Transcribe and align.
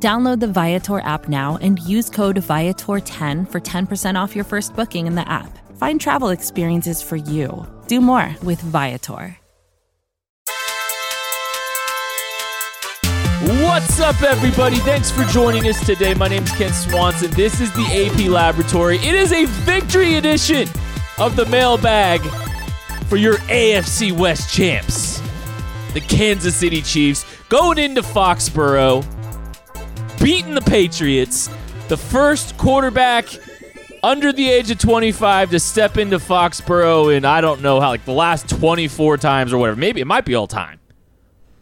Download 0.00 0.38
the 0.38 0.46
Viator 0.46 1.00
app 1.00 1.28
now 1.28 1.58
and 1.60 1.80
use 1.80 2.08
code 2.08 2.36
Viator10 2.36 3.50
for 3.50 3.60
10% 3.60 4.14
off 4.14 4.36
your 4.36 4.44
first 4.44 4.76
booking 4.76 5.08
in 5.08 5.16
the 5.16 5.28
app. 5.28 5.58
Find 5.76 6.00
travel 6.00 6.28
experiences 6.28 7.02
for 7.02 7.16
you. 7.16 7.66
Do 7.88 8.00
more 8.00 8.32
with 8.44 8.60
Viator. 8.60 9.36
What's 13.40 13.98
up, 13.98 14.22
everybody? 14.22 14.76
Thanks 14.76 15.10
for 15.10 15.24
joining 15.24 15.68
us 15.68 15.84
today. 15.84 16.14
My 16.14 16.28
name 16.28 16.44
is 16.44 16.52
Kent 16.52 16.74
Swanson. 16.74 17.30
This 17.32 17.60
is 17.60 17.72
the 17.72 17.82
AP 17.82 18.28
Laboratory. 18.28 18.98
It 18.98 19.14
is 19.16 19.32
a 19.32 19.46
victory 19.46 20.14
edition 20.14 20.68
of 21.18 21.34
the 21.34 21.46
mailbag 21.46 22.20
for 23.06 23.16
your 23.16 23.38
AFC 23.48 24.12
West 24.12 24.52
champs, 24.52 25.20
the 25.92 26.00
Kansas 26.00 26.54
City 26.54 26.82
Chiefs, 26.82 27.24
going 27.48 27.78
into 27.78 28.02
Foxborough, 28.02 29.04
beating 30.20 30.54
the 30.54 30.60
Patriots, 30.60 31.48
the 31.88 31.96
first 31.96 32.56
quarterback 32.58 33.26
under 34.02 34.32
the 34.32 34.48
age 34.48 34.70
of 34.70 34.78
25 34.78 35.50
to 35.50 35.60
step 35.60 35.96
into 35.96 36.18
Foxborough 36.18 37.16
in 37.16 37.24
I 37.24 37.40
don't 37.40 37.62
know 37.62 37.80
how, 37.80 37.88
like 37.88 38.04
the 38.04 38.12
last 38.12 38.48
24 38.48 39.16
times 39.18 39.52
or 39.52 39.58
whatever. 39.58 39.78
Maybe 39.78 40.00
it 40.00 40.06
might 40.06 40.24
be 40.24 40.34
all 40.34 40.46
time. 40.46 40.80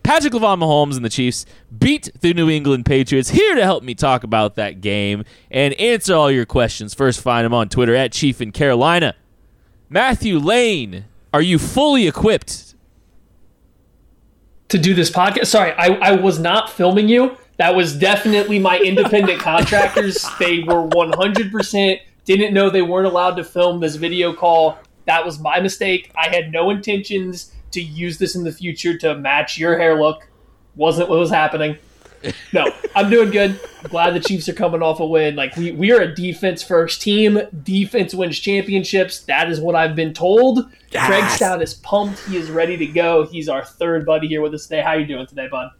Patrick 0.03 0.34
LaVon 0.34 0.61
Mahomes 0.61 0.95
and 0.95 1.05
the 1.05 1.11
Chiefs 1.11 1.47
beat 1.77 2.11
the 2.20 2.33
New 2.33 2.48
England 2.48 2.86
Patriots. 2.86 3.30
Here 3.30 3.56
to 3.56 3.62
help 3.64 3.83
me 3.83 3.95
talk 3.95 4.22
about 4.22 4.55
that 4.55 4.80
game 4.80 5.25
and 5.50 5.75
answer 5.75 6.14
all 6.14 6.30
your 6.30 6.47
questions. 6.47 6.95
First, 6.95 7.20
find 7.20 7.45
him 7.45 7.52
on 7.52 7.69
Twitter 7.69 7.95
at 7.95 8.12
Chief 8.12 8.41
in 8.41 8.52
Carolina. 8.52 9.17
Matthew 9.89 10.39
Lane, 10.39 11.06
are 11.34 11.42
you 11.42 11.58
fully 11.58 12.06
equipped? 12.06 12.75
To 14.69 14.78
do 14.78 14.95
this 14.95 15.11
podcast? 15.11 15.47
Sorry, 15.47 15.73
I, 15.73 15.86
I 15.97 16.12
was 16.12 16.39
not 16.39 16.70
filming 16.70 17.08
you. 17.08 17.36
That 17.58 17.74
was 17.74 17.96
definitely 17.96 18.58
my 18.58 18.78
independent 18.78 19.40
contractors. 19.40 20.26
They 20.38 20.60
were 20.60 20.86
100% 20.86 22.00
didn't 22.26 22.52
know 22.52 22.68
they 22.68 22.82
weren't 22.82 23.06
allowed 23.06 23.36
to 23.36 23.44
film 23.44 23.80
this 23.80 23.94
video 23.96 24.34
call. 24.34 24.78
That 25.06 25.24
was 25.24 25.38
my 25.38 25.60
mistake. 25.60 26.10
I 26.16 26.28
had 26.28 26.52
no 26.52 26.70
intentions 26.70 27.52
to 27.70 27.80
use 27.80 28.18
this 28.18 28.34
in 28.34 28.42
the 28.42 28.52
future 28.52 28.98
to 28.98 29.16
match 29.16 29.56
your 29.56 29.78
hair 29.78 29.98
look. 29.98 30.28
Wasn't 30.74 31.08
what 31.08 31.18
was 31.18 31.30
happening. 31.30 31.78
No, 32.52 32.72
I'm 32.96 33.08
doing 33.08 33.30
good. 33.30 33.60
I'm 33.84 33.90
glad 33.90 34.14
the 34.14 34.20
Chiefs 34.20 34.48
are 34.48 34.54
coming 34.54 34.82
off 34.82 34.98
a 34.98 35.06
win. 35.06 35.36
Like 35.36 35.56
we, 35.56 35.70
we 35.70 35.92
are 35.92 36.00
a 36.00 36.12
defense 36.12 36.62
first 36.62 37.00
team. 37.00 37.40
Defense 37.62 38.12
wins 38.12 38.40
championships. 38.40 39.20
That 39.20 39.48
is 39.48 39.60
what 39.60 39.77
I've 39.77 39.94
been 39.94 40.12
told. 40.12 40.68
Yes. 40.90 41.06
Craig 41.06 41.24
Stout 41.30 41.62
is 41.62 41.74
pumped. 41.74 42.18
He 42.27 42.36
is 42.36 42.50
ready 42.50 42.77
to 42.78 42.86
go. 42.86 43.27
He's 43.27 43.48
our 43.48 43.64
third 43.64 44.04
buddy 44.04 44.27
here 44.27 44.40
with 44.40 44.54
us 44.54 44.64
today. 44.64 44.82
How 44.82 44.90
are 44.90 44.98
you 44.98 45.06
doing 45.06 45.27
today, 45.27 45.46
bud? 45.48 45.70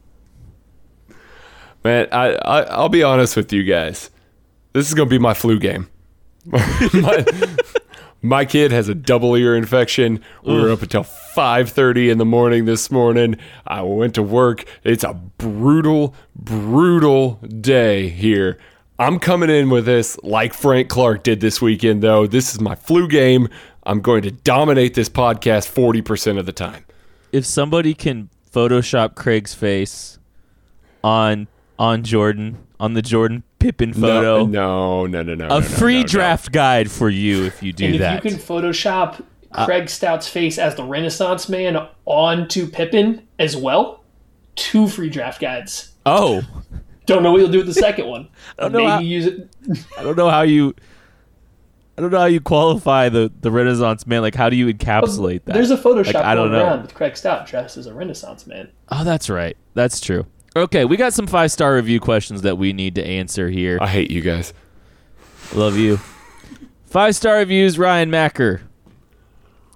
Man, 1.87 2.09
I, 2.11 2.35
I 2.35 2.63
I'll 2.63 2.89
be 2.89 3.05
honest 3.05 3.37
with 3.37 3.53
you 3.53 3.63
guys. 3.63 4.11
This 4.73 4.89
is 4.89 4.95
gonna 4.95 5.09
be 5.09 5.21
my 5.21 5.35
flu 5.35 5.61
game. 5.61 5.89
my, 6.47 7.25
my 8.23 8.45
kid 8.45 8.73
has 8.73 8.89
a 8.89 8.95
double 8.95 9.37
ear 9.37 9.55
infection. 9.55 10.21
We 10.43 10.61
were 10.61 10.73
up 10.73 10.83
until 10.83 11.05
5:30 11.05 12.11
in 12.11 12.19
the 12.19 12.25
morning 12.25 12.65
this 12.65 12.91
morning. 12.91 13.37
I 13.69 13.83
went 13.83 14.17
to 14.17 14.23
work. 14.25 14.65
It's 14.83 15.05
a 15.05 15.15
brutal, 15.15 16.17
brutal 16.35 17.35
day 17.61 18.09
here. 18.09 18.59
I'm 18.99 19.21
coming 19.21 19.49
in 19.49 19.71
with 19.71 19.87
this 19.87 20.19
like 20.25 20.55
Frank 20.55 20.89
Clark 20.89 21.23
did 21.23 21.41
this 21.41 21.63
weekend, 21.63 22.03
though. 22.03 22.27
This 22.27 22.53
is 22.53 22.61
my 22.61 22.75
flu 22.75 23.07
game. 23.07 23.49
I'm 23.85 24.01
going 24.01 24.23
to 24.23 24.33
dominate 24.33 24.95
this 24.95 25.09
podcast 25.09 25.73
40% 25.73 26.37
of 26.37 26.47
the 26.47 26.53
time. 26.53 26.85
If 27.31 27.47
somebody 27.47 27.95
can 27.95 28.29
Photoshop 28.53 29.15
Craig's 29.15 29.55
face 29.55 30.19
on 31.05 31.47
on 31.79 32.03
Jordan 32.03 32.59
on 32.79 32.93
the 32.95 33.03
Jordan 33.03 33.43
Pippen 33.59 33.93
photo, 33.95 34.45
No, 34.47 35.07
no, 35.07 35.23
no, 35.23 35.23
no, 35.23 35.35
no. 35.35 35.45
a 35.57 35.61
no, 35.61 35.63
free 35.63 35.97
no, 35.97 36.01
no. 36.03 36.07
draft 36.07 36.53
guide 36.53 36.91
for 36.91 37.09
you 37.09 37.45
if 37.45 37.63
you 37.63 37.73
do 37.73 37.87
and 37.87 37.95
if 37.97 38.25
you 38.25 38.31
can 38.31 38.39
Photoshop 38.39 39.23
uh, 39.53 39.65
Craig 39.65 39.89
Stout's 39.89 40.29
face 40.29 40.59
as 40.59 40.75
the 40.75 40.85
Renaissance 40.85 41.49
man 41.49 41.89
onto 42.05 42.67
Pippen 42.69 43.27
as 43.39 43.57
well, 43.57 44.05
two 44.57 44.87
free 44.89 45.09
draft 45.09 45.41
guides. 45.41 45.93
oh, 46.05 46.43
Don't 47.07 47.23
know 47.23 47.33
what 47.33 47.41
you'll 47.41 47.51
do 47.51 47.59
with 47.59 47.67
the 47.67 47.75
second 47.75 48.07
one. 48.09 48.29
I 48.59 48.63
don't 48.63 48.73
know 48.73 48.79
Maybe 48.81 48.91
how- 48.91 48.99
use 49.01 49.27
it. 49.27 49.49
I 49.99 50.03
don't 50.03 50.17
know 50.17 50.29
how 50.31 50.43
you. 50.43 50.75
I 51.99 52.03
don't 52.03 52.11
know 52.11 52.19
how 52.19 52.27
you 52.27 52.41
qualify 52.43 53.09
the, 53.09 53.33
the 53.41 53.51
Renaissance 53.51 54.07
man. 54.07 54.21
Like, 54.21 54.35
how 54.35 54.51
do 54.51 54.57
you 54.57 54.67
encapsulate 54.67 55.45
that? 55.47 55.55
There's 55.55 55.71
a 55.71 55.79
Photoshop 55.79 56.13
Like, 56.13 56.17
I 56.17 56.35
don't 56.35 56.51
going 56.51 56.59
know. 56.61 56.67
around 56.67 56.83
with 56.83 56.95
Craig 56.95 57.17
Stout 57.17 57.47
dressed 57.47 57.79
as 57.79 57.87
a 57.87 57.95
Renaissance 57.95 58.47
man. 58.47 58.69
Oh, 58.91 59.03
that's 59.03 59.31
right. 59.31 59.57
That's 59.73 59.99
true. 59.99 60.27
Okay, 60.57 60.87
we 60.87 60.97
got 60.97 61.13
some 61.13 61.27
five 61.27 61.53
star 61.53 61.75
review 61.75 62.01
questions 62.01 62.41
that 62.41 62.57
we 62.57 62.73
need 62.73 62.95
to 62.95 63.07
answer 63.07 63.51
here. 63.51 63.77
I 63.79 63.89
hate 63.89 64.11
you 64.11 64.23
guys. 64.23 64.55
Love 65.55 65.77
you. 65.77 65.99
Five 66.87 67.15
star 67.15 67.37
reviews, 67.37 67.79
Ryan 67.79 68.11
Macker. 68.11 68.63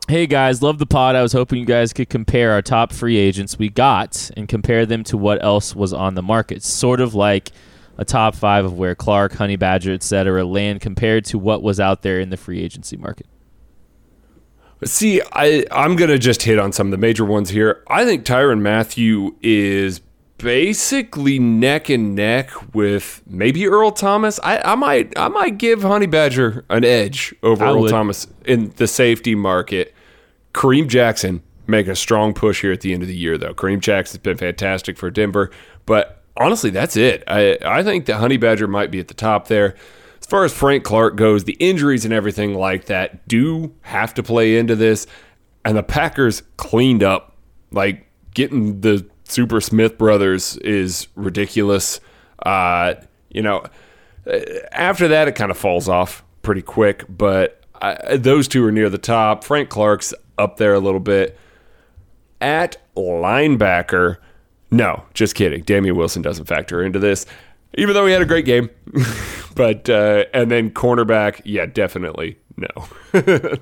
Hey 0.09 0.27
guys, 0.27 0.63
love 0.63 0.79
the 0.79 0.87
pod. 0.87 1.17
I 1.17 1.23
was 1.23 1.35
hoping 1.35 1.59
you 1.59 1.67
guys 1.67 1.93
could 1.93 2.09
compare 2.09 2.53
our 2.53 2.63
top 2.63 2.95
free 2.95 3.19
agents 3.19 3.59
we 3.59 3.69
got 3.69 4.31
and 4.39 4.49
compare 4.49 4.87
them 4.87 5.05
to 5.05 5.19
what 5.19 5.45
else 5.45 5.77
was 5.77 5.93
on 5.93 6.15
the 6.15 6.23
market. 6.23 6.63
Sort 6.63 7.03
of 7.03 7.15
like 7.15 7.51
a 7.99 8.05
top 8.07 8.35
five 8.35 8.65
of 8.65 8.79
where 8.79 8.95
Clark, 8.95 9.35
Honey 9.35 9.57
Badger, 9.57 9.93
etc. 9.93 10.47
land 10.47 10.81
compared 10.81 11.27
to 11.27 11.39
what 11.39 11.63
was 11.63 11.79
out 11.79 12.01
there 12.01 12.19
in 12.19 12.31
the 12.31 12.39
free 12.39 12.63
agency 12.63 12.97
market. 12.97 13.27
See, 14.83 15.21
I 15.35 15.67
I'm 15.71 15.95
gonna 15.95 16.19
just 16.19 16.45
hit 16.45 16.59
on 16.59 16.73
some 16.73 16.87
of 16.87 16.91
the 16.91 16.97
major 16.97 17.27
ones 17.27 17.51
here. 17.51 17.85
I 17.87 18.07
think 18.07 18.25
Tyrann 18.25 18.63
Mathieu 18.63 19.37
is 19.43 20.01
basically 20.43 21.39
neck 21.39 21.89
and 21.89 22.15
neck 22.15 22.51
with 22.75 23.23
maybe 23.27 23.67
Earl 23.67 23.91
Thomas. 23.93 24.41
I, 24.43 24.59
I 24.59 24.75
might 24.75 25.19
I 25.19 25.29
might 25.29 25.59
give 25.59 25.83
Honey 25.83 26.07
Badger 26.07 26.65
an 26.71 26.85
edge 26.85 27.35
over 27.43 27.65
I 27.65 27.71
Earl 27.71 27.81
would. 27.83 27.91
Thomas 27.91 28.27
in 28.45 28.73
the 28.77 28.87
safety 28.87 29.35
market. 29.35 29.95
Kareem 30.55 30.89
Jackson 30.89 31.43
making 31.67 31.93
a 31.93 31.97
strong 31.97 32.35
push 32.35 32.63
here 32.63 32.73
at 32.73 32.81
the 32.81 32.93
end 32.93 33.03
of 33.03 33.09
the 33.09 33.17
year 33.17 33.39
though. 33.39 33.55
Kareem 33.55 33.81
Jackson's 33.81 34.23
been 34.23 34.37
fantastic 34.37 34.97
for 34.97 35.11
Denver, 35.11 35.51
but 35.87 36.23
honestly, 36.37 36.71
that's 36.71 36.97
it. 36.97 37.23
I 37.27 37.59
I 37.65 37.83
think 37.83 38.07
that 38.07 38.17
Honey 38.17 38.37
Badger 38.37 38.67
might 38.67 38.91
be 38.91 38.99
at 38.99 39.09
the 39.09 39.15
top 39.15 39.49
there. 39.49 39.75
As 40.21 40.27
far 40.27 40.45
as 40.45 40.53
Frank 40.53 40.85
Clark 40.85 41.17
goes, 41.17 41.45
the 41.45 41.55
injuries 41.55 42.05
and 42.05 42.15
everything 42.15 42.55
like 42.55 42.87
that 42.87 43.27
do 43.27 43.75
have 43.83 44.15
to 44.15 44.23
play 44.23 44.59
into 44.59 44.77
this. 44.77 45.07
And 45.65 45.77
the 45.77 45.83
Packers 45.83 46.43
cleaned 46.57 47.03
up. 47.03 47.37
Like 47.73 48.07
getting 48.35 48.81
the 48.81 49.07
Super 49.31 49.61
Smith 49.61 49.97
brothers 49.97 50.57
is 50.59 51.09
ridiculous. 51.15 52.01
Uh, 52.45 52.95
you 53.31 53.43
know, 53.43 53.65
uh, 54.27 54.39
after 54.73 55.09
that, 55.09 55.29
it 55.29 55.35
kind 55.35 55.51
of 55.51 55.59
falls 55.59 55.89
off 55.89 56.25
pretty 56.43 56.63
quick. 56.63 57.05
But 57.09 57.63
I, 57.81 58.17
those 58.17 58.49
two 58.49 58.65
are 58.65 58.73
near 58.73 58.89
the 58.91 58.99
top. 58.99 59.45
Frank 59.45 59.69
Clark's 59.69 60.13
up 60.39 60.57
there 60.57 60.75
a 60.75 60.81
little 60.81 61.01
bit. 61.01 61.39
At 62.41 62.79
linebacker, 62.97 64.17
no, 64.71 65.05
just 65.15 65.35
kidding. 65.35 65.63
Damien 65.63 65.97
Wilson 65.97 66.23
doesn't 66.23 66.47
factor 66.47 66.83
into 66.83 66.99
this, 66.99 67.27
even 67.75 67.95
though 67.95 68.07
he 68.07 68.13
had 68.13 68.23
a 68.23 68.27
great 68.27 68.47
game. 68.47 68.71
but 69.55 69.91
uh, 69.91 70.25
and 70.33 70.51
then 70.51 70.71
cornerback, 70.71 71.43
yeah, 71.45 71.67
definitely 71.67 72.39
no. 72.57 72.69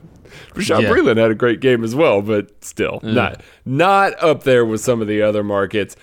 Bashaud 0.54 0.82
Yeah. 0.82 0.90
Breeland 0.90 1.16
had 1.16 1.30
a 1.30 1.34
great 1.34 1.60
game 1.60 1.82
as 1.84 1.94
well, 1.94 2.22
but 2.22 2.64
still 2.64 3.00
not 3.02 3.42
not 3.64 4.20
up 4.22 4.44
there 4.44 4.64
with 4.64 4.80
some 4.80 5.00
of 5.00 5.08
the 5.08 5.22
other 5.22 5.42
markets. 5.42 5.96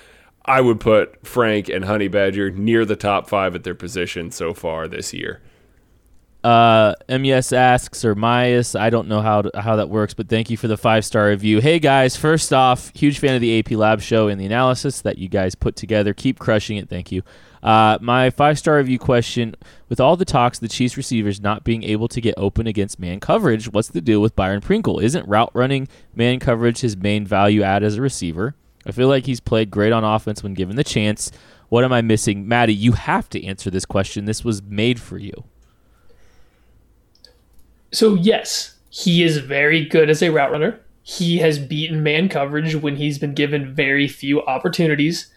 I 0.45 0.62
would 0.62 0.80
put 0.80 1.25
Frank 1.25 1.69
and 1.69 1.86
Honey 1.86 2.07
Badger 2.07 2.51
near 2.51 2.86
the 2.86 2.95
top 2.95 3.27
five 3.27 3.56
at 3.56 3.63
their 3.63 3.74
position 3.74 4.30
so 4.30 4.54
far 4.54 4.88
this 4.88 5.12
year. 5.13 5.42
Uh, 6.44 6.94
MES 7.10 7.51
asks 7.51 8.06
or 8.06 8.13
Myas, 8.13 8.80
I 8.80 8.92
don't 8.92 9.07
know 9.07 9.22
how 9.22 9.42
to, 9.42 9.60
how 9.60 9.77
that 9.77 9.89
works, 9.89 10.13
but 10.13 10.30
thank 10.30 10.51
you 10.51 10.57
for 10.57 10.68
the 10.68 10.77
five 10.77 11.04
star 11.04 11.30
review. 11.30 11.60
Hey 11.60 11.80
guys, 11.80 12.16
first 12.16 12.54
off, 12.54 12.92
huge 12.95 13.18
fan 13.18 13.33
of 13.33 13.42
the 13.42 13.57
AP 13.57 13.72
Lab 13.72 14.00
show 14.00 14.27
and 14.27 14.39
the 14.39 14.45
analysis 14.45 15.01
that 15.01 15.18
you 15.18 15.27
guys 15.27 15.56
put 15.56 15.75
together. 15.75 16.13
Keep 16.13 16.38
crushing 16.38 16.77
it. 16.77 16.88
Thank 16.88 17.12
you. 17.12 17.24
Uh, 17.65 17.97
my 18.00 18.29
five 18.29 18.59
star 18.59 18.77
review 18.77 19.00
question: 19.00 19.56
With 19.89 20.00
all 20.00 20.15
the 20.15 20.23
talks 20.23 20.59
the 20.59 20.67
Chiefs 20.67 20.95
receivers 20.95 21.41
not 21.41 21.63
being 21.63 21.81
able 21.81 22.07
to 22.09 22.21
get 22.21 22.35
open 22.38 22.67
against 22.67 23.00
man 23.00 23.19
coverage, 23.19 23.73
what's 23.73 23.88
the 23.88 24.01
deal 24.01 24.21
with 24.21 24.35
Byron 24.35 24.62
Pringle? 24.62 25.00
Isn't 25.00 25.27
route 25.27 25.50
running 25.56 25.88
man 26.13 26.39
coverage 26.39 26.81
his 26.81 26.95
main 26.95 27.25
value 27.25 27.63
add 27.63 27.81
as 27.81 27.95
a 27.95 28.03
receiver? 28.03 28.53
I 28.85 28.91
feel 28.91 29.07
like 29.07 29.25
he's 29.25 29.39
played 29.39 29.71
great 29.71 29.91
on 29.91 30.03
offense 30.03 30.44
when 30.44 30.53
given 30.53 30.75
the 30.75 30.83
chance. 30.83 31.31
What 31.69 31.83
am 31.83 31.91
I 31.91 32.03
missing, 32.03 32.47
Maddie? 32.47 32.75
You 32.75 32.91
have 32.91 33.27
to 33.31 33.44
answer 33.44 33.71
this 33.71 33.85
question. 33.85 34.25
This 34.25 34.44
was 34.44 34.62
made 34.62 35.00
for 35.01 35.17
you. 35.17 35.45
So 37.91 38.13
yes, 38.13 38.75
he 38.91 39.23
is 39.23 39.38
very 39.39 39.83
good 39.83 40.12
as 40.12 40.21
a 40.21 40.29
route 40.29 40.51
runner. 40.51 40.79
He 41.01 41.39
has 41.39 41.57
beaten 41.57 42.03
man 42.03 42.29
coverage 42.29 42.75
when 42.75 42.97
he's 42.97 43.17
been 43.17 43.33
given 43.33 43.73
very 43.73 44.07
few 44.07 44.44
opportunities. 44.44 45.31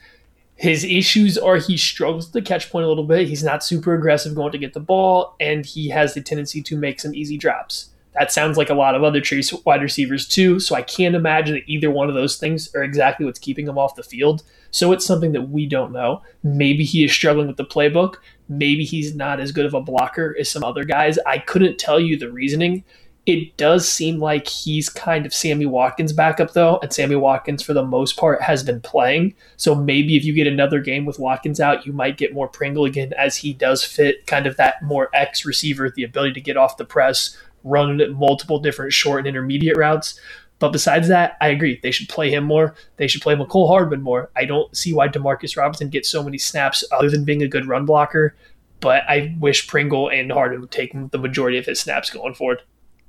His 0.58 0.82
issues 0.82 1.38
are 1.38 1.56
he 1.56 1.76
struggles 1.76 2.32
the 2.32 2.42
catch 2.42 2.68
point 2.68 2.84
a 2.84 2.88
little 2.88 3.04
bit. 3.04 3.28
He's 3.28 3.44
not 3.44 3.62
super 3.62 3.94
aggressive 3.94 4.34
going 4.34 4.50
to 4.50 4.58
get 4.58 4.74
the 4.74 4.80
ball, 4.80 5.36
and 5.38 5.64
he 5.64 5.88
has 5.90 6.14
the 6.14 6.20
tendency 6.20 6.62
to 6.62 6.76
make 6.76 7.00
some 7.00 7.14
easy 7.14 7.38
drops. 7.38 7.90
That 8.14 8.32
sounds 8.32 8.56
like 8.56 8.68
a 8.68 8.74
lot 8.74 8.96
of 8.96 9.04
other 9.04 9.20
Chiefs 9.20 9.52
wide 9.64 9.82
receivers 9.82 10.26
too. 10.26 10.58
So 10.58 10.74
I 10.74 10.82
can't 10.82 11.14
imagine 11.14 11.54
that 11.54 11.68
either 11.68 11.92
one 11.92 12.08
of 12.08 12.16
those 12.16 12.38
things 12.38 12.74
are 12.74 12.82
exactly 12.82 13.24
what's 13.24 13.38
keeping 13.38 13.68
him 13.68 13.78
off 13.78 13.94
the 13.94 14.02
field. 14.02 14.42
So 14.72 14.90
it's 14.90 15.06
something 15.06 15.30
that 15.30 15.50
we 15.50 15.64
don't 15.64 15.92
know. 15.92 16.22
Maybe 16.42 16.82
he 16.82 17.04
is 17.04 17.12
struggling 17.12 17.46
with 17.46 17.56
the 17.56 17.64
playbook. 17.64 18.16
Maybe 18.48 18.84
he's 18.84 19.14
not 19.14 19.38
as 19.38 19.52
good 19.52 19.66
of 19.66 19.74
a 19.74 19.80
blocker 19.80 20.34
as 20.40 20.50
some 20.50 20.64
other 20.64 20.82
guys. 20.82 21.20
I 21.24 21.38
couldn't 21.38 21.78
tell 21.78 22.00
you 22.00 22.18
the 22.18 22.32
reasoning. 22.32 22.82
It 23.28 23.58
does 23.58 23.86
seem 23.86 24.20
like 24.20 24.48
he's 24.48 24.88
kind 24.88 25.26
of 25.26 25.34
Sammy 25.34 25.66
Watkins 25.66 26.14
backup 26.14 26.54
though, 26.54 26.78
and 26.78 26.90
Sammy 26.90 27.14
Watkins 27.14 27.62
for 27.62 27.74
the 27.74 27.84
most 27.84 28.16
part 28.16 28.40
has 28.40 28.62
been 28.62 28.80
playing. 28.80 29.34
So 29.58 29.74
maybe 29.74 30.16
if 30.16 30.24
you 30.24 30.32
get 30.32 30.46
another 30.46 30.80
game 30.80 31.04
with 31.04 31.18
Watkins 31.18 31.60
out, 31.60 31.84
you 31.84 31.92
might 31.92 32.16
get 32.16 32.32
more 32.32 32.48
Pringle 32.48 32.86
again 32.86 33.12
as 33.18 33.36
he 33.36 33.52
does 33.52 33.84
fit 33.84 34.26
kind 34.26 34.46
of 34.46 34.56
that 34.56 34.82
more 34.82 35.10
X 35.12 35.44
receiver, 35.44 35.90
the 35.90 36.04
ability 36.04 36.32
to 36.32 36.40
get 36.40 36.56
off 36.56 36.78
the 36.78 36.86
press, 36.86 37.36
run 37.64 38.00
multiple 38.16 38.60
different 38.60 38.94
short 38.94 39.18
and 39.18 39.28
intermediate 39.28 39.76
routes. 39.76 40.18
But 40.58 40.72
besides 40.72 41.08
that, 41.08 41.36
I 41.38 41.48
agree. 41.48 41.80
They 41.82 41.90
should 41.90 42.08
play 42.08 42.30
him 42.30 42.44
more. 42.44 42.74
They 42.96 43.08
should 43.08 43.20
play 43.20 43.34
Mecole 43.34 43.68
Hardman 43.68 44.00
more. 44.00 44.30
I 44.36 44.46
don't 44.46 44.74
see 44.74 44.94
why 44.94 45.08
Demarcus 45.08 45.54
Robinson 45.54 45.90
gets 45.90 46.08
so 46.08 46.22
many 46.22 46.38
snaps 46.38 46.82
other 46.90 47.10
than 47.10 47.26
being 47.26 47.42
a 47.42 47.48
good 47.48 47.68
run 47.68 47.84
blocker. 47.84 48.34
But 48.80 49.02
I 49.06 49.36
wish 49.38 49.68
Pringle 49.68 50.08
and 50.08 50.32
Hardman 50.32 50.62
would 50.62 50.70
take 50.70 50.94
the 51.10 51.18
majority 51.18 51.58
of 51.58 51.66
his 51.66 51.78
snaps 51.78 52.08
going 52.08 52.32
forward. 52.32 52.62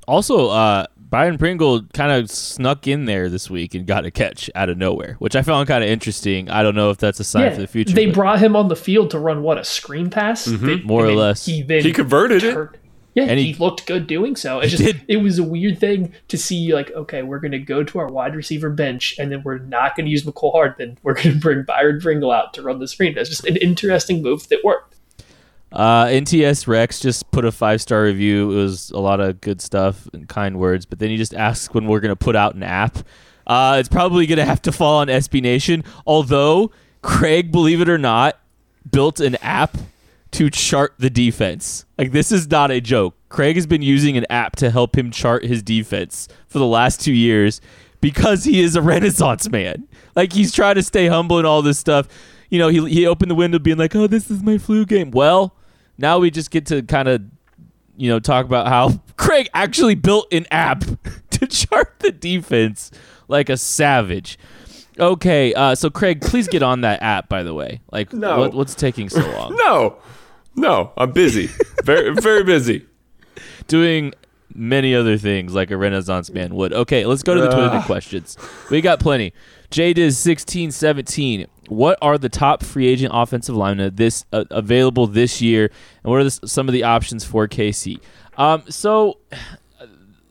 Also, 0.10 0.50
uh, 0.50 0.86
Byron 0.98 1.38
Pringle 1.38 1.84
kind 1.94 2.12
of 2.12 2.30
snuck 2.30 2.88
in 2.88 3.06
there 3.06 3.30
this 3.30 3.50
week 3.50 3.74
and 3.76 3.86
got 3.88 4.06
a 4.06 4.12
catch 4.12 4.50
out 4.56 4.70
of 4.70 4.78
nowhere, 4.78 5.16
which 5.20 5.36
I 5.36 5.42
found 5.42 5.68
kind 5.68 5.84
of 5.84 5.90
interesting. 5.90 6.50
I 6.50 6.64
don't 6.64 6.76
know 6.76 6.90
if 6.90 6.98
that's 6.98 7.20
a 7.20 7.24
sign 7.24 7.44
Yeah, 7.44 7.54
for 7.56 7.62
the 7.62 7.68
future. 7.68 7.94
They 7.96 8.08
but 8.08 8.16
brought 8.16 8.40
him 8.40 8.56
on 8.56 8.68
the 8.68 8.76
field 8.76 9.12
to 9.12 9.20
run 9.20 9.42
what 9.44 9.58
a 9.58 9.64
screen 9.64 10.10
pass, 10.10 10.46
They- 10.46 10.82
More 10.82 11.06
or 11.06 11.14
less. 11.14 11.46
He, 11.46 11.62
then 11.62 11.84
He 11.84 11.94
converted 11.94 12.44
it. 12.44 12.70
Yeah, 13.16 13.24
And 13.24 13.40
he, 13.40 13.54
he- 13.54 13.60
looked 13.60 13.88
good 13.88 14.06
doing 14.06 14.36
so. 14.36 14.60
It's 14.60 14.72
just 14.72 14.84
did. 14.84 15.02
it 15.08 15.18
was 15.18 15.40
a 15.40 15.44
weird 15.44 15.80
thing 15.80 16.14
to 16.28 16.38
see. 16.38 16.74
Like, 16.76 16.92
okay, 16.92 17.24
we're 17.24 17.40
going 17.40 17.52
to 17.54 17.60
go 17.60 17.84
to 17.84 18.00
our 18.00 18.08
wide 18.08 18.36
receiver 18.36 18.70
bench, 18.70 19.16
and 19.18 19.32
then 19.32 19.42
we're 19.44 19.58
not 19.58 19.96
going 19.96 20.06
to 20.06 20.12
use 20.12 20.24
Mecole 20.24 20.52
Hardman. 20.54 21.00
We're 21.02 21.16
going 21.16 21.34
to 21.34 21.40
bring 21.40 21.64
Byron 21.64 22.00
Pringle 22.02 22.32
out 22.32 22.54
to 22.54 22.62
run 22.62 22.78
the 22.80 22.88
screen. 22.88 23.16
That's 23.16 23.30
just 23.30 23.46
an 23.46 23.58
interesting 23.58 24.22
move 24.22 24.48
that 24.50 24.60
worked. 24.64 24.96
Uh, 25.72 26.06
NTS 26.06 26.68
Rex 26.68 27.00
just 27.00 27.30
put 27.32 27.46
a 27.46 27.52
five 27.52 27.82
star 27.82 28.04
review. 28.04 28.52
It 28.52 28.56
was 28.56 28.92
a 28.92 29.00
lot 29.00 29.20
of 29.20 29.40
good 29.42 29.62
stuff 29.62 30.08
and 30.14 30.28
kind 30.28 30.58
words, 30.60 30.86
but 30.86 31.00
then 31.00 31.10
he 31.10 31.18
just 31.18 31.34
asks 31.34 31.74
when 31.74 31.86
we're 31.86 32.00
going 32.00 32.10
to 32.10 32.16
put 32.16 32.36
out 32.36 32.56
an 32.56 32.64
app. 32.64 32.98
Uh, 33.46 33.78
it's 33.80 33.90
probably 33.90 34.26
going 34.26 34.38
to 34.38 34.46
have 34.46 34.62
to 34.64 34.72
fall 34.72 35.00
on 35.00 35.08
SB 35.08 35.42
Nation. 35.42 35.84
Although 36.06 36.72
Craig, 37.02 37.52
believe 37.52 37.82
it 37.82 37.90
or 37.90 37.98
not, 37.98 38.40
built 38.90 39.20
an 39.20 39.36
app 39.38 39.78
to 40.32 40.50
chart 40.50 40.94
the 41.00 41.10
defense. 41.10 41.86
Like 41.98 42.12
this 42.12 42.32
is 42.32 42.50
not 42.50 42.72
a 42.72 42.82
joke. 42.82 43.16
Craig 43.30 43.56
has 43.56 43.68
been 43.68 43.82
using 43.82 44.18
an 44.18 44.26
app 44.30 44.56
to 44.58 44.72
help 44.72 44.98
him 44.98 45.12
chart 45.12 45.44
his 45.44 45.62
defense 45.62 46.28
for 46.48 46.60
the 46.60 46.66
last 46.66 47.02
two 47.02 47.14
years 47.14 47.62
because 48.02 48.44
he 48.44 48.62
is 48.62 48.76
a 48.76 48.82
Renaissance 48.84 49.50
man. 49.50 49.88
Like 50.16 50.34
he's 50.34 50.52
trying 50.52 50.76
to 50.76 50.84
stay 50.84 51.08
humble 51.08 51.38
and 51.38 51.48
all 51.48 51.62
this 51.62 51.78
stuff. 51.80 52.08
You 52.50 52.58
know, 52.58 52.68
he 52.70 52.88
he 52.90 53.06
opened 53.06 53.30
the 53.30 53.36
window 53.36 53.60
being 53.60 53.78
like, 53.78 53.96
"Oh, 53.96 54.08
this 54.08 54.32
is 54.32 54.42
my 54.42 54.58
flu 54.58 54.84
game." 54.84 55.12
Well, 55.12 55.56
now 56.00 56.18
we 56.20 56.32
just 56.32 56.50
get 56.50 56.66
to 56.68 56.82
kind 56.82 57.08
of 57.08 57.22
you 57.98 58.10
know 58.10 58.20
talk 58.20 58.46
about 58.46 58.68
how 58.68 59.00
Craig 59.18 59.50
actually 59.54 59.96
built 59.96 60.32
an 60.34 60.48
app 60.50 60.84
to 61.32 61.46
chart 61.46 62.00
the 62.00 62.12
defense 62.12 62.90
like 63.28 63.50
a 63.50 63.58
savage. 63.58 64.40
Okay, 65.00 65.54
uh, 65.54 65.76
so 65.76 65.90
Craig, 65.90 66.20
please 66.22 66.48
get 66.50 66.62
on 66.64 66.82
that 66.82 67.02
app. 67.02 67.30
By 67.30 67.44
the 67.44 67.54
way, 67.54 67.80
like, 67.92 68.12
No. 68.12 68.40
what, 68.40 68.54
what's 68.54 68.76
taking 68.76 69.08
so 69.08 69.22
long? 69.32 69.56
No, 69.66 69.98
no, 70.56 70.92
I'm 70.98 71.12
busy. 71.12 71.48
very, 71.86 72.14
very 72.16 72.44
busy. 72.44 72.86
doing 73.68 74.14
many 74.54 74.94
other 74.96 75.18
things 75.18 75.54
like 75.54 75.72
a 75.72 75.78
Renaissance 75.78 76.30
man 76.32 76.54
would. 76.56 76.74
Okay, 76.74 77.06
let's 77.06 77.24
go 77.24 77.34
to 77.36 77.40
the 77.42 77.50
Twitter 77.50 77.82
questions. 77.86 78.36
We 78.70 78.82
got 78.82 79.00
plenty. 79.00 79.32
JDiz 79.72 80.16
sixteen 80.16 80.72
seventeen. 80.72 81.48
What 81.70 81.98
are 82.02 82.18
the 82.18 82.30
top 82.30 82.64
free 82.64 82.88
agent 82.88 83.12
offensive 83.16 83.56
linemen 83.56 83.96
this 83.96 84.26
uh, 84.34 84.46
available 84.50 85.08
this 85.08 85.42
year, 85.42 85.72
and 86.04 86.12
what 86.12 86.20
are 86.20 86.24
the, 86.24 86.48
some 86.48 86.68
of 86.68 86.74
the 86.74 86.84
options 86.84 87.24
for 87.24 87.48
KC? 87.48 88.00
Um, 88.38 88.64
so, 88.70 89.20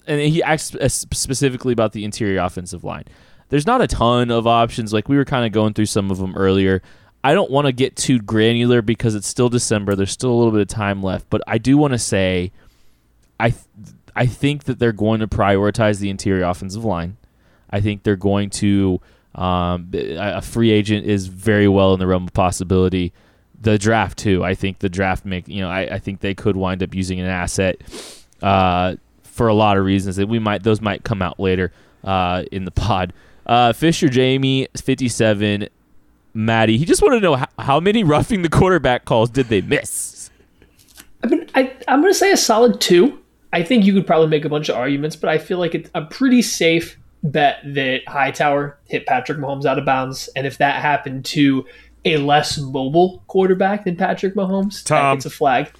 and 0.06 0.20
he 0.20 0.43
asked 0.43 0.75
uh, 0.76 0.88
specifically 0.88 1.73
about 1.73 1.93
the 1.93 2.05
interior 2.05 2.40
offensive 2.40 2.85
line. 2.85 3.05
There's 3.50 3.67
not 3.67 3.81
a 3.81 3.87
ton 3.87 4.31
of 4.31 4.46
options. 4.46 4.93
Like 4.93 5.08
we 5.08 5.17
were 5.17 5.25
kind 5.25 5.46
of 5.46 5.52
going 5.52 5.75
through 5.75 5.87
some 5.87 6.11
of 6.11 6.19
them 6.19 6.35
earlier. 6.37 6.82
I 7.25 7.35
don't 7.35 7.50
want 7.50 7.67
to 7.67 7.73
get 7.73 7.96
too 7.96 8.19
granular 8.20 8.82
because 8.82 9.14
it's 9.14 9.26
still 9.26 9.49
December. 9.49 9.94
There's 9.94 10.12
still 10.12 10.31
a 10.31 10.37
little 10.37 10.52
bit 10.52 10.61
of 10.61 10.69
time 10.69 11.02
left, 11.02 11.31
but 11.31 11.40
I 11.46 11.58
do 11.58 11.76
want 11.76 11.93
to 11.93 11.99
say 11.99 12.52
I 13.40 13.50
th- 13.50 13.64
I 14.14 14.26
think 14.26 14.64
that 14.64 14.79
they're 14.81 14.93
going 14.93 15.20
to 15.20 15.29
prioritize 15.29 16.00
the 16.00 16.11
interior 16.11 16.44
offensive 16.44 16.85
line. 16.85 17.17
I 17.70 17.81
think 17.81 18.02
they're 18.02 18.17
going 18.17 18.50
to 18.50 19.00
um, 19.38 19.88
a 19.94 20.43
free 20.43 20.70
agent 20.70 21.06
is 21.06 21.29
very 21.29 21.69
well 21.69 21.94
in 21.94 22.00
the 22.00 22.06
realm 22.06 22.25
of 22.25 22.32
possibility. 22.32 23.12
The 23.61 23.79
draft 23.79 24.19
too. 24.19 24.44
I 24.44 24.55
think 24.55 24.81
the 24.81 24.88
draft 24.88 25.25
make 25.25 25.49
you 25.49 25.61
know 25.61 25.70
I, 25.70 25.94
I 25.94 25.99
think 25.99 26.20
they 26.20 26.35
could 26.35 26.56
wind 26.56 26.82
up 26.82 26.94
using 26.94 27.20
an 27.20 27.26
asset 27.26 27.81
uh, 28.43 28.96
for 29.23 29.49
a 29.49 29.55
lot 29.55 29.76
of 29.76 29.85
reasons 29.85 30.17
that 30.17 30.29
we 30.29 30.38
might 30.38 30.64
those 30.64 30.81
might 30.81 31.05
come 31.05 31.23
out 31.23 31.38
later 31.38 31.73
uh, 32.05 32.44
in 32.50 32.64
the 32.64 32.70
pod. 32.70 33.12
Uh, 33.46 33.73
Fisher 33.73 34.08
Jamie 34.08 34.69
fifty 34.76 35.08
seven. 35.08 35.69
Maddie, 36.35 36.76
he 36.76 36.85
just 36.85 37.02
wanted 37.02 37.17
to 37.17 37.23
know 37.23 37.37
how, 37.37 37.46
how 37.58 37.81
many 37.81 38.05
roughing 38.05 38.43
the 38.43 38.49
quarterback 38.49 39.05
calls 39.06 39.31
did 39.31 39.46
they 39.46 39.61
miss? 39.61 40.31
I 41.25 41.26
mean, 41.26 41.49
I, 41.55 41.73
I'm 41.88 42.00
going 42.00 42.12
to 42.12 42.19
say 42.19 42.31
a 42.31 42.37
solid 42.37 42.81
two. 42.81 43.19
I 43.52 43.62
think 43.62 43.85
you 43.85 43.93
could 43.94 44.06
probably 44.06 44.29
make 44.29 44.44
a 44.44 44.49
bunch 44.49 44.69
of 44.69 44.76
arguments, 44.76 45.17
but 45.17 45.31
I 45.31 45.38
feel 45.38 45.58
like 45.58 45.75
it's 45.75 45.90
a 45.94 46.02
pretty 46.02 46.43
safe 46.43 46.98
bet 47.23 47.61
that 47.65 48.03
Hightower 48.06 48.79
hit 48.87 49.06
Patrick 49.06 49.38
Mahomes 49.38 49.65
out 49.65 49.79
of 49.79 49.85
bounds. 49.85 50.29
And 50.37 50.47
if 50.47 50.59
that 50.59 50.81
happened 50.81 51.25
to 51.26 51.67
a 52.05 52.17
less 52.19 52.59
mobile 52.59 53.23
quarterback 53.26 53.85
than 53.85 53.97
Patrick 53.97 54.35
Mahomes, 54.35 54.85
that 54.85 55.15
gets 55.15 55.26
a 55.26 55.31
flag. 55.31 55.70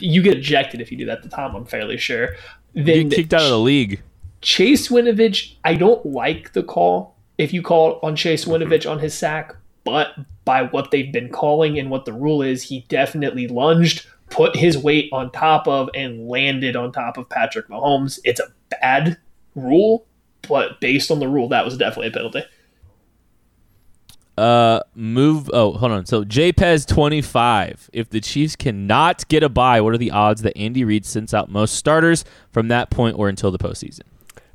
You 0.00 0.22
get 0.22 0.38
ejected 0.38 0.80
if 0.80 0.92
you 0.92 0.98
do 0.98 1.06
that 1.06 1.22
to 1.22 1.28
Tom, 1.28 1.56
I'm 1.56 1.64
fairly 1.64 1.96
sure. 1.96 2.34
you 2.74 2.84
Get 2.84 2.94
Then 2.94 3.10
kicked 3.10 3.34
out 3.34 3.42
of 3.42 3.50
the 3.50 3.58
league. 3.58 4.02
Chase 4.42 4.88
Winovich, 4.88 5.54
I 5.64 5.74
don't 5.74 6.04
like 6.04 6.52
the 6.52 6.62
call 6.62 7.12
if 7.38 7.52
you 7.52 7.62
call 7.62 7.98
on 8.02 8.16
Chase 8.16 8.44
Winovich 8.44 8.90
on 8.90 8.98
his 8.98 9.14
sack, 9.14 9.54
but 9.84 10.14
by 10.44 10.62
what 10.62 10.90
they've 10.90 11.12
been 11.12 11.28
calling 11.28 11.78
and 11.78 11.90
what 11.90 12.04
the 12.04 12.12
rule 12.12 12.42
is, 12.42 12.62
he 12.62 12.84
definitely 12.88 13.48
lunged, 13.48 14.06
put 14.30 14.56
his 14.56 14.78
weight 14.78 15.08
on 15.12 15.30
top 15.32 15.66
of, 15.66 15.88
and 15.94 16.28
landed 16.28 16.76
on 16.76 16.92
top 16.92 17.16
of 17.16 17.28
Patrick 17.28 17.68
Mahomes. 17.68 18.18
It's 18.24 18.40
a 18.40 18.52
bad 18.70 19.18
rule, 19.54 20.06
but 20.48 20.80
based 20.80 21.10
on 21.10 21.20
the 21.20 21.28
rule, 21.28 21.48
that 21.48 21.64
was 21.64 21.76
definitely 21.76 22.08
a 22.08 22.12
penalty. 22.12 22.42
Uh, 24.38 24.80
move. 24.94 25.50
Oh, 25.52 25.72
hold 25.72 25.92
on. 25.92 26.06
So 26.06 26.24
JPEZ 26.24 26.86
twenty 26.86 27.20
five. 27.20 27.90
If 27.92 28.08
the 28.08 28.20
Chiefs 28.20 28.56
cannot 28.56 29.28
get 29.28 29.42
a 29.42 29.48
bye, 29.50 29.80
what 29.82 29.92
are 29.92 29.98
the 29.98 30.10
odds 30.10 30.40
that 30.42 30.56
Andy 30.56 30.84
Reid 30.84 31.04
sends 31.04 31.34
out 31.34 31.50
most 31.50 31.74
starters 31.74 32.24
from 32.50 32.68
that 32.68 32.90
point 32.90 33.18
or 33.18 33.28
until 33.28 33.50
the 33.50 33.58
postseason? 33.58 34.02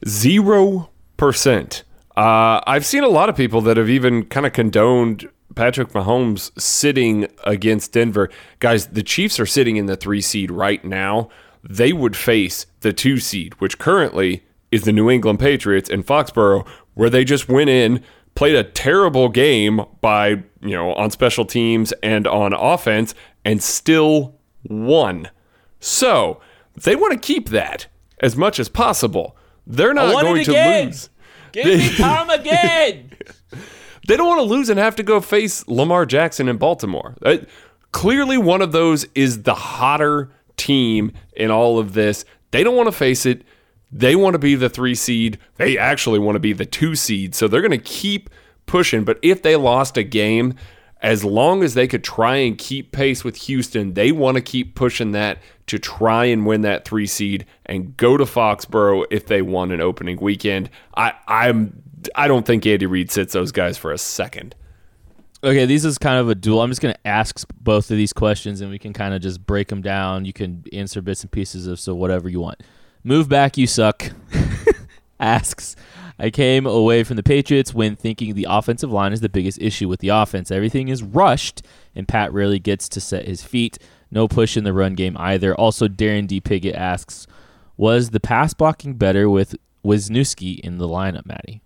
Zero 0.08 0.90
percent. 1.16 1.84
Uh, 2.16 2.60
I've 2.66 2.86
seen 2.86 3.04
a 3.04 3.08
lot 3.08 3.30
of 3.30 3.36
people 3.36 3.62
that 3.62 3.78
have 3.78 3.90
even 3.90 4.26
kind 4.26 4.48
of 4.48 4.54
condoned 4.54 5.30
Patrick 5.54 5.90
Mahomes 5.90 6.60
sitting 6.60 7.28
against 7.44 7.92
Denver. 7.92 8.32
Guys, 8.58 8.88
the 8.88 9.04
Chiefs 9.04 9.40
are 9.40 9.46
sitting 9.46 9.78
in 9.78 9.86
the 9.86 9.96
three 9.96 10.22
seed 10.22 10.50
right 10.50 10.84
now. 10.84 11.30
They 11.64 11.94
would 11.94 12.16
face 12.16 12.66
the 12.80 12.94
two 12.94 13.20
seed, 13.20 13.54
which 13.62 13.78
currently 13.78 14.44
is 14.72 14.84
the 14.84 14.92
New 14.92 15.10
England 15.10 15.40
Patriots 15.40 15.90
in 15.90 16.04
Foxborough, 16.04 16.68
where 16.94 17.10
they 17.10 17.24
just 17.24 17.48
went 17.48 17.70
in, 17.70 18.04
played 18.36 18.56
a 18.56 18.64
terrible 18.64 19.30
game 19.30 19.82
by, 20.02 20.30
you 20.62 20.76
know, 20.76 20.94
on 20.94 21.12
special 21.12 21.46
teams 21.46 21.92
and 22.04 22.28
on 22.28 22.54
offense, 22.54 23.16
and 23.46 23.62
still 23.64 24.36
won. 24.64 25.30
So 25.80 26.42
they 26.76 26.96
want 26.96 27.14
to 27.14 27.20
keep 27.20 27.50
that 27.50 27.88
as 28.20 28.36
much 28.36 28.60
as 28.60 28.70
possible. 28.70 29.36
They're 29.66 29.94
not 29.94 30.12
going 30.22 30.44
to 30.46 30.84
lose. 30.86 31.10
Give 31.52 31.66
me 31.66 31.90
Tom 31.98 32.30
again. 32.30 33.12
They 34.08 34.16
don't 34.16 34.28
want 34.28 34.40
to 34.40 34.44
lose 34.44 34.70
and 34.70 34.80
have 34.80 34.96
to 34.98 35.04
go 35.04 35.20
face 35.20 35.68
Lamar 35.68 36.06
Jackson 36.06 36.48
in 36.48 36.58
Baltimore. 36.58 37.16
Uh, 37.22 37.38
clearly, 37.92 38.38
one 38.38 38.62
of 38.62 38.72
those 38.72 39.06
is 39.16 39.44
the 39.44 39.54
hotter 39.54 40.32
team 40.56 41.12
in 41.36 41.52
all 41.52 41.78
of 41.78 41.94
this. 41.94 42.24
They 42.52 42.64
don't 42.64 42.76
want 42.76 42.88
to 42.88 42.94
face 42.94 43.26
it. 43.26 43.44
They 43.92 44.16
want 44.16 44.34
to 44.34 44.40
be 44.40 44.56
the 44.56 44.70
three 44.70 44.96
seed. 44.96 45.38
They 45.56 45.78
actually 45.78 46.20
want 46.20 46.36
to 46.36 46.40
be 46.40 46.54
the 46.54 46.66
two 46.66 46.96
seed. 46.96 47.36
So 47.36 47.48
they're 47.48 47.62
going 47.62 47.72
to 47.72 47.78
keep 47.78 48.30
pushing. 48.66 49.04
But 49.04 49.20
if 49.22 49.42
they 49.44 49.56
lost 49.56 49.98
a 49.98 50.04
game, 50.04 50.56
as 51.02 51.24
long 51.24 51.64
as 51.64 51.74
they 51.74 51.88
could 51.88 52.04
try 52.04 52.38
and 52.38 52.58
keep 52.58 52.92
pace 52.92 53.24
with 53.24 53.36
Houston, 53.44 53.94
they 53.94 54.12
want 54.12 54.36
to 54.36 54.42
keep 54.42 54.76
pushing 54.76 55.12
that 55.12 55.40
to 55.68 55.78
try 55.78 56.26
and 56.26 56.46
win 56.46 56.62
that 56.62 56.86
three 56.86 57.06
seed 57.06 57.46
and 57.66 57.96
go 57.98 58.18
to 58.18 58.26
Foxborough 58.26 59.06
if 59.12 59.28
they 59.28 59.42
won 59.42 59.72
an 59.72 59.82
opening 59.82 60.18
weekend. 60.20 60.70
I 60.96 61.14
I'm 61.28 61.84
I 62.16 62.28
don't 62.28 62.46
think 62.46 62.66
Andy 62.66 62.86
Reid 62.86 63.12
sits 63.12 63.34
those 63.34 63.52
guys 63.52 63.78
for 63.78 63.92
a 63.92 63.98
second. 63.98 64.56
Okay, 65.44 65.66
this 65.66 65.86
is 65.86 66.00
kind 66.00 66.18
of 66.20 66.30
a 66.30 66.36
duel. 66.36 66.62
I'm 66.62 66.70
just 66.70 66.82
going 66.82 66.96
to 66.96 67.08
ask 67.08 67.48
both 67.62 67.92
of 67.92 67.98
these 67.98 68.12
questions, 68.12 68.62
and 68.62 68.72
we 68.72 68.80
can 68.80 68.92
kind 68.92 69.14
of 69.14 69.22
just 69.22 69.46
break 69.46 69.68
them 69.68 69.84
down. 69.84 70.26
You 70.26 70.34
can 70.34 70.64
answer 70.74 71.00
bits 71.00 71.22
and 71.22 71.32
pieces 71.32 71.68
of 71.68 71.80
so 71.80 71.94
whatever 71.94 72.28
you 72.28 72.40
want. 72.40 72.64
Move 73.08 73.30
back, 73.30 73.58
you 73.58 73.68
suck. 73.68 74.12
asks, 75.22 75.78
I 76.20 76.30
came 76.30 76.66
away 76.66 77.06
from 77.06 77.16
the 77.16 77.24
Patriots 77.24 77.74
when 77.74 77.96
thinking 77.96 78.34
the 78.34 78.48
offensive 78.50 78.92
line 78.92 79.14
is 79.14 79.22
the 79.22 79.30
biggest 79.30 79.62
issue 79.62 79.88
with 79.88 80.02
the 80.02 80.10
offense. 80.10 80.52
Everything 80.52 80.90
is 80.90 81.04
rushed, 81.04 81.62
and 81.96 82.06
Pat 82.06 82.34
rarely 82.34 82.60
gets 82.60 82.90
to 82.90 83.00
set 83.00 83.26
his 83.26 83.42
feet. 83.42 83.78
No 84.12 84.28
push 84.28 84.58
in 84.58 84.66
the 84.66 84.74
run 84.74 84.94
game 84.94 85.16
either. 85.18 85.56
Also, 85.56 85.88
Darren 85.88 86.28
D. 86.28 86.42
Piggott 86.42 86.76
asks, 86.76 87.28
was 87.78 88.10
the 88.10 88.20
pass 88.20 88.54
blocking 88.54 88.96
better 88.96 89.30
with 89.30 89.56
Wisniewski 89.86 90.60
in 90.60 90.78
the 90.78 90.90
lineup, 90.90 91.26
Maddie? 91.26 91.62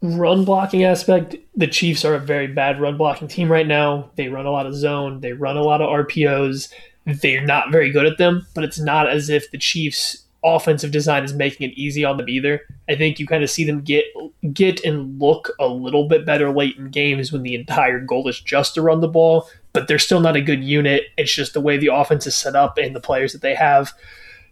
run 0.00 0.44
blocking 0.44 0.84
aspect, 0.84 1.34
the 1.56 1.66
Chiefs 1.66 2.04
are 2.04 2.14
a 2.14 2.20
very 2.20 2.46
bad 2.46 2.80
run 2.80 2.96
blocking 2.96 3.28
team 3.28 3.50
right 3.50 3.66
now. 3.66 4.10
They 4.16 4.28
run 4.28 4.46
a 4.46 4.50
lot 4.50 4.66
of 4.66 4.74
zone, 4.74 5.20
they 5.20 5.32
run 5.32 5.56
a 5.56 5.62
lot 5.62 5.80
of 5.80 5.88
RPOs. 5.88 6.72
They're 7.08 7.44
not 7.44 7.72
very 7.72 7.90
good 7.90 8.06
at 8.06 8.18
them, 8.18 8.46
but 8.54 8.64
it's 8.64 8.78
not 8.78 9.08
as 9.08 9.30
if 9.30 9.50
the 9.50 9.58
Chiefs 9.58 10.24
offensive 10.44 10.92
design 10.92 11.24
is 11.24 11.34
making 11.34 11.68
it 11.68 11.74
easy 11.74 12.04
on 12.04 12.16
them 12.16 12.28
either. 12.28 12.60
I 12.88 12.94
think 12.94 13.18
you 13.18 13.26
kind 13.26 13.42
of 13.42 13.50
see 13.50 13.64
them 13.64 13.80
get 13.80 14.04
get 14.52 14.84
and 14.84 15.20
look 15.20 15.50
a 15.58 15.66
little 15.66 16.06
bit 16.06 16.24
better 16.24 16.50
late 16.50 16.76
in 16.76 16.90
games 16.90 17.32
when 17.32 17.42
the 17.42 17.54
entire 17.54 18.00
goal 18.00 18.28
is 18.28 18.40
just 18.40 18.74
to 18.74 18.82
run 18.82 19.00
the 19.00 19.08
ball, 19.08 19.48
but 19.72 19.88
they're 19.88 19.98
still 19.98 20.20
not 20.20 20.36
a 20.36 20.42
good 20.42 20.62
unit. 20.62 21.04
It's 21.16 21.34
just 21.34 21.54
the 21.54 21.60
way 21.60 21.76
the 21.76 21.92
offense 21.92 22.26
is 22.26 22.36
set 22.36 22.54
up 22.54 22.78
and 22.78 22.94
the 22.94 23.00
players 23.00 23.32
that 23.32 23.42
they 23.42 23.54
have. 23.54 23.92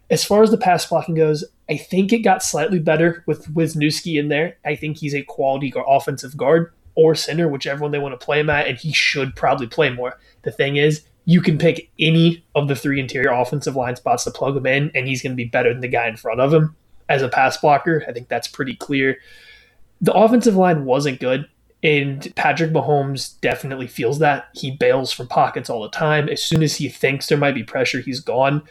As 0.08 0.24
far 0.24 0.42
as 0.42 0.50
the 0.50 0.58
pass 0.58 0.86
blocking 0.86 1.16
goes, 1.16 1.44
I 1.68 1.76
think 1.76 2.12
it 2.12 2.20
got 2.20 2.42
slightly 2.42 2.78
better 2.78 3.24
with 3.26 3.52
Wisniewski 3.52 4.18
in 4.18 4.28
there. 4.28 4.56
I 4.64 4.76
think 4.76 4.98
he's 4.98 5.14
a 5.14 5.22
quality 5.22 5.72
offensive 5.76 6.36
guard 6.36 6.72
or 6.94 7.14
center, 7.14 7.48
whichever 7.48 7.82
one 7.82 7.90
they 7.90 7.98
want 7.98 8.18
to 8.18 8.24
play 8.24 8.40
him 8.40 8.50
at, 8.50 8.66
and 8.66 8.78
he 8.78 8.92
should 8.92 9.36
probably 9.36 9.66
play 9.66 9.90
more. 9.90 10.18
The 10.42 10.52
thing 10.52 10.76
is, 10.76 11.02
you 11.26 11.42
can 11.42 11.58
pick 11.58 11.90
any 11.98 12.44
of 12.54 12.68
the 12.68 12.76
three 12.76 13.00
interior 13.00 13.32
offensive 13.32 13.76
line 13.76 13.96
spots 13.96 14.24
to 14.24 14.30
plug 14.30 14.56
him 14.56 14.64
in, 14.66 14.90
and 14.94 15.06
he's 15.06 15.22
going 15.22 15.32
to 15.32 15.36
be 15.36 15.44
better 15.44 15.72
than 15.72 15.82
the 15.82 15.88
guy 15.88 16.06
in 16.06 16.16
front 16.16 16.40
of 16.40 16.54
him 16.54 16.74
as 17.08 17.20
a 17.20 17.28
pass 17.28 17.56
blocker. 17.58 18.04
I 18.08 18.12
think 18.12 18.28
that's 18.28 18.48
pretty 18.48 18.76
clear. 18.76 19.18
The 20.00 20.14
offensive 20.14 20.54
line 20.54 20.84
wasn't 20.84 21.20
good, 21.20 21.48
and 21.82 22.32
Patrick 22.36 22.70
Mahomes 22.70 23.40
definitely 23.40 23.88
feels 23.88 24.20
that. 24.20 24.48
He 24.54 24.70
bails 24.70 25.10
from 25.10 25.26
pockets 25.26 25.68
all 25.68 25.82
the 25.82 25.90
time. 25.90 26.28
As 26.28 26.42
soon 26.42 26.62
as 26.62 26.76
he 26.76 26.88
thinks 26.88 27.26
there 27.26 27.38
might 27.38 27.54
be 27.54 27.64
pressure, 27.64 28.00
he's 28.00 28.20
gone. 28.20 28.62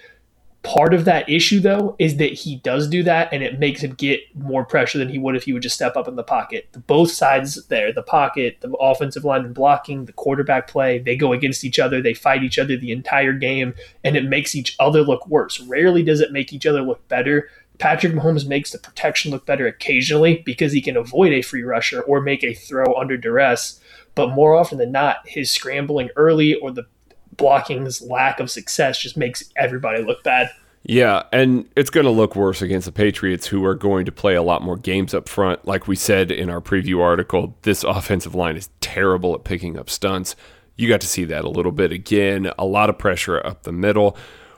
Part 0.65 0.95
of 0.95 1.05
that 1.05 1.29
issue, 1.29 1.59
though, 1.59 1.95
is 1.99 2.17
that 2.17 2.33
he 2.33 2.55
does 2.57 2.87
do 2.87 3.03
that, 3.03 3.31
and 3.31 3.43
it 3.43 3.59
makes 3.59 3.81
him 3.81 3.93
get 3.93 4.21
more 4.35 4.65
pressure 4.65 4.97
than 4.97 5.09
he 5.09 5.19
would 5.19 5.35
if 5.35 5.43
he 5.43 5.53
would 5.53 5.61
just 5.61 5.75
step 5.75 5.95
up 5.95 6.07
in 6.07 6.15
the 6.15 6.23
pocket. 6.23 6.67
Both 6.87 7.11
sides 7.11 7.67
there, 7.67 7.93
the 7.93 8.01
pocket, 8.01 8.57
the 8.61 8.71
offensive 8.71 9.23
line 9.23 9.45
and 9.45 9.53
blocking, 9.53 10.05
the 10.05 10.13
quarterback 10.13 10.67
play, 10.67 10.97
they 10.97 11.15
go 11.15 11.33
against 11.33 11.63
each 11.63 11.77
other. 11.77 12.01
They 12.01 12.15
fight 12.15 12.43
each 12.43 12.57
other 12.57 12.75
the 12.75 12.91
entire 12.91 13.33
game, 13.33 13.75
and 14.03 14.17
it 14.17 14.25
makes 14.25 14.55
each 14.55 14.75
other 14.79 15.01
look 15.01 15.27
worse. 15.27 15.59
Rarely 15.59 16.01
does 16.01 16.19
it 16.19 16.31
make 16.31 16.51
each 16.51 16.65
other 16.65 16.81
look 16.81 17.07
better. 17.07 17.49
Patrick 17.77 18.13
Mahomes 18.13 18.47
makes 18.47 18.71
the 18.71 18.79
protection 18.79 19.31
look 19.31 19.45
better 19.45 19.67
occasionally 19.67 20.41
because 20.45 20.71
he 20.71 20.81
can 20.81 20.97
avoid 20.97 21.31
a 21.33 21.41
free 21.41 21.63
rusher 21.63 22.01
or 22.01 22.21
make 22.21 22.43
a 22.43 22.53
throw 22.53 22.95
under 22.95 23.17
duress. 23.17 23.79
But 24.15 24.29
more 24.29 24.55
often 24.55 24.77
than 24.77 24.93
not, 24.93 25.17
his 25.27 25.51
scrambling 25.51 26.09
early 26.15 26.55
or 26.55 26.71
the 26.71 26.87
blocking's 27.37 28.01
lack 28.01 28.39
of 28.39 28.49
success 28.49 28.99
just 28.99 29.17
makes 29.17 29.51
everybody 29.55 30.03
look 30.03 30.23
bad. 30.23 30.49
Yeah, 30.87 31.23
and 31.31 31.67
it's 31.75 31.89
going 31.89 32.05
to 32.05 32.11
look 32.11 32.35
worse 32.35 32.61
against 32.61 32.85
the 32.85 32.91
Patriots, 32.91 33.47
who 33.47 33.65
are 33.65 33.73
going 33.73 34.05
to 34.05 34.11
play 34.11 34.35
a 34.35 34.43
lot 34.43 34.61
more 34.61 34.77
games 34.77 35.15
up 35.15 35.27
front. 35.27 35.65
Like 35.65 35.87
we 35.87 35.95
said 35.95 36.29
in 36.29 36.47
our 36.47 36.61
preview 36.61 37.01
article, 37.01 37.57
this 37.63 37.83
offensive 37.83 38.35
line 38.35 38.55
is 38.55 38.69
terrible 38.81 39.33
at 39.33 39.43
picking 39.43 39.79
up 39.79 39.89
stunts. 39.89 40.35
You 40.75 40.87
got 40.87 41.01
to 41.01 41.07
see 41.07 41.23
that 41.25 41.43
a 41.43 41.49
little 41.49 41.71
bit 41.71 41.91
again. 41.91 42.51
A 42.59 42.65
lot 42.65 42.91
of 42.91 42.99
pressure 42.99 43.43
up 43.43 43.63
the 43.63 43.71
middle 43.71 44.15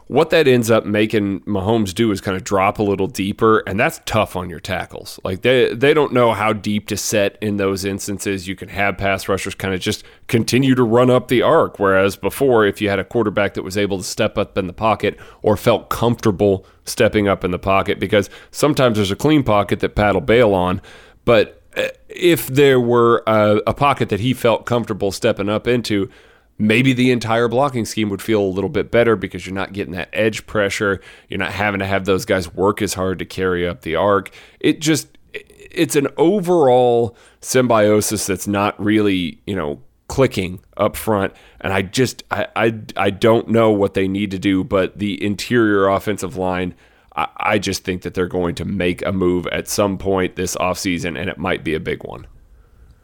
what 0.08 0.30
that 0.30 0.48
ends 0.48 0.72
up 0.72 0.86
making 0.86 1.42
Mahomes 1.42 1.94
do 1.94 2.12
is 2.12 2.22
kind 2.22 2.38
of 2.38 2.44
drop 2.44 2.80
a 2.80 2.84
little 2.84 3.08
deeper, 3.08 3.60
and 3.68 3.78
that's 3.78 4.00
tough 4.06 4.38
on 4.38 4.50
your 4.50 4.60
tackles. 4.60 5.20
Like 5.24 5.42
they 5.42 5.74
they 5.74 5.94
don't 5.94 6.14
know 6.14 6.34
how 6.34 6.54
deep 6.54 6.88
to 6.88 6.98
set 6.98 7.38
in 7.42 7.58
those 7.58 7.84
instances. 7.84 8.48
You 8.48 8.56
can 8.56 8.70
have 8.70 8.98
pass 8.98 9.28
rushers 9.28 9.54
kind 9.54 9.74
of 9.74 9.82
just 9.82 10.06
continue 10.28 10.76
to 10.76 10.84
run 10.84 11.10
up 11.10 11.28
the 11.28 11.42
arc, 11.42 11.78
whereas 11.78 12.16
before, 12.16 12.66
if 12.66 12.82
you 12.82 12.90
had 12.90 13.00
a 13.00 13.04
quarterback 13.04 13.54
that 13.56 13.64
was 13.64 13.78
able 13.78 13.98
to 13.98 14.04
step 14.04 14.38
up 14.38 14.58
in 14.58 14.68
the 14.68 14.74
pocket 14.74 15.20
or 15.42 15.58
felt 15.58 15.90
comfortable 15.90 16.66
stepping 16.86 17.28
up 17.28 17.44
in 17.44 17.52
the 17.52 17.60
pocket, 17.60 18.00
because 18.00 18.30
sometimes 18.50 18.96
there's 18.96 19.12
a 19.12 19.16
clean 19.16 19.44
pocket 19.44 19.82
that 19.82 19.96
Pat 19.96 20.14
will 20.14 20.22
bail 20.22 20.54
on, 20.54 20.82
but 21.26 21.62
eh, 21.76 21.90
if 22.08 22.48
there 22.48 22.80
were 22.80 23.24
a, 23.28 23.62
a 23.68 23.74
pocket 23.74 24.08
that 24.08 24.22
he 24.22 24.34
felt 24.34 24.66
comfortable 24.66 25.12
stepping 25.12 25.50
up 25.50 25.68
into, 25.68 26.10
maybe 26.58 26.94
the 26.94 27.12
entire 27.12 27.48
blocking 27.48 27.86
scheme 27.86 28.10
would 28.10 28.22
feel 28.22 28.42
a 28.42 28.48
little 28.48 28.70
bit 28.70 28.92
better 28.92 29.16
because 29.16 29.46
you're 29.46 29.56
not 29.56 29.74
getting 29.74 29.94
that 29.94 30.10
edge 30.14 30.46
pressure. 30.48 31.02
You're 31.30 31.40
not 31.40 31.52
having 31.52 31.80
to 31.80 31.86
have 31.86 32.06
those 32.06 32.26
guys 32.26 32.54
work 32.54 32.82
as 32.82 32.94
hard 32.94 33.20
to 33.20 33.26
carry 33.26 33.68
up 33.68 33.82
the 33.82 33.96
arc. 33.96 34.32
It 34.60 34.80
just 34.80 35.18
it's 35.34 35.96
an 35.96 36.08
overall 36.18 37.16
symbiosis 37.42 38.26
that's 38.26 38.48
not 38.48 38.80
really, 38.84 39.42
you 39.46 39.56
know, 39.56 39.82
clicking 40.08 40.60
up 40.78 40.96
front. 40.96 41.34
And 41.62 41.74
I 41.74 41.82
just 41.84 42.24
I 42.32 42.48
I, 42.56 42.80
I 42.96 43.10
don't 43.10 43.50
know 43.50 43.72
what 43.72 43.94
they 43.94 44.08
need 44.08 44.32
to 44.32 44.40
do, 44.40 44.64
but 44.64 44.98
the 44.98 45.24
interior 45.24 45.88
offensive 45.88 46.38
line 46.38 46.74
I, 47.16 47.28
I 47.38 47.60
just 47.60 47.84
think 47.84 48.04
that 48.04 48.14
they're 48.14 48.28
going 48.28 48.56
to 48.56 48.66
make 48.66 49.06
a 49.06 49.12
move 49.12 49.48
at 49.48 49.68
some 49.68 49.98
point 49.98 50.36
this 50.36 50.56
offseason 50.56 51.20
and 51.20 51.30
it 51.30 51.38
might 51.38 51.64
be 51.64 51.76
a 51.76 51.80
big 51.80 52.04
one 52.04 52.28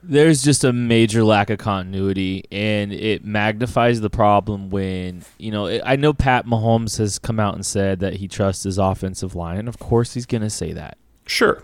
there's 0.03 0.43
just 0.43 0.63
a 0.63 0.73
major 0.73 1.23
lack 1.23 1.49
of 1.49 1.57
continuity, 1.57 2.43
and 2.51 2.91
it 2.91 3.23
magnifies 3.23 4.01
the 4.01 4.09
problem 4.09 4.69
when 4.69 5.23
you 5.37 5.51
know. 5.51 5.79
I 5.83 5.95
know 5.95 6.13
Pat 6.13 6.45
Mahomes 6.45 6.97
has 6.97 7.17
come 7.19 7.39
out 7.39 7.55
and 7.55 7.65
said 7.65 7.99
that 8.01 8.15
he 8.15 8.27
trusts 8.27 8.63
his 8.63 8.77
offensive 8.77 9.33
line, 9.33 9.57
and 9.57 9.67
of 9.67 9.79
course 9.79 10.13
he's 10.13 10.25
going 10.25 10.41
to 10.41 10.49
say 10.49 10.73
that. 10.73 10.97
Sure, 11.25 11.63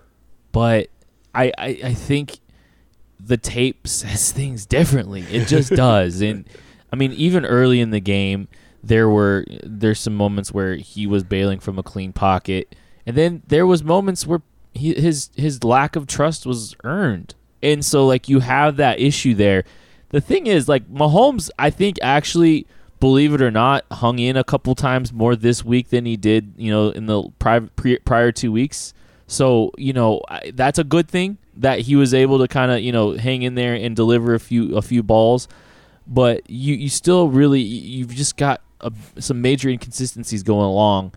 but 0.51 0.89
I, 1.35 1.51
I 1.57 1.79
I 1.83 1.93
think 1.93 2.39
the 3.19 3.37
tape 3.37 3.87
says 3.87 4.31
things 4.31 4.65
differently. 4.65 5.21
It 5.29 5.47
just 5.47 5.71
does, 5.75 6.21
and 6.21 6.47
I 6.93 6.95
mean 6.95 7.11
even 7.13 7.45
early 7.45 7.81
in 7.81 7.91
the 7.91 7.99
game, 7.99 8.47
there 8.81 9.09
were 9.09 9.45
there's 9.63 9.99
some 9.99 10.15
moments 10.15 10.53
where 10.53 10.75
he 10.75 11.05
was 11.05 11.23
bailing 11.23 11.59
from 11.59 11.77
a 11.77 11.83
clean 11.83 12.13
pocket, 12.13 12.73
and 13.05 13.17
then 13.17 13.43
there 13.47 13.67
was 13.67 13.83
moments 13.83 14.25
where 14.25 14.41
he, 14.73 14.93
his 14.93 15.29
his 15.35 15.63
lack 15.63 15.97
of 15.97 16.07
trust 16.07 16.45
was 16.45 16.73
earned 16.85 17.35
and 17.61 17.83
so 17.83 18.05
like 18.05 18.29
you 18.29 18.39
have 18.39 18.77
that 18.77 18.99
issue 18.99 19.33
there. 19.33 19.63
The 20.09 20.21
thing 20.21 20.47
is 20.47 20.67
like 20.67 20.89
Mahomes 20.89 21.49
I 21.59 21.69
think 21.69 21.97
actually 22.01 22.67
believe 22.99 23.33
it 23.33 23.41
or 23.41 23.51
not 23.51 23.85
hung 23.91 24.19
in 24.19 24.35
a 24.35 24.43
couple 24.43 24.75
times 24.75 25.13
more 25.13 25.35
this 25.35 25.63
week 25.63 25.89
than 25.89 26.05
he 26.05 26.17
did, 26.17 26.53
you 26.57 26.71
know, 26.71 26.89
in 26.89 27.05
the 27.05 27.23
prior 27.39 27.69
prior 28.05 28.31
2 28.31 28.51
weeks. 28.51 28.93
So, 29.27 29.71
you 29.77 29.93
know, 29.93 30.21
that's 30.53 30.79
a 30.79 30.83
good 30.83 31.07
thing 31.07 31.37
that 31.57 31.81
he 31.81 31.95
was 31.95 32.13
able 32.13 32.39
to 32.39 32.47
kind 32.47 32.71
of, 32.71 32.79
you 32.81 32.91
know, 32.91 33.11
hang 33.11 33.43
in 33.43 33.55
there 33.55 33.75
and 33.75 33.95
deliver 33.95 34.33
a 34.33 34.39
few 34.39 34.75
a 34.75 34.81
few 34.81 35.03
balls. 35.03 35.47
But 36.07 36.49
you 36.49 36.75
you 36.75 36.89
still 36.89 37.29
really 37.29 37.61
you've 37.61 38.15
just 38.15 38.37
got 38.37 38.61
a, 38.81 38.91
some 39.19 39.41
major 39.41 39.69
inconsistencies 39.69 40.41
going 40.41 40.65
along 40.65 41.13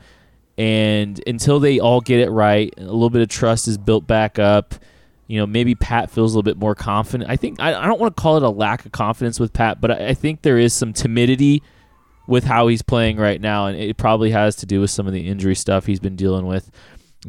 and 0.58 1.20
until 1.26 1.60
they 1.60 1.78
all 1.80 2.00
get 2.00 2.20
it 2.20 2.30
right, 2.30 2.72
a 2.76 2.82
little 2.82 3.10
bit 3.10 3.22
of 3.22 3.28
trust 3.28 3.68
is 3.68 3.78
built 3.78 4.06
back 4.06 4.38
up 4.38 4.74
you 5.32 5.38
know, 5.38 5.46
maybe 5.46 5.74
Pat 5.74 6.10
feels 6.10 6.34
a 6.34 6.36
little 6.36 6.42
bit 6.42 6.58
more 6.58 6.74
confident. 6.74 7.30
I 7.30 7.36
think 7.36 7.58
I, 7.58 7.72
I 7.72 7.86
don't 7.86 7.98
want 7.98 8.14
to 8.14 8.20
call 8.20 8.36
it 8.36 8.42
a 8.42 8.50
lack 8.50 8.84
of 8.84 8.92
confidence 8.92 9.40
with 9.40 9.54
Pat, 9.54 9.80
but 9.80 9.90
I, 9.90 10.08
I 10.08 10.14
think 10.14 10.42
there 10.42 10.58
is 10.58 10.74
some 10.74 10.92
timidity 10.92 11.62
with 12.28 12.44
how 12.44 12.66
he's 12.66 12.82
playing 12.82 13.16
right 13.16 13.40
now, 13.40 13.64
and 13.64 13.80
it 13.80 13.96
probably 13.96 14.30
has 14.32 14.56
to 14.56 14.66
do 14.66 14.82
with 14.82 14.90
some 14.90 15.06
of 15.06 15.14
the 15.14 15.26
injury 15.26 15.54
stuff 15.54 15.86
he's 15.86 16.00
been 16.00 16.16
dealing 16.16 16.44
with. 16.44 16.70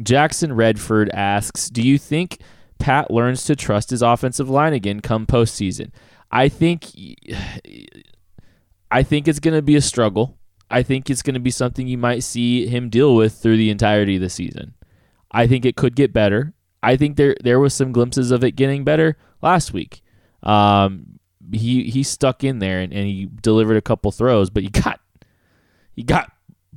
Jackson 0.02 0.52
Redford 0.52 1.08
asks, 1.14 1.70
"Do 1.70 1.80
you 1.80 1.96
think 1.96 2.40
Pat 2.78 3.10
learns 3.10 3.44
to 3.44 3.56
trust 3.56 3.88
his 3.88 4.02
offensive 4.02 4.50
line 4.50 4.74
again 4.74 5.00
come 5.00 5.24
postseason?" 5.24 5.90
I 6.30 6.50
think, 6.50 6.88
I 8.90 9.02
think 9.02 9.28
it's 9.28 9.40
going 9.40 9.54
to 9.54 9.62
be 9.62 9.76
a 9.76 9.80
struggle. 9.80 10.36
I 10.70 10.82
think 10.82 11.08
it's 11.08 11.22
going 11.22 11.34
to 11.34 11.40
be 11.40 11.50
something 11.50 11.86
you 11.86 11.96
might 11.96 12.22
see 12.22 12.66
him 12.66 12.90
deal 12.90 13.16
with 13.16 13.32
through 13.32 13.56
the 13.56 13.70
entirety 13.70 14.16
of 14.16 14.20
the 14.20 14.28
season. 14.28 14.74
I 15.32 15.46
think 15.46 15.64
it 15.64 15.76
could 15.76 15.96
get 15.96 16.12
better. 16.12 16.52
I 16.84 16.96
think 16.96 17.16
there 17.16 17.36
there 17.42 17.58
was 17.58 17.74
some 17.74 17.92
glimpses 17.92 18.30
of 18.30 18.44
it 18.44 18.52
getting 18.52 18.84
better 18.84 19.16
last 19.42 19.72
week. 19.72 20.02
Um, 20.42 21.18
he 21.52 21.84
he 21.84 22.02
stuck 22.02 22.44
in 22.44 22.58
there 22.58 22.80
and, 22.80 22.92
and 22.92 23.06
he 23.06 23.28
delivered 23.42 23.76
a 23.76 23.82
couple 23.82 24.10
throws, 24.12 24.50
but 24.50 24.62
he 24.62 24.70
got 24.70 25.00
he 25.94 26.02
got 26.02 26.30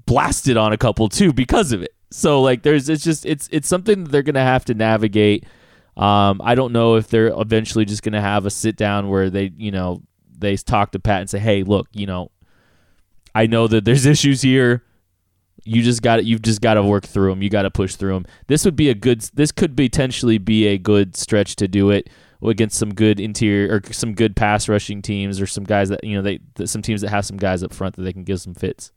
blasted 0.06 0.58
on 0.58 0.74
a 0.74 0.78
couple 0.78 1.10
too 1.10 1.34
because 1.34 1.72
of 1.72 1.82
it. 1.82 1.94
So 2.12 2.42
like 2.42 2.64
there's 2.64 2.90
it's 2.90 3.04
just 3.04 3.26
it's 3.26 3.50
it's 3.52 3.68
something 3.68 4.04
that 4.04 4.12
they're 4.12 4.24
gonna 4.24 4.40
have 4.40 4.66
to 4.66 4.74
navigate. 4.74 5.46
Um, 5.96 6.42
I 6.44 6.56
don't 6.56 6.74
know 6.74 6.96
if 6.96 7.08
they're 7.08 7.28
eventually 7.28 7.86
just 7.86 8.04
gonna 8.04 8.22
have 8.22 8.46
a 8.46 8.50
sit 8.50 8.76
down 8.76 9.10
where 9.10 9.30
they 9.30 9.52
you 9.58 9.72
know 9.72 10.04
they 10.38 10.56
talk 10.56 10.92
to 10.92 11.00
Pat 11.00 11.22
and 11.22 11.30
say, 11.30 11.40
hey, 11.40 11.64
look, 11.64 11.88
you 11.94 12.06
know, 12.06 12.32
I 13.34 13.48
know 13.48 13.68
that 13.68 13.86
there's 13.86 14.06
issues 14.14 14.42
here. 14.42 14.84
You 15.68 15.82
just 15.82 16.02
got 16.02 16.26
you've 16.26 16.42
just 16.42 16.62
got 16.62 16.76
to 16.76 16.84
work 16.84 17.06
through 17.06 17.30
them. 17.30 17.42
You 17.42 17.50
got 17.50 17.64
to 17.64 17.72
push 17.72 17.96
through 17.96 18.14
them. 18.14 18.26
This 18.48 18.66
would 18.66 18.76
be 18.76 18.90
a 18.90 18.96
good. 18.96 19.22
This 19.34 19.52
could 19.52 19.76
potentially 19.76 20.38
be 20.38 20.68
a 20.68 20.78
good 20.78 21.16
stretch 21.16 21.56
to 21.58 21.68
do 21.68 21.90
it 21.90 22.10
against 22.42 22.78
some 22.78 22.94
good 22.94 23.20
interior 23.20 23.76
or 23.76 23.94
some 23.94 24.14
good 24.14 24.36
pass 24.36 24.70
rushing 24.70 25.02
teams 25.02 25.42
or 25.42 25.48
some 25.48 25.64
guys 25.64 25.90
that 25.90 26.04
you 26.04 26.16
know 26.16 26.22
they 26.22 26.40
some 26.66 26.82
teams 26.82 27.02
that 27.02 27.10
have 27.10 27.26
some 27.26 27.38
guys 27.38 27.64
up 27.64 27.74
front 27.74 27.96
that 27.96 28.04
they 28.04 28.14
can 28.14 28.24
give 28.24 28.42
some 28.42 28.54
fits. 28.54 28.92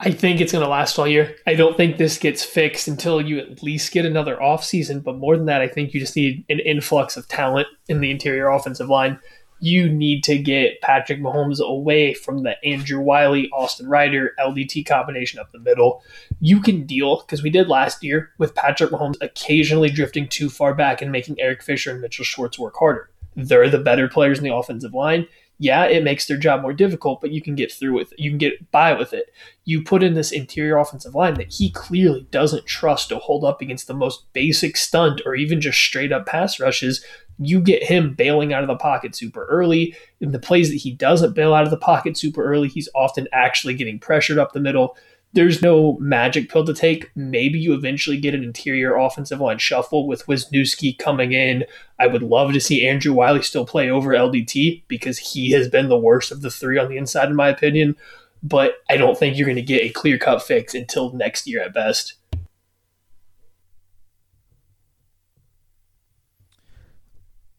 I 0.00 0.10
think 0.10 0.40
it's 0.40 0.52
going 0.52 0.64
to 0.64 0.70
last 0.70 0.98
all 0.98 1.06
year. 1.06 1.36
I 1.46 1.54
don't 1.54 1.76
think 1.76 1.96
this 1.96 2.18
gets 2.18 2.44
fixed 2.44 2.88
until 2.88 3.20
you 3.20 3.38
at 3.38 3.62
least 3.62 3.92
get 3.92 4.04
another 4.04 4.36
offseason. 4.36 5.04
But 5.04 5.16
more 5.16 5.36
than 5.36 5.46
that, 5.46 5.62
I 5.62 5.68
think 5.68 5.94
you 5.94 6.00
just 6.00 6.16
need 6.16 6.44
an 6.48 6.58
influx 6.58 7.16
of 7.16 7.28
talent 7.28 7.68
in 7.88 8.00
the 8.00 8.10
interior 8.10 8.48
offensive 8.48 8.88
line 8.88 9.20
you 9.60 9.88
need 9.88 10.24
to 10.24 10.38
get 10.38 10.80
Patrick 10.80 11.20
Mahomes 11.20 11.60
away 11.60 12.14
from 12.14 12.42
the 12.42 12.62
Andrew 12.64 13.00
Wylie, 13.00 13.50
Austin 13.50 13.88
Reiter, 13.88 14.34
LDT 14.38 14.86
combination 14.86 15.38
up 15.38 15.52
the 15.52 15.58
middle. 15.58 16.02
You 16.40 16.60
can 16.60 16.84
deal, 16.84 17.20
because 17.20 17.42
we 17.42 17.50
did 17.50 17.68
last 17.68 18.02
year, 18.02 18.30
with 18.38 18.54
Patrick 18.54 18.90
Mahomes 18.90 19.16
occasionally 19.20 19.90
drifting 19.90 20.28
too 20.28 20.50
far 20.50 20.74
back 20.74 21.00
and 21.00 21.10
making 21.12 21.40
Eric 21.40 21.62
Fisher 21.62 21.90
and 21.90 22.00
Mitchell 22.00 22.24
Schwartz 22.24 22.58
work 22.58 22.76
harder. 22.76 23.10
They're 23.36 23.70
the 23.70 23.78
better 23.78 24.08
players 24.08 24.38
in 24.38 24.44
the 24.44 24.54
offensive 24.54 24.94
line. 24.94 25.26
Yeah, 25.58 25.84
it 25.84 26.02
makes 26.02 26.26
their 26.26 26.36
job 26.36 26.62
more 26.62 26.72
difficult, 26.72 27.20
but 27.20 27.30
you 27.30 27.40
can 27.40 27.54
get 27.54 27.72
through 27.72 27.94
with 27.94 28.12
it. 28.12 28.18
You 28.18 28.30
can 28.30 28.38
get 28.38 28.70
by 28.72 28.92
with 28.92 29.12
it. 29.12 29.32
You 29.64 29.84
put 29.84 30.02
in 30.02 30.14
this 30.14 30.32
interior 30.32 30.78
offensive 30.78 31.14
line 31.14 31.34
that 31.34 31.52
he 31.52 31.70
clearly 31.70 32.26
doesn't 32.32 32.66
trust 32.66 33.08
to 33.08 33.18
hold 33.18 33.44
up 33.44 33.62
against 33.62 33.86
the 33.86 33.94
most 33.94 34.32
basic 34.32 34.76
stunt 34.76 35.22
or 35.24 35.36
even 35.36 35.60
just 35.60 35.78
straight 35.78 36.10
up 36.10 36.26
pass 36.26 36.58
rushes 36.58 37.04
you 37.38 37.60
get 37.60 37.82
him 37.82 38.14
bailing 38.14 38.52
out 38.52 38.62
of 38.62 38.68
the 38.68 38.76
pocket 38.76 39.14
super 39.14 39.44
early. 39.46 39.96
In 40.20 40.32
the 40.32 40.38
plays 40.38 40.70
that 40.70 40.76
he 40.76 40.92
doesn't 40.92 41.34
bail 41.34 41.54
out 41.54 41.64
of 41.64 41.70
the 41.70 41.76
pocket 41.76 42.16
super 42.16 42.44
early, 42.44 42.68
he's 42.68 42.88
often 42.94 43.28
actually 43.32 43.74
getting 43.74 43.98
pressured 43.98 44.38
up 44.38 44.52
the 44.52 44.60
middle. 44.60 44.96
There's 45.32 45.60
no 45.60 45.98
magic 45.98 46.48
pill 46.48 46.64
to 46.64 46.72
take. 46.72 47.10
Maybe 47.16 47.58
you 47.58 47.74
eventually 47.74 48.18
get 48.18 48.34
an 48.34 48.44
interior 48.44 48.96
offensive 48.96 49.40
line 49.40 49.58
shuffle 49.58 50.06
with 50.06 50.26
Wisniewski 50.26 50.96
coming 50.96 51.32
in. 51.32 51.64
I 51.98 52.06
would 52.06 52.22
love 52.22 52.52
to 52.52 52.60
see 52.60 52.86
Andrew 52.86 53.12
Wylie 53.12 53.42
still 53.42 53.66
play 53.66 53.90
over 53.90 54.10
LDT 54.10 54.84
because 54.86 55.18
he 55.18 55.50
has 55.50 55.68
been 55.68 55.88
the 55.88 55.98
worst 55.98 56.30
of 56.30 56.42
the 56.42 56.52
three 56.52 56.78
on 56.78 56.88
the 56.88 56.96
inside, 56.96 57.30
in 57.30 57.36
my 57.36 57.48
opinion. 57.48 57.96
But 58.44 58.74
I 58.88 58.96
don't 58.96 59.18
think 59.18 59.36
you're 59.36 59.46
going 59.46 59.56
to 59.56 59.62
get 59.62 59.82
a 59.82 59.88
clear 59.88 60.18
cut 60.18 60.40
fix 60.40 60.72
until 60.72 61.12
next 61.12 61.48
year 61.48 61.62
at 61.62 61.74
best. 61.74 62.14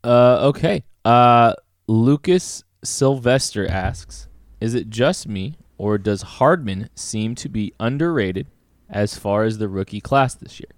Uh, 0.06 0.48
okay. 0.50 0.84
Uh, 1.04 1.54
Lucas 1.88 2.64
Sylvester 2.84 3.68
asks, 3.68 4.28
"Is 4.62 4.74
it 4.76 4.90
just 4.90 5.28
me, 5.28 5.58
or 5.78 5.98
does 5.98 6.22
Hardman 6.22 6.90
seem 6.96 7.36
to 7.36 7.50
be 7.50 7.74
underrated 7.80 8.48
as 8.90 9.18
far 9.18 9.44
as 9.44 9.58
the 9.58 9.68
rookie 9.68 10.02
class 10.02 10.36
this 10.36 10.60
year?" 10.60 10.72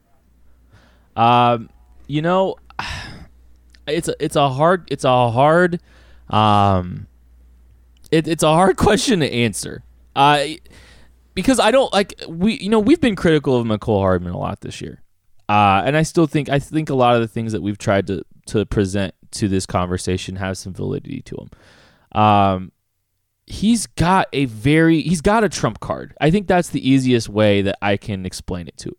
Um, 1.15 1.69
you 2.07 2.21
know, 2.21 2.55
it's 3.87 4.07
a 4.07 4.15
it's 4.23 4.35
a 4.35 4.49
hard 4.49 4.87
it's 4.89 5.03
a 5.03 5.29
hard 5.29 5.81
um, 6.29 7.07
it, 8.11 8.27
it's 8.27 8.43
a 8.43 8.53
hard 8.53 8.77
question 8.87 9.19
to 9.19 9.31
answer. 9.31 9.83
Uh, 10.15 10.45
because 11.33 11.59
I 11.59 11.69
don't 11.69 11.93
like 11.93 12.15
we 12.27 12.57
you 12.59 12.69
know 12.69 12.79
we've 12.79 13.01
been 13.01 13.15
critical 13.15 13.57
of 13.57 13.67
Mecole 13.67 13.99
Hardman 13.99 14.33
a 14.33 14.37
lot 14.37 14.61
this 14.61 14.81
year. 14.81 15.03
Uh, 15.49 15.81
and 15.85 15.95
I 15.95 16.03
still 16.03 16.27
think 16.27 16.49
I 16.49 16.59
think 16.59 16.89
a 16.89 16.95
lot 16.95 17.15
of 17.15 17.21
the 17.21 17.27
things 17.27 17.51
that 17.51 17.61
we've 17.61 17.77
tried 17.77 18.07
to 18.07 18.23
to 18.47 18.65
present 18.65 19.13
to 19.31 19.47
this 19.47 19.65
conversation 19.65 20.35
have 20.37 20.57
some 20.57 20.73
validity 20.73 21.21
to 21.21 21.35
him. 21.35 22.21
Um, 22.21 22.71
he's 23.45 23.87
got 23.87 24.27
a 24.33 24.45
very 24.45 25.01
he's 25.01 25.21
got 25.21 25.43
a 25.43 25.49
trump 25.49 25.79
card. 25.79 26.15
I 26.19 26.29
think 26.31 26.47
that's 26.47 26.69
the 26.69 26.87
easiest 26.87 27.29
way 27.29 27.61
that 27.61 27.77
I 27.81 27.97
can 27.97 28.25
explain 28.25 28.67
it 28.67 28.77
to 28.77 28.95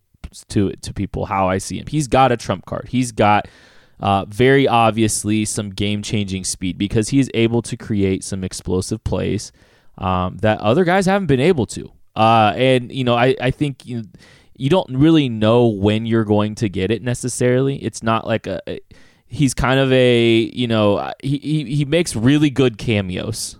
to 0.49 0.67
it 0.69 0.81
to 0.83 0.93
people 0.93 1.25
how 1.25 1.47
I 1.47 1.57
see 1.57 1.79
him. 1.79 1.85
He's 1.87 2.07
got 2.07 2.31
a 2.31 2.37
trump 2.37 2.65
card. 2.65 2.89
He's 2.89 3.11
got 3.11 3.47
uh, 3.99 4.25
very 4.25 4.67
obviously 4.67 5.45
some 5.45 5.69
game 5.69 6.01
changing 6.01 6.43
speed 6.43 6.77
because 6.77 7.09
he's 7.09 7.29
able 7.33 7.61
to 7.63 7.77
create 7.77 8.23
some 8.23 8.43
explosive 8.43 9.03
plays 9.03 9.51
um, 9.97 10.37
that 10.37 10.59
other 10.61 10.83
guys 10.83 11.05
haven't 11.05 11.27
been 11.27 11.39
able 11.39 11.65
to. 11.67 11.91
Uh, 12.15 12.53
and 12.55 12.91
you 12.91 13.03
know, 13.03 13.15
I 13.15 13.35
I 13.39 13.51
think 13.51 13.85
you, 13.85 14.03
you 14.55 14.69
don't 14.69 14.89
really 14.95 15.29
know 15.29 15.67
when 15.67 16.05
you're 16.05 16.25
going 16.25 16.55
to 16.55 16.69
get 16.69 16.91
it 16.91 17.01
necessarily. 17.01 17.77
It's 17.77 18.03
not 18.03 18.25
like 18.25 18.47
a 18.47 18.61
he's 19.29 19.53
kind 19.53 19.79
of 19.79 19.91
a 19.91 20.51
you 20.53 20.67
know 20.67 21.11
he, 21.23 21.37
he 21.37 21.75
he 21.75 21.85
makes 21.85 22.15
really 22.15 22.49
good 22.49 22.77
cameos 22.77 23.59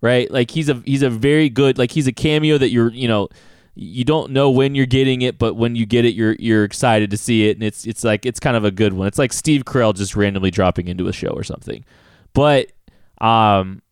right? 0.00 0.30
Like 0.30 0.50
he's 0.50 0.68
a 0.68 0.82
he's 0.84 1.02
a 1.02 1.10
very 1.10 1.48
good 1.48 1.78
like 1.78 1.90
he's 1.90 2.06
a 2.06 2.12
cameo 2.12 2.58
that 2.58 2.70
you're 2.70 2.92
you 2.92 3.08
know 3.08 3.28
you 3.74 4.04
don't 4.04 4.32
know 4.32 4.50
when 4.50 4.74
you're 4.74 4.86
getting 4.86 5.22
it 5.22 5.38
but 5.38 5.54
when 5.54 5.76
you 5.76 5.86
get 5.86 6.04
it 6.04 6.14
you're 6.14 6.34
you're 6.38 6.64
excited 6.64 7.10
to 7.10 7.16
see 7.16 7.48
it. 7.48 7.56
And 7.56 7.62
it's 7.62 7.86
it's 7.86 8.04
like 8.04 8.26
it's 8.26 8.40
kind 8.40 8.56
of 8.56 8.64
a 8.64 8.70
good 8.70 8.92
one. 8.92 9.06
It's 9.06 9.18
like 9.18 9.32
Steve 9.32 9.64
Carell 9.64 9.94
just 9.94 10.16
randomly 10.16 10.50
dropping 10.50 10.88
into 10.88 11.08
a 11.08 11.12
show 11.12 11.28
or 11.28 11.44
something. 11.44 11.84
But 12.32 12.72
um 13.20 13.82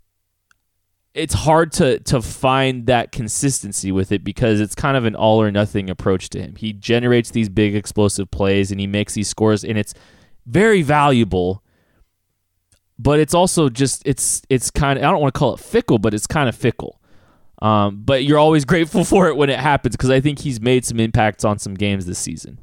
it's 1.15 1.35
hard 1.35 1.73
to 1.73 1.99
to 2.01 2.21
find 2.21 2.87
that 2.87 3.11
consistency 3.11 3.91
with 3.91 4.13
it 4.13 4.23
because 4.23 4.61
it's 4.61 4.75
kind 4.75 4.97
of 4.97 5.07
an 5.07 5.17
all 5.17 5.41
or 5.41 5.51
nothing 5.51 5.89
approach 5.89 6.29
to 6.31 6.41
him. 6.41 6.55
He 6.57 6.73
generates 6.73 7.31
these 7.31 7.49
big 7.49 7.75
explosive 7.75 8.31
plays 8.31 8.71
and 8.71 8.79
he 8.79 8.87
makes 8.87 9.15
these 9.15 9.29
scores 9.29 9.65
and 9.65 9.79
it's 9.79 9.95
very 10.47 10.83
valuable 10.83 11.63
but 12.99 13.21
it's 13.21 13.35
also 13.35 13.69
just 13.69 14.03
it's 14.07 14.43
it's 14.49 14.71
kind 14.71 14.99
of 14.99 15.05
I 15.05 15.11
don't 15.11 15.21
want 15.21 15.35
to 15.35 15.39
call 15.39 15.55
it 15.55 15.61
fickle, 15.61 15.99
but 15.99 16.15
it's 16.15 16.27
kind 16.27 16.49
of 16.49 16.55
fickle. 16.55 17.01
Um, 17.63 18.03
but 18.05 18.25
you're 18.25 18.39
always 18.39 18.65
grateful 18.73 19.05
for 19.05 19.29
it 19.29 19.37
when 19.37 19.51
it 19.51 19.59
happens 19.59 19.97
because 19.97 20.11
I 20.11 20.21
think 20.21 20.41
he's 20.41 20.61
made 20.61 20.85
some 20.85 21.01
impacts 21.01 21.45
on 21.45 21.59
some 21.59 21.75
games 21.75 22.07
this 22.07 22.19
season. 22.19 22.59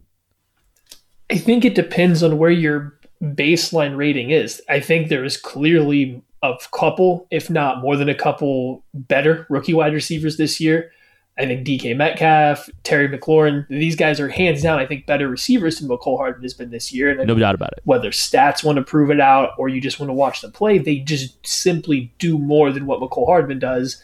I 1.29 1.37
think 1.37 1.65
it 1.65 1.75
depends 1.75 2.21
on 2.21 2.37
where 2.37 2.51
your 2.51 2.97
baseline 3.21 3.95
rating 3.95 4.31
is. 4.31 4.61
I 4.69 4.79
think 4.79 5.09
there 5.09 5.23
is 5.23 5.37
clearly 5.37 6.21
a 6.43 6.55
couple, 6.71 7.27
if 7.31 7.49
not 7.49 7.81
more 7.81 7.95
than 7.95 8.09
a 8.09 8.15
couple, 8.15 8.83
better 8.93 9.47
rookie 9.49 9.73
wide 9.73 9.93
receivers 9.93 10.37
this 10.37 10.59
year. 10.59 10.91
I 11.37 11.45
think 11.45 11.65
DK 11.65 11.95
Metcalf, 11.97 12.69
Terry 12.83 13.09
McLaurin, 13.09 13.67
these 13.67 13.95
guys 13.95 14.19
are 14.19 14.29
hands 14.29 14.61
down, 14.61 14.77
I 14.77 14.85
think, 14.85 15.07
better 15.07 15.27
receivers 15.27 15.79
than 15.79 15.89
Mecole 15.89 16.17
Hardman 16.17 16.43
has 16.43 16.53
been 16.53 16.69
this 16.69 16.93
year. 16.93 17.09
And 17.09 17.27
no 17.27 17.33
doubt 17.33 17.55
about 17.55 17.73
it. 17.73 17.79
Whether 17.85 18.11
stats 18.11 18.63
want 18.63 18.75
to 18.75 18.83
prove 18.83 19.09
it 19.09 19.19
out 19.19 19.51
or 19.57 19.67
you 19.67 19.81
just 19.81 19.99
want 19.99 20.09
to 20.09 20.13
watch 20.13 20.41
them 20.41 20.51
play, 20.51 20.77
they 20.77 20.97
just 20.97 21.45
simply 21.45 22.13
do 22.19 22.37
more 22.37 22.71
than 22.71 22.85
what 22.85 22.99
Mecole 22.99 23.25
Hardman 23.25 23.57
does. 23.57 24.01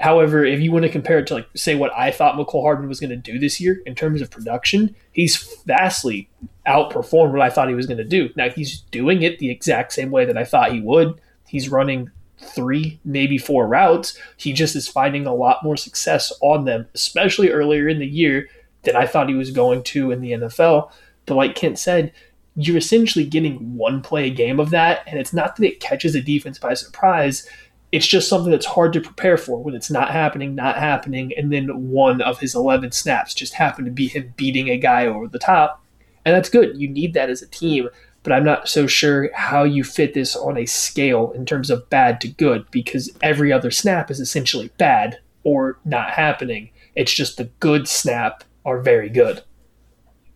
However, 0.00 0.44
if 0.44 0.60
you 0.60 0.70
want 0.70 0.82
to 0.84 0.90
compare 0.90 1.18
it 1.18 1.26
to, 1.28 1.34
like, 1.34 1.48
say, 1.54 1.74
what 1.74 1.92
I 1.94 2.10
thought 2.10 2.36
Mecole 2.36 2.62
Hardman 2.62 2.88
was 2.88 3.00
going 3.00 3.10
to 3.10 3.16
do 3.16 3.38
this 3.38 3.58
year 3.58 3.82
in 3.86 3.94
terms 3.94 4.20
of 4.20 4.30
production, 4.30 4.94
he's 5.12 5.62
vastly 5.64 6.28
outperformed 6.66 7.32
what 7.32 7.40
I 7.40 7.50
thought 7.50 7.68
he 7.68 7.74
was 7.74 7.86
going 7.86 7.98
to 7.98 8.04
do. 8.04 8.28
Now, 8.36 8.50
he's 8.50 8.80
doing 8.90 9.22
it 9.22 9.38
the 9.38 9.50
exact 9.50 9.92
same 9.92 10.10
way 10.10 10.26
that 10.26 10.36
I 10.36 10.44
thought 10.44 10.72
he 10.72 10.80
would. 10.80 11.20
He's 11.46 11.70
running 11.70 12.10
three, 12.40 13.00
maybe 13.04 13.38
four 13.38 13.66
routes. 13.66 14.18
He 14.36 14.52
just 14.52 14.76
is 14.76 14.88
finding 14.88 15.26
a 15.26 15.34
lot 15.34 15.62
more 15.62 15.76
success 15.76 16.32
on 16.40 16.64
them, 16.64 16.86
especially 16.94 17.50
earlier 17.50 17.88
in 17.88 17.98
the 17.98 18.06
year 18.06 18.48
than 18.82 18.96
I 18.96 19.06
thought 19.06 19.28
he 19.28 19.34
was 19.34 19.50
going 19.50 19.82
to 19.84 20.10
in 20.10 20.20
the 20.20 20.32
NFL. 20.32 20.90
But 21.26 21.36
like 21.36 21.54
Kent 21.54 21.78
said, 21.78 22.12
you're 22.56 22.76
essentially 22.76 23.24
getting 23.24 23.76
one 23.76 24.02
play 24.02 24.26
a 24.26 24.34
game 24.34 24.58
of 24.58 24.70
that, 24.70 25.02
and 25.06 25.18
it's 25.18 25.32
not 25.32 25.56
that 25.56 25.66
it 25.66 25.80
catches 25.80 26.14
a 26.14 26.22
defense 26.22 26.58
by 26.58 26.74
surprise. 26.74 27.48
It's 27.92 28.06
just 28.06 28.28
something 28.28 28.50
that's 28.50 28.66
hard 28.66 28.92
to 28.94 29.00
prepare 29.00 29.36
for 29.36 29.62
when 29.62 29.74
it's 29.74 29.90
not 29.90 30.10
happening, 30.10 30.54
not 30.54 30.76
happening, 30.76 31.32
and 31.36 31.52
then 31.52 31.90
one 31.90 32.20
of 32.20 32.40
his 32.40 32.54
11 32.54 32.92
snaps 32.92 33.34
just 33.34 33.54
happened 33.54 33.86
to 33.86 33.92
be 33.92 34.08
him 34.08 34.32
beating 34.36 34.68
a 34.68 34.76
guy 34.76 35.06
over 35.06 35.28
the 35.28 35.38
top. 35.38 35.82
And 36.24 36.34
that's 36.34 36.48
good. 36.48 36.80
You 36.80 36.88
need 36.88 37.14
that 37.14 37.30
as 37.30 37.42
a 37.42 37.46
team 37.46 37.88
but 38.22 38.32
I'm 38.32 38.44
not 38.44 38.68
so 38.68 38.86
sure 38.86 39.30
how 39.34 39.64
you 39.64 39.84
fit 39.84 40.14
this 40.14 40.36
on 40.36 40.56
a 40.56 40.66
scale 40.66 41.32
in 41.32 41.46
terms 41.46 41.70
of 41.70 41.88
bad 41.90 42.20
to 42.22 42.28
good 42.28 42.70
because 42.70 43.10
every 43.22 43.52
other 43.52 43.70
snap 43.70 44.10
is 44.10 44.20
essentially 44.20 44.70
bad 44.78 45.18
or 45.42 45.78
not 45.84 46.10
happening. 46.10 46.70
It's 46.94 47.12
just 47.12 47.36
the 47.36 47.44
good 47.60 47.88
snap 47.88 48.44
are 48.64 48.80
very 48.80 49.08
good. 49.08 49.42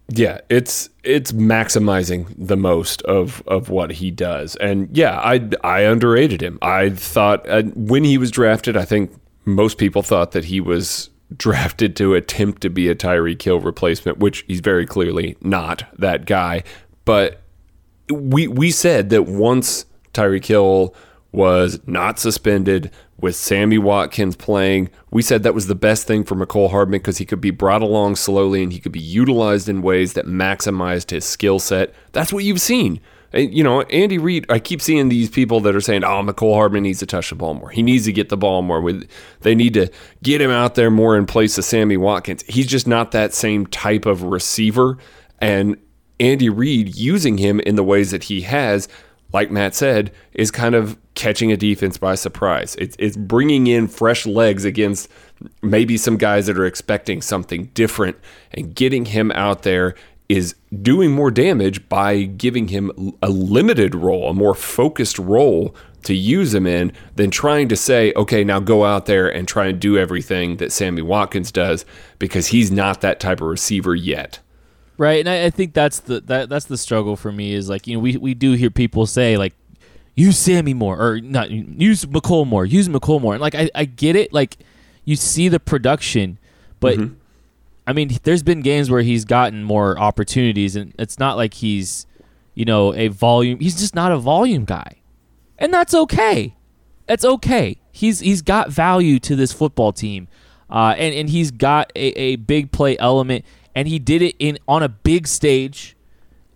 Yeah, 0.09 0.41
it's 0.51 0.91
it's 1.03 1.33
maximizing 1.33 2.27
the 2.37 2.59
most 2.59 3.01
of 3.03 3.43
of 3.47 3.71
what 3.71 3.91
he 3.91 4.11
does, 4.11 4.55
and 4.57 4.95
yeah, 4.95 5.19
I 5.19 5.49
I 5.63 5.81
underrated 5.81 6.43
him. 6.43 6.59
I 6.61 6.91
thought 6.91 7.49
uh, 7.49 7.63
when 7.75 8.05
he 8.05 8.19
was 8.19 8.31
drafted, 8.31 8.77
I 8.77 8.85
think 8.85 9.11
most 9.47 9.79
people 9.79 10.03
thought 10.03 10.33
that 10.33 10.45
he 10.45 10.61
was 10.61 11.09
drafted 11.37 11.97
to 11.97 12.15
attempt 12.15 12.61
to 12.63 12.71
be 12.71 12.89
a 12.89 12.95
Tyreek 12.95 13.41
Hill 13.41 13.61
replacement, 13.61 14.19
which 14.19 14.45
he's 14.47 14.61
very 14.61 14.85
clearly 14.85 15.39
not 15.41 15.85
that 15.99 16.27
guy. 16.27 16.65
But 17.07 17.41
we 18.11 18.47
we 18.47 18.71
said 18.71 19.11
that 19.11 19.25
once 19.25 19.87
Tyreek 20.13 20.45
Hill 20.45 20.95
was 21.33 21.81
not 21.87 22.19
suspended 22.19 22.91
with 23.21 23.35
Sammy 23.35 23.79
Watkins 23.79 24.37
playing, 24.37 24.91
we 25.11 25.23
said 25.23 25.43
that 25.43 25.55
was 25.55 25.67
the 25.67 25.75
best 25.75 26.07
thing 26.07 26.25
for 26.25 26.35
Mecole 26.35 26.71
Hardman 26.71 27.01
because 27.01 27.19
he 27.19 27.25
could 27.25 27.41
be 27.41 27.51
brought 27.51 27.83
along 27.83 28.17
slowly 28.17 28.63
and 28.63 28.73
he 28.73 28.79
could 28.79 28.93
be 28.93 29.01
utilized 29.01 29.69
in 29.69 29.83
ways 29.83 30.13
that 30.13 30.27
maximized 30.27 31.11
his 31.11 31.25
skill 31.25 31.59
set. 31.59 31.93
That's 32.13 32.33
what 32.33 32.45
you've 32.45 32.61
seen. 32.61 33.01
Eh, 33.33 33.49
you 33.51 33.65
know, 33.65 33.83
Andy 33.83 34.19
Reid, 34.19 34.47
I 34.49 34.59
keep 34.61 34.81
seeing 34.81 35.09
these 35.09 35.29
people 35.29 35.61
that 35.61 35.75
are 35.75 35.81
saying, 35.81 36.05
oh, 36.05 36.23
Mecole 36.23 36.55
Hardman 36.55 36.85
needs 36.85 37.01
to 37.01 37.07
touch 37.07 37.31
the 37.31 37.35
ball 37.35 37.55
more. 37.55 37.71
He 37.71 37.83
needs 37.83 38.05
to 38.05 38.13
get 38.13 38.29
the 38.29 38.37
ball 38.37 38.63
more. 38.63 38.93
They 39.41 39.55
need 39.55 39.75
to 39.75 39.91
get 40.23 40.41
him 40.41 40.51
out 40.51 40.77
there 40.77 40.91
more 40.91 41.17
in 41.17 41.27
place 41.27 41.59
of 41.59 41.65
Sammy 41.65 41.97
Watkins. 41.97 42.45
He's 42.47 42.67
just 42.67 42.87
not 42.87 43.11
that 43.11 43.35
same 43.35 43.67
type 43.67 44.07
of 44.07 44.23
receiver. 44.23 44.99
And 45.41 45.77
Andy 46.25 46.49
Reid 46.49 46.97
using 46.97 47.39
him 47.39 47.61
in 47.61 47.77
the 47.77 47.85
ways 47.85 48.11
that 48.11 48.25
he 48.25 48.41
has, 48.43 48.89
like 49.33 49.51
Matt 49.51 49.75
said, 49.75 50.13
is 50.33 50.51
kind 50.51 50.75
of 50.75 50.99
catching 51.15 51.53
a 51.53 51.57
defense 51.57 51.99
by 51.99 52.15
surprise. 52.15 52.75
It's, 52.77 52.97
it's 52.99 53.17
bringing 53.17 53.67
in 53.67 53.89
fresh 53.89 54.27
legs 54.27 54.65
against 54.65 55.09
maybe 55.63 55.97
some 55.97 56.17
guys 56.17 56.47
that 56.47 56.59
are 56.59 56.67
expecting 56.67 57.21
something 57.21 57.67
different 57.75 58.17
and 58.53 58.75
getting 58.75 59.07
him 59.07 59.31
out 59.33 59.63
there 59.63 59.95
is 60.29 60.55
doing 60.83 61.11
more 61.13 61.31
damage 61.31 61.87
by 61.89 62.23
giving 62.23 62.69
him 62.69 63.13
a 63.23 63.29
limited 63.29 63.95
role, 63.95 64.31
a 64.31 64.35
more 64.35 64.55
focused 64.55 65.19
role 65.19 65.77
to 66.05 66.15
use 66.15 66.55
him 66.55 66.67
in 66.67 66.93
than 67.17 67.31
trying 67.31 67.69
to 67.69 67.77
say, 67.77 68.13
okay, 68.17 68.45
now 68.45 68.61
go 68.61 68.85
out 68.85 69.07
there 69.07 69.29
and 69.29 69.47
try 69.47 69.67
and 69.67 69.81
do 69.81 69.99
everything 69.99 70.57
that 70.57 70.73
Sammy 70.73 71.03
Watkins 71.03 71.53
does 71.53 71.85
because 72.19 72.49
he's 72.49 72.71
not 72.71 73.03
that 73.03 73.21
type 73.21 73.41
of 73.41 73.49
receiver 73.49 73.95
yet. 73.95 74.39
Right, 74.97 75.21
and 75.21 75.29
I, 75.29 75.47
I 75.47 75.51
think 75.51 75.75
that's 75.75 76.01
the 76.01 76.21
that 76.23 76.49
that's 76.49 76.67
the 76.67 76.79
struggle 76.79 77.17
for 77.17 77.33
me 77.33 77.53
is 77.53 77.69
like 77.69 77.87
you 77.87 77.95
know 77.95 78.01
we 78.01 78.17
we 78.17 78.35
do 78.35 78.53
hear 78.53 78.71
people 78.71 79.07
say 79.07 79.37
like 79.37 79.55
use 80.15 80.39
Sammy 80.39 80.75
more 80.75 81.01
or 81.01 81.21
not 81.21 81.51
use 81.51 82.05
Mecole 82.05 82.47
more, 82.47 82.65
use 82.65 82.89
Mecole 82.89 83.21
more, 83.21 83.35
and 83.35 83.43
like 83.43 83.55
I 83.55 83.71
I 83.75 83.85
get 83.87 84.15
it 84.17 84.33
like 84.33 84.59
you 85.05 85.17
see 85.17 85.49
the 85.49 85.61
production, 85.61 86.39
but. 86.81 86.99
Mm-hmm 86.99 87.15
I 87.87 87.93
mean, 87.93 88.11
there's 88.23 88.43
been 88.43 88.63
games 88.63 88.91
where 88.91 89.03
he's 89.03 89.25
gotten 89.25 89.63
more 89.63 89.99
opportunities, 89.99 90.75
and 90.75 90.95
it's 90.99 91.19
not 91.19 91.37
like 91.37 91.55
he's, 91.55 92.07
you 92.55 92.65
know, 92.65 92.95
a 92.95 93.09
volume. 93.09 93.61
He's 93.61 93.79
just 93.79 93.95
not 93.95 94.11
a 94.11 94.17
volume 94.17 94.65
guy, 94.65 95.03
and 95.59 95.73
that's 95.73 95.93
okay. 95.93 96.57
That's 97.07 97.25
okay. 97.25 97.79
He's 97.93 98.21
he's 98.21 98.41
got 98.41 98.71
value 98.71 99.19
to 99.21 99.37
this 99.37 99.53
football 99.53 99.93
team, 99.93 100.29
uh, 100.71 100.95
and 100.97 101.15
and 101.15 101.29
he's 101.29 101.51
got 101.51 101.93
a, 101.95 102.07
a 102.19 102.37
big 102.37 102.73
play 102.73 102.97
element, 102.99 103.45
and 103.75 103.89
he 103.89 103.99
did 103.99 104.23
it 104.23 104.37
in 104.39 104.59
on 104.69 104.83
a 104.83 104.89
big 104.89 105.27
stage 105.27 105.97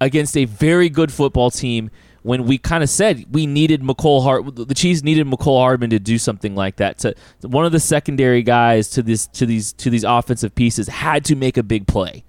against 0.01 0.37
a 0.37 0.45
very 0.45 0.89
good 0.89 1.13
football 1.13 1.51
team 1.51 1.91
when 2.23 2.45
we 2.45 2.59
kind 2.59 2.83
of 2.83 2.91
said 2.91 3.25
we 3.31 3.47
needed 3.47 3.81
Mecole 3.83 4.23
Hart, 4.23 4.55
the 4.55 4.75
Chiefs 4.75 5.03
needed 5.03 5.27
Mecole 5.27 5.61
Hardman 5.61 5.91
to 5.91 5.99
do 5.99 6.19
something 6.19 6.55
like 6.55 6.77
that. 6.77 6.99
To 6.99 7.15
one 7.43 7.65
of 7.65 7.73
the 7.73 7.81
secondary 7.81 8.43
guys 8.43 8.91
to 8.91 9.03
this 9.03 9.27
to 9.29 9.47
these 9.47 9.73
to 9.75 9.91
these 9.91 10.05
offensive 10.05 10.55
pieces 10.55 10.89
had 10.89 11.25
to 11.27 11.37
make 11.37 11.57
a 11.57 11.63
big 11.63 11.87
play. 11.87 12.25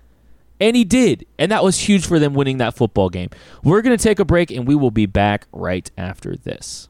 And 0.61 0.75
he 0.75 0.83
did. 0.83 1.25
And 1.37 1.51
that 1.51 1.63
was 1.63 1.77
huge 1.79 2.05
for 2.05 2.19
them 2.19 2.33
winning 2.33 2.57
that 2.57 2.75
football 2.75 3.09
game. 3.09 3.29
We're 3.63 3.81
going 3.81 3.97
to 3.97 4.03
take 4.03 4.19
a 4.19 4.25
break 4.25 4.51
and 4.51 4.67
we 4.67 4.75
will 4.75 4.91
be 4.91 5.05
back 5.05 5.47
right 5.53 5.89
after 5.97 6.35
this. 6.35 6.89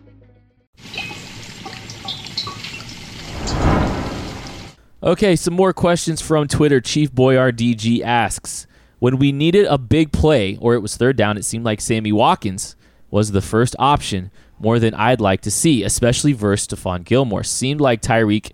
Okay, 5.03 5.35
some 5.35 5.55
more 5.55 5.73
questions 5.73 6.21
from 6.21 6.47
Twitter. 6.47 6.79
Chief 6.79 7.11
Boyar 7.11 7.51
DG 7.51 8.01
asks, 8.01 8.67
when 8.99 9.17
we 9.17 9.31
needed 9.31 9.65
a 9.65 9.79
big 9.79 10.11
play 10.11 10.57
or 10.61 10.75
it 10.75 10.79
was 10.79 10.95
third 10.95 11.15
down, 11.15 11.37
it 11.37 11.45
seemed 11.45 11.65
like 11.65 11.81
Sammy 11.81 12.11
Watkins 12.11 12.75
was 13.09 13.31
the 13.31 13.41
first 13.41 13.75
option 13.79 14.29
more 14.59 14.77
than 14.77 14.93
I'd 14.93 15.19
like 15.19 15.41
to 15.41 15.51
see, 15.51 15.83
especially 15.83 16.33
versus 16.33 16.67
Stephon 16.67 17.03
Gilmore. 17.03 17.43
Seemed 17.43 17.81
like 17.81 18.03
Tyreek 18.03 18.51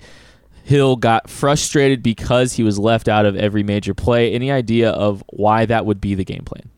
Hill 0.63 0.95
got 0.95 1.29
frustrated 1.29 2.01
because 2.01 2.53
he 2.53 2.63
was 2.63 2.79
left 2.79 3.09
out 3.09 3.25
of 3.25 3.35
every 3.35 3.63
major 3.63 3.93
play. 3.93 4.33
Any 4.33 4.49
idea 4.49 4.91
of 4.91 5.21
why 5.27 5.65
that 5.65 5.85
would 5.85 5.99
be 5.99 6.15
the 6.15 6.23
game 6.23 6.45
plan? 6.45 6.69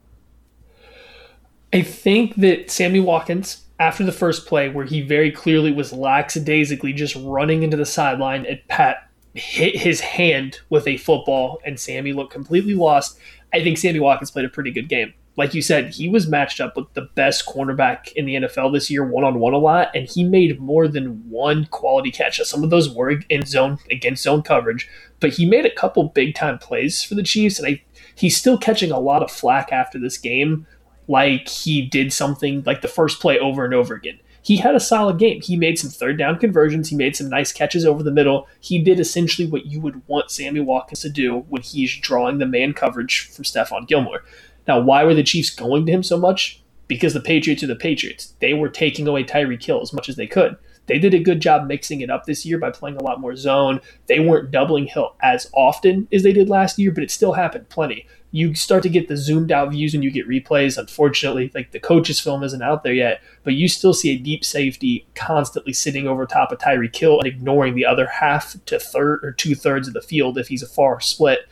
I 1.72 1.84
think 1.84 2.36
that 2.38 2.72
Sammy 2.72 3.00
Watkins, 3.00 3.66
after 3.80 4.04
the 4.04 4.12
first 4.12 4.48
play, 4.48 4.70
where 4.70 4.86
he 4.86 5.02
very 5.02 5.32
clearly 5.32 5.72
was 5.72 5.94
lackadaisically 5.94 6.94
just 6.94 7.16
running 7.16 7.62
into 7.62 7.78
the 7.78 7.86
sideline 7.86 8.48
at 8.48 8.68
Pat 8.68 9.09
hit 9.34 9.76
his 9.76 10.00
hand 10.00 10.60
with 10.70 10.88
a 10.88 10.98
football 10.98 11.60
and 11.66 11.80
Sammy 11.80 12.14
looked 12.14 12.34
completely 12.34 12.76
lost. 12.76 13.20
I 13.54 13.62
think 13.62 13.78
Sammy 13.78 14.00
Watkins 14.00 14.32
played 14.32 14.46
a 14.46 14.50
pretty 14.50 14.72
good 14.72 14.90
game. 14.90 15.14
Like 15.38 15.54
you 15.54 15.62
said, 15.62 15.94
he 15.94 16.10
was 16.10 16.28
matched 16.28 16.60
up 16.60 16.76
with 16.76 16.92
the 16.96 17.08
best 17.16 17.46
cornerback 17.46 18.12
in 18.14 18.26
the 18.26 18.36
NFL 18.36 18.74
this 18.74 18.92
year, 18.92 19.06
one 19.06 19.24
on 19.24 19.40
one 19.40 19.54
a 19.54 19.58
lot, 19.58 19.90
and 19.96 20.06
he 20.06 20.24
made 20.24 20.60
more 20.60 20.86
than 20.88 21.30
one 21.30 21.66
quality 21.68 22.12
catch. 22.12 22.42
Some 22.42 22.62
of 22.62 22.72
those 22.72 22.90
were 22.90 23.22
in 23.30 23.46
zone 23.46 23.78
against 23.90 24.24
zone 24.24 24.42
coverage, 24.42 24.90
but 25.22 25.30
he 25.30 25.46
made 25.46 25.66
a 25.66 25.74
couple 25.74 26.04
big 26.10 26.36
time 26.36 26.58
plays 26.58 27.04
for 27.04 27.16
the 27.16 27.24
Chiefs, 27.24 27.58
and 27.58 27.68
I, 27.70 27.82
he's 28.16 28.36
still 28.36 28.58
catching 28.58 28.92
a 28.92 29.00
lot 29.00 29.24
of 29.24 29.32
flack 29.32 29.72
after 29.72 29.98
this 29.98 30.18
game, 30.18 30.68
like 31.08 31.48
he 31.48 31.84
did 31.84 32.12
something 32.12 32.64
like 32.66 32.82
the 32.82 32.90
first 32.90 33.22
play 33.22 33.40
over 33.40 33.64
and 33.64 33.74
over 33.74 33.94
again 33.94 34.20
he 34.50 34.58
had 34.58 34.74
a 34.74 34.80
solid 34.80 35.20
game. 35.20 35.40
He 35.44 35.56
made 35.56 35.78
some 35.78 35.92
third 35.92 36.18
down 36.18 36.40
conversions. 36.40 36.90
He 36.90 36.96
made 36.96 37.16
some 37.16 37.30
nice 37.30 37.52
catches 37.52 37.86
over 37.86 38.02
the 38.02 38.10
middle. 38.10 38.48
He 38.60 38.82
did 38.82 39.00
essentially 39.00 39.48
what 39.48 39.68
you 39.68 39.80
would 39.80 40.02
want 40.08 40.32
Sammy 40.32 40.60
Watkins 40.60 41.02
to 41.02 41.10
do 41.12 41.46
when 41.50 41.62
he's 41.62 41.96
drawing 41.96 42.40
the 42.40 42.48
man 42.48 42.74
coverage 42.74 43.30
for 43.30 43.44
Stephon 43.44 43.88
Gilmore. 43.88 44.24
Now, 44.68 44.80
why 44.80 45.04
were 45.04 45.14
the 45.14 45.22
Chiefs 45.22 45.52
going 45.52 45.86
to 45.86 45.92
him 45.92 46.02
so 46.02 46.18
much? 46.18 46.64
Because 46.88 47.14
the 47.14 47.20
Patriots 47.20 47.62
are 47.62 47.68
the 47.68 47.76
Patriots. 47.76 48.34
They 48.40 48.56
were 48.56 48.70
taking 48.70 49.08
away 49.08 49.24
Tyreek 49.24 49.64
Hill 49.64 49.82
as 49.84 49.94
much 49.94 50.10
as 50.10 50.16
they 50.16 50.26
could. 50.26 50.58
They 50.88 50.98
did 50.98 51.14
a 51.14 51.20
good 51.20 51.42
job 51.42 51.68
mixing 51.68 52.02
it 52.02 52.10
up 52.10 52.26
this 52.26 52.44
year 52.44 52.58
by 52.58 52.72
playing 52.72 52.98
a 52.98 53.04
lot 53.04 53.22
more 53.22 53.36
zone. 53.36 53.82
They 54.08 54.20
weren't 54.20 54.50
doubling 54.50 54.88
Hill 54.88 55.16
as 55.22 55.48
often 55.54 56.08
as 56.12 56.24
they 56.24 56.34
did 56.34 56.50
last 56.50 56.80
year, 56.80 56.92
but 56.92 57.04
it 57.04 57.12
still 57.12 57.34
happened 57.34 57.70
plenty 57.70 58.08
you 58.32 58.54
start 58.54 58.84
to 58.84 58.90
get 58.90 59.08
the 59.08 59.18
zoomed 59.18 59.52
out 59.52 59.72
views 59.72 59.94
when 59.94 60.04
you 60.04 60.12
get 60.12 60.28
replays. 60.28 60.78
Unfortunately, 60.78 61.52
like 61.56 61.72
the 61.72 61.80
coach's 61.80 62.20
film 62.20 62.44
isn't 62.44 62.62
out 62.62 62.84
there 62.84 62.94
yet, 62.94 63.22
but 63.44 63.56
you 63.56 63.68
still 63.68 63.94
see 63.94 64.12
a 64.12 64.18
deep 64.18 64.46
safety 64.46 65.08
constantly 65.16 65.74
sitting 65.74 66.08
over 66.08 66.26
top 66.26 66.52
of 66.52 66.60
Tyreek 66.60 66.96
Hill 66.96 67.20
and 67.20 67.28
ignoring 67.28 67.76
the 67.76 67.86
other 67.86 68.08
half 68.08 68.56
to 68.66 68.80
third 68.80 69.22
or 69.24 69.32
two 69.32 69.56
thirds 69.56 69.88
of 69.88 69.94
the 69.94 70.02
field 70.02 70.38
if 70.38 70.48
he's 70.48 70.62
a 70.62 70.68
far 70.68 71.00
split. 71.00 71.48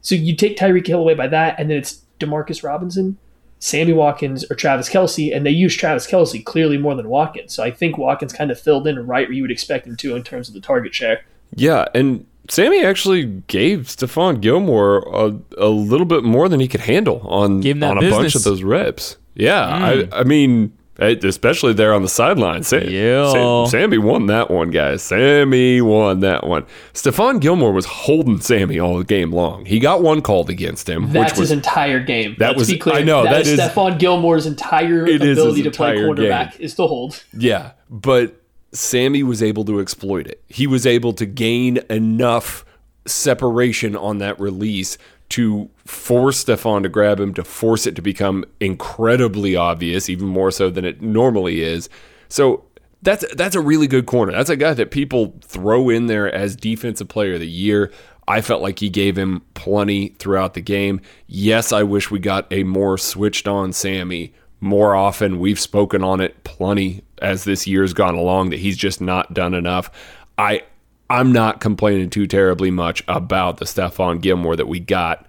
So 0.00 0.14
you 0.14 0.34
take 0.34 0.56
Tyreek 0.56 0.86
Hill 0.86 1.00
away 1.00 1.14
by 1.14 1.28
that, 1.28 1.58
and 1.58 1.70
then 1.70 1.78
it's 1.78 2.02
Demarcus 2.18 2.64
Robinson, 2.64 3.16
Sammy 3.60 3.92
Watkins, 3.92 4.44
or 4.50 4.56
Travis 4.56 4.88
Kelce, 4.88 5.34
and 5.34 5.46
they 5.46 5.50
use 5.50 5.76
Travis 5.76 6.06
Kelce 6.06 6.44
clearly 6.44 6.78
more 6.78 6.96
than 6.96 7.08
Watkins. 7.08 7.54
So 7.54 7.62
I 7.62 7.70
think 7.70 7.96
Watkins 7.96 8.32
kind 8.32 8.50
of 8.50 8.58
filled 8.58 8.88
in 8.88 9.06
right 9.06 9.28
where 9.28 9.34
you 9.34 9.42
would 9.42 9.50
expect 9.52 9.86
him 9.86 9.96
to 9.96 10.16
in 10.16 10.24
terms 10.24 10.48
of 10.48 10.54
the 10.54 10.60
target 10.60 10.94
share. 10.94 11.22
Yeah, 11.54 11.86
and 11.94 12.26
Sammy 12.48 12.84
actually 12.84 13.24
gave 13.46 13.82
Stephon 13.82 14.40
Gilmore 14.40 14.98
a, 15.12 15.38
a 15.58 15.68
little 15.68 16.06
bit 16.06 16.24
more 16.24 16.48
than 16.48 16.60
he 16.60 16.68
could 16.68 16.80
handle 16.80 17.20
on, 17.24 17.58
on 17.66 17.98
a 17.98 18.00
business. 18.00 18.10
bunch 18.10 18.34
of 18.34 18.44
those 18.44 18.62
reps. 18.62 19.16
Yeah, 19.34 19.62
mm. 19.62 20.12
I, 20.12 20.20
I 20.20 20.24
mean, 20.24 20.72
especially 20.98 21.72
there 21.74 21.94
on 21.94 22.02
the 22.02 22.08
sideline. 22.08 22.64
Sam, 22.64 22.88
yeah. 22.88 23.30
Sam, 23.30 23.66
Sammy 23.66 23.98
won 23.98 24.26
that 24.26 24.50
one, 24.50 24.70
guys. 24.70 25.02
Sammy 25.02 25.80
won 25.80 26.20
that 26.20 26.46
one. 26.46 26.66
Stephon 26.92 27.40
Gilmore 27.40 27.72
was 27.72 27.86
holding 27.86 28.40
Sammy 28.40 28.78
all 28.78 29.02
game 29.02 29.30
long. 29.30 29.64
He 29.64 29.78
got 29.78 30.02
one 30.02 30.22
called 30.22 30.50
against 30.50 30.88
him. 30.88 31.12
That's 31.12 31.32
which 31.32 31.38
was, 31.38 31.50
his 31.50 31.52
entire 31.52 32.00
game. 32.00 32.34
That 32.38 32.48
Let's 32.48 32.58
was 32.60 32.70
be 32.70 32.78
clear. 32.78 32.96
I 32.96 33.02
know 33.02 33.24
that, 33.24 33.30
that 33.30 33.40
is, 33.42 33.48
is 33.48 33.60
Stephon 33.60 33.98
Gilmore's 33.98 34.46
entire 34.46 35.04
ability 35.04 35.62
to 35.62 35.70
play 35.70 36.02
quarterback 36.04 36.52
game. 36.52 36.62
is 36.62 36.74
to 36.74 36.86
hold. 36.86 37.22
Yeah, 37.32 37.72
but 37.90 38.37
Sammy 38.72 39.22
was 39.22 39.42
able 39.42 39.64
to 39.64 39.80
exploit 39.80 40.26
it. 40.26 40.42
He 40.48 40.66
was 40.66 40.86
able 40.86 41.12
to 41.14 41.26
gain 41.26 41.78
enough 41.88 42.64
separation 43.06 43.96
on 43.96 44.18
that 44.18 44.38
release 44.38 44.98
to 45.30 45.68
force 45.84 46.44
Stephon 46.44 46.82
to 46.82 46.88
grab 46.88 47.20
him, 47.20 47.34
to 47.34 47.44
force 47.44 47.86
it 47.86 47.94
to 47.96 48.02
become 48.02 48.44
incredibly 48.60 49.56
obvious, 49.56 50.08
even 50.08 50.26
more 50.26 50.50
so 50.50 50.70
than 50.70 50.84
it 50.84 51.02
normally 51.02 51.62
is. 51.62 51.88
So 52.28 52.64
that's 53.02 53.24
that's 53.34 53.56
a 53.56 53.60
really 53.60 53.86
good 53.86 54.06
corner. 54.06 54.32
That's 54.32 54.50
a 54.50 54.56
guy 54.56 54.74
that 54.74 54.90
people 54.90 55.38
throw 55.42 55.88
in 55.90 56.06
there 56.06 56.32
as 56.32 56.56
defensive 56.56 57.08
player 57.08 57.34
of 57.34 57.40
the 57.40 57.48
year. 57.48 57.92
I 58.26 58.40
felt 58.42 58.60
like 58.60 58.78
he 58.78 58.90
gave 58.90 59.16
him 59.16 59.42
plenty 59.54 60.08
throughout 60.18 60.54
the 60.54 60.60
game. 60.60 61.00
Yes, 61.26 61.72
I 61.72 61.82
wish 61.82 62.10
we 62.10 62.18
got 62.18 62.46
a 62.52 62.62
more 62.64 62.98
switched 62.98 63.48
on 63.48 63.72
Sammy 63.72 64.34
more 64.60 64.94
often. 64.94 65.38
We've 65.38 65.60
spoken 65.60 66.02
on 66.02 66.20
it 66.20 66.44
plenty 66.44 67.02
as 67.18 67.44
this 67.44 67.66
year's 67.66 67.92
gone 67.92 68.14
along 68.14 68.50
that 68.50 68.58
he's 68.58 68.76
just 68.76 69.00
not 69.00 69.34
done 69.34 69.54
enough. 69.54 69.90
I 70.36 70.62
I'm 71.10 71.32
not 71.32 71.60
complaining 71.60 72.10
too 72.10 72.26
terribly 72.26 72.70
much 72.70 73.02
about 73.08 73.58
the 73.58 73.64
Stephon 73.64 74.20
Gilmore 74.20 74.56
that 74.56 74.68
we 74.68 74.80
got 74.80 75.26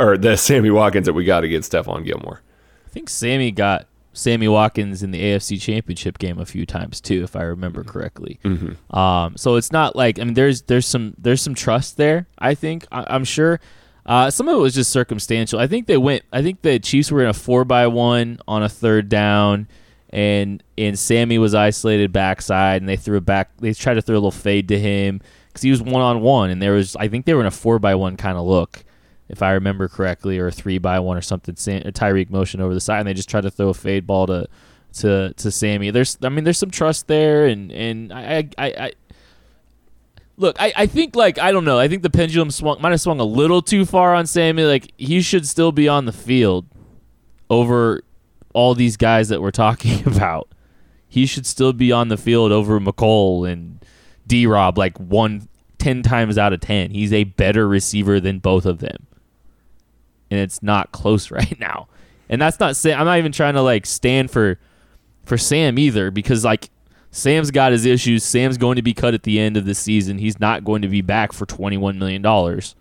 or 0.00 0.16
the 0.16 0.36
Sammy 0.36 0.70
Watkins 0.70 1.06
that 1.06 1.12
we 1.12 1.24
got 1.24 1.44
against 1.44 1.72
Stephon 1.72 2.04
Gilmore. 2.04 2.42
I 2.86 2.90
think 2.90 3.10
Sammy 3.10 3.50
got 3.50 3.86
Sammy 4.18 4.48
Watkins 4.48 5.02
in 5.02 5.10
the 5.10 5.20
AFC 5.20 5.60
Championship 5.60 6.18
game 6.18 6.38
a 6.38 6.46
few 6.46 6.66
times 6.66 7.00
too, 7.00 7.22
if 7.22 7.36
I 7.36 7.42
remember 7.42 7.84
correctly. 7.84 8.40
Mm-hmm. 8.44 8.96
Um, 8.96 9.36
so 9.36 9.56
it's 9.56 9.70
not 9.70 9.94
like 9.94 10.18
I 10.18 10.24
mean, 10.24 10.34
there's 10.34 10.62
there's 10.62 10.86
some 10.86 11.14
there's 11.18 11.42
some 11.42 11.54
trust 11.54 11.96
there. 11.96 12.26
I 12.38 12.54
think 12.54 12.86
I, 12.90 13.14
am 13.14 13.24
sure. 13.24 13.60
Uh, 14.06 14.30
some 14.30 14.48
of 14.48 14.56
it 14.56 14.60
was 14.60 14.74
just 14.74 14.90
circumstantial. 14.90 15.60
I 15.60 15.66
think 15.66 15.86
they 15.86 15.98
went. 15.98 16.24
I 16.32 16.42
think 16.42 16.62
the 16.62 16.78
Chiefs 16.78 17.12
were 17.12 17.22
in 17.22 17.28
a 17.28 17.34
four 17.34 17.64
by 17.64 17.86
one 17.86 18.38
on 18.48 18.62
a 18.62 18.68
third 18.68 19.08
down, 19.08 19.68
and 20.10 20.62
and 20.76 20.98
Sammy 20.98 21.38
was 21.38 21.54
isolated 21.54 22.12
backside, 22.12 22.82
and 22.82 22.88
they 22.88 22.96
threw 22.96 23.18
it 23.18 23.24
back. 23.24 23.56
They 23.58 23.72
tried 23.74 23.94
to 23.94 24.02
throw 24.02 24.14
a 24.14 24.16
little 24.16 24.30
fade 24.30 24.68
to 24.68 24.78
him 24.78 25.20
because 25.48 25.62
he 25.62 25.70
was 25.70 25.82
one 25.82 26.02
on 26.02 26.20
one, 26.20 26.50
and 26.50 26.62
there 26.62 26.72
was. 26.72 26.96
I 26.96 27.08
think 27.08 27.26
they 27.26 27.34
were 27.34 27.40
in 27.40 27.46
a 27.46 27.50
four 27.50 27.78
by 27.78 27.94
one 27.94 28.16
kind 28.16 28.38
of 28.38 28.46
look 28.46 28.84
if 29.28 29.42
I 29.42 29.52
remember 29.52 29.88
correctly, 29.88 30.38
or 30.38 30.46
a 30.46 30.52
three 30.52 30.78
by 30.78 30.98
one 31.00 31.16
or 31.16 31.22
something. 31.22 31.54
A 31.54 31.88
uh, 31.88 31.90
Tyreek 31.90 32.30
motion 32.30 32.60
over 32.60 32.74
the 32.74 32.80
side, 32.80 33.00
and 33.00 33.08
they 33.08 33.14
just 33.14 33.28
tried 33.28 33.42
to 33.42 33.50
throw 33.50 33.68
a 33.68 33.74
fade 33.74 34.06
ball 34.06 34.26
to 34.26 34.46
to 34.94 35.34
to 35.34 35.50
Sammy. 35.50 35.90
There's, 35.90 36.16
I 36.22 36.28
mean, 36.30 36.44
there's 36.44 36.58
some 36.58 36.70
trust 36.70 37.06
there, 37.06 37.46
and 37.46 37.70
and 37.70 38.12
I 38.12 38.48
I, 38.56 38.66
I 38.66 38.92
look, 40.36 40.56
I, 40.58 40.72
I 40.74 40.86
think 40.86 41.14
like 41.14 41.38
I 41.38 41.52
don't 41.52 41.64
know. 41.64 41.78
I 41.78 41.88
think 41.88 42.02
the 42.02 42.10
pendulum 42.10 42.50
swung 42.50 42.80
might 42.80 42.90
have 42.90 43.00
swung 43.00 43.20
a 43.20 43.24
little 43.24 43.60
too 43.60 43.84
far 43.84 44.14
on 44.14 44.26
Sammy. 44.26 44.64
Like 44.64 44.92
he 44.96 45.20
should 45.20 45.46
still 45.46 45.72
be 45.72 45.88
on 45.88 46.06
the 46.06 46.12
field 46.12 46.66
over 47.50 48.02
all 48.52 48.74
these 48.74 48.96
guys 48.96 49.28
that 49.28 49.40
we're 49.42 49.50
talking 49.50 50.06
about. 50.06 50.48
He 51.08 51.24
should 51.24 51.46
still 51.46 51.72
be 51.72 51.90
on 51.90 52.08
the 52.08 52.16
field 52.18 52.52
over 52.52 52.78
Mecole 52.78 53.50
and 53.50 53.84
D 54.26 54.46
Rob 54.46 54.76
like 54.76 54.98
one 54.98 55.48
ten 55.78 56.02
times 56.02 56.36
out 56.36 56.52
of 56.52 56.60
ten. 56.60 56.90
He's 56.90 57.12
a 57.12 57.24
better 57.24 57.66
receiver 57.66 58.20
than 58.20 58.40
both 58.40 58.66
of 58.66 58.80
them 58.80 59.06
and 60.30 60.40
it's 60.40 60.62
not 60.62 60.92
close 60.92 61.30
right 61.30 61.58
now. 61.58 61.88
And 62.28 62.40
that's 62.40 62.60
not 62.60 62.76
saying 62.76 62.98
I'm 62.98 63.06
not 63.06 63.18
even 63.18 63.32
trying 63.32 63.54
to 63.54 63.62
like 63.62 63.86
stand 63.86 64.30
for 64.30 64.58
for 65.24 65.38
Sam 65.38 65.78
either 65.78 66.10
because 66.10 66.44
like 66.44 66.70
Sam's 67.10 67.50
got 67.50 67.72
his 67.72 67.86
issues. 67.86 68.22
Sam's 68.22 68.58
going 68.58 68.76
to 68.76 68.82
be 68.82 68.92
cut 68.92 69.14
at 69.14 69.22
the 69.22 69.40
end 69.40 69.56
of 69.56 69.64
the 69.64 69.74
season. 69.74 70.18
He's 70.18 70.38
not 70.38 70.64
going 70.64 70.82
to 70.82 70.88
be 70.88 71.00
back 71.00 71.32
for 71.32 71.46
21 71.46 71.98
million 71.98 72.20
dollars. 72.22 72.74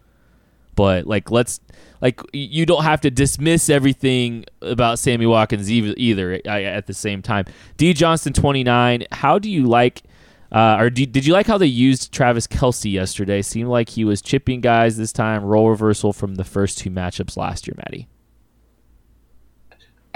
But 0.78 1.08
like 1.08 1.30
let's 1.32 1.60
like 2.02 2.22
you 2.32 2.66
don't 2.66 2.84
have 2.84 3.02
to 3.02 3.12
dismiss 3.12 3.70
everything 3.70 4.46
about 4.62 5.00
Sammy 5.00 5.26
Watkins 5.26 5.70
either 5.70 6.40
at 6.46 6.88
the 6.88 6.94
same 6.94 7.22
time. 7.22 7.46
D 7.76 7.94
Johnston 7.94 8.32
29, 8.32 9.06
how 9.12 9.40
do 9.40 9.50
you 9.50 9.66
like 9.66 10.04
uh, 10.50 10.78
or 10.80 10.90
did, 10.90 11.12
did 11.12 11.26
you 11.26 11.34
like 11.34 11.48
how 11.48 11.58
they 11.58 11.66
used 11.66 12.14
Travis 12.14 12.48
Kelce 12.48 12.90
yesterday? 12.90 13.42
Seemed 13.42 13.68
like 13.68 13.90
he 13.90 14.06
was 14.06 14.22
chipping 14.22 14.62
guys 14.62 14.96
this 14.96 15.12
time, 15.12 15.44
role 15.44 15.70
reversal 15.70 16.14
from 16.14 16.36
the 16.36 16.46
first 16.46 16.78
two 16.78 16.90
matchups 16.90 17.36
last 17.36 17.68
year, 17.68 17.74
Maddie. 17.78 18.08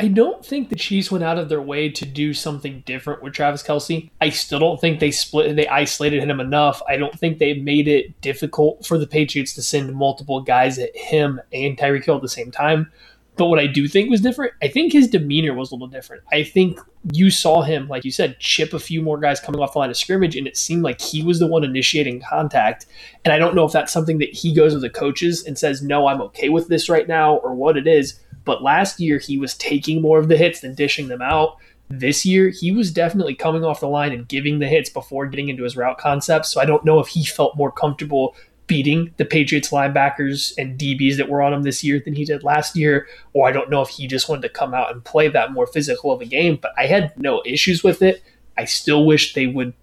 I 0.01 0.07
don't 0.07 0.43
think 0.43 0.69
the 0.69 0.75
Chiefs 0.75 1.11
went 1.11 1.23
out 1.23 1.37
of 1.37 1.47
their 1.47 1.61
way 1.61 1.87
to 1.87 2.05
do 2.07 2.33
something 2.33 2.81
different 2.87 3.21
with 3.21 3.33
Travis 3.33 3.61
Kelce. 3.61 4.09
I 4.19 4.29
still 4.29 4.57
don't 4.57 4.81
think 4.81 4.99
they 4.99 5.11
split 5.11 5.55
they 5.55 5.67
isolated 5.67 6.23
him 6.23 6.39
enough. 6.39 6.81
I 6.89 6.97
don't 6.97 7.17
think 7.19 7.37
they 7.37 7.53
made 7.53 7.87
it 7.87 8.19
difficult 8.19 8.83
for 8.83 8.97
the 8.97 9.05
Patriots 9.05 9.53
to 9.53 9.61
send 9.61 9.93
multiple 9.93 10.41
guys 10.41 10.79
at 10.79 10.95
him 10.97 11.39
and 11.53 11.77
Tyreek 11.77 12.03
Hill 12.03 12.15
at 12.15 12.23
the 12.23 12.29
same 12.29 12.49
time. 12.49 12.91
But 13.35 13.45
what 13.45 13.59
I 13.59 13.67
do 13.67 13.87
think 13.87 14.09
was 14.09 14.21
different, 14.21 14.53
I 14.63 14.69
think 14.69 14.91
his 14.91 15.07
demeanor 15.07 15.53
was 15.53 15.71
a 15.71 15.75
little 15.75 15.87
different. 15.87 16.23
I 16.31 16.43
think 16.43 16.79
you 17.13 17.29
saw 17.29 17.61
him, 17.61 17.87
like 17.87 18.03
you 18.03 18.11
said, 18.11 18.39
chip 18.39 18.73
a 18.73 18.79
few 18.79 19.03
more 19.03 19.19
guys 19.19 19.39
coming 19.39 19.61
off 19.61 19.73
the 19.73 19.79
line 19.79 19.91
of 19.91 19.97
scrimmage, 19.97 20.35
and 20.35 20.47
it 20.47 20.57
seemed 20.57 20.81
like 20.81 20.99
he 20.99 21.21
was 21.21 21.37
the 21.37 21.47
one 21.47 21.63
initiating 21.63 22.23
contact. 22.27 22.87
And 23.23 23.33
I 23.33 23.37
don't 23.37 23.55
know 23.55 23.65
if 23.65 23.71
that's 23.71 23.93
something 23.93 24.17
that 24.17 24.33
he 24.33 24.51
goes 24.51 24.73
with 24.73 24.81
the 24.81 24.89
coaches 24.89 25.45
and 25.45 25.59
says, 25.59 25.83
no, 25.83 26.07
I'm 26.07 26.21
okay 26.23 26.49
with 26.49 26.69
this 26.69 26.89
right 26.89 27.07
now, 27.07 27.35
or 27.35 27.53
what 27.53 27.77
it 27.77 27.85
is. 27.85 28.19
But 28.43 28.63
last 28.63 28.99
year, 28.99 29.19
he 29.19 29.37
was 29.37 29.55
taking 29.55 30.01
more 30.01 30.19
of 30.19 30.27
the 30.27 30.37
hits 30.37 30.61
than 30.61 30.75
dishing 30.75 31.07
them 31.07 31.21
out. 31.21 31.57
This 31.89 32.25
year, 32.25 32.49
he 32.49 32.71
was 32.71 32.91
definitely 32.91 33.35
coming 33.35 33.63
off 33.63 33.81
the 33.81 33.87
line 33.87 34.13
and 34.13 34.27
giving 34.27 34.59
the 34.59 34.67
hits 34.67 34.89
before 34.89 35.27
getting 35.27 35.49
into 35.49 35.63
his 35.63 35.75
route 35.75 35.97
concepts. 35.97 36.49
So 36.49 36.61
I 36.61 36.65
don't 36.65 36.85
know 36.85 36.99
if 36.99 37.07
he 37.07 37.25
felt 37.25 37.57
more 37.57 37.71
comfortable 37.71 38.35
beating 38.67 39.13
the 39.17 39.25
Patriots 39.25 39.71
linebackers 39.71 40.53
and 40.57 40.79
DBs 40.79 41.17
that 41.17 41.27
were 41.27 41.41
on 41.41 41.53
him 41.53 41.63
this 41.63 41.83
year 41.83 41.99
than 41.99 42.13
he 42.13 42.23
did 42.23 42.41
last 42.41 42.73
year, 42.73 43.05
or 43.33 43.45
I 43.45 43.51
don't 43.51 43.69
know 43.69 43.81
if 43.81 43.89
he 43.89 44.07
just 44.07 44.29
wanted 44.29 44.43
to 44.43 44.49
come 44.49 44.73
out 44.73 44.93
and 44.93 45.03
play 45.03 45.27
that 45.27 45.51
more 45.51 45.67
physical 45.67 46.13
of 46.13 46.21
a 46.21 46.25
game, 46.25 46.57
but 46.61 46.71
I 46.77 46.85
had 46.85 47.11
no 47.19 47.43
issues 47.45 47.83
with 47.83 48.01
it. 48.01 48.23
I 48.57 48.63
still 48.63 49.05
wish 49.05 49.33
they 49.33 49.47
would 49.47 49.73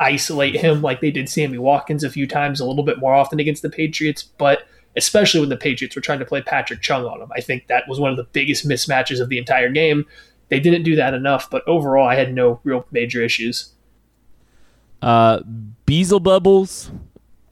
isolate 0.00 0.56
him 0.56 0.80
like 0.80 1.02
they 1.02 1.10
did 1.10 1.28
Sammy 1.28 1.58
Watkins 1.58 2.04
a 2.04 2.10
few 2.10 2.26
times 2.26 2.58
a 2.58 2.64
little 2.64 2.84
bit 2.84 2.98
more 2.98 3.14
often 3.14 3.38
against 3.38 3.60
the 3.60 3.68
Patriots, 3.68 4.22
but 4.22 4.62
especially 4.98 5.40
when 5.40 5.48
the 5.48 5.56
Patriots 5.56 5.96
were 5.96 6.02
trying 6.02 6.18
to 6.18 6.24
play 6.26 6.42
Patrick 6.42 6.82
Chung 6.82 7.06
on 7.06 7.22
him. 7.22 7.30
I 7.34 7.40
think 7.40 7.68
that 7.68 7.88
was 7.88 7.98
one 7.98 8.10
of 8.10 8.16
the 8.16 8.24
biggest 8.24 8.68
mismatches 8.68 9.20
of 9.20 9.30
the 9.30 9.38
entire 9.38 9.70
game. 9.70 10.04
They 10.50 10.60
didn't 10.60 10.82
do 10.82 10.96
that 10.96 11.14
enough, 11.14 11.48
but 11.50 11.66
overall 11.66 12.06
I 12.06 12.16
had 12.16 12.34
no 12.34 12.60
real 12.64 12.84
major 12.90 13.22
issues. 13.22 13.72
Uh 15.00 15.40
Beelzebubbles 15.86 16.90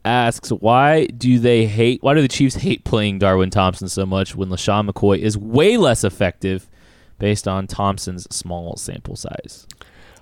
asks, 0.05 0.51
why 0.51 1.07
do 1.07 1.39
they 1.39 1.67
hate? 1.67 2.03
Why 2.03 2.15
do 2.15 2.21
the 2.21 2.29
Chiefs 2.29 2.57
hate 2.57 2.85
playing 2.85 3.19
Darwin 3.19 3.51
Thompson 3.51 3.89
so 3.89 4.05
much 4.05 4.37
when 4.37 4.49
LeSean 4.49 4.89
McCoy 4.89 5.19
is 5.19 5.39
way 5.39 5.77
less 5.77 6.05
effective 6.05 6.69
based 7.19 7.49
on 7.49 7.67
Thompson's 7.67 8.27
small 8.35 8.77
sample 8.77 9.17
size? 9.17 9.67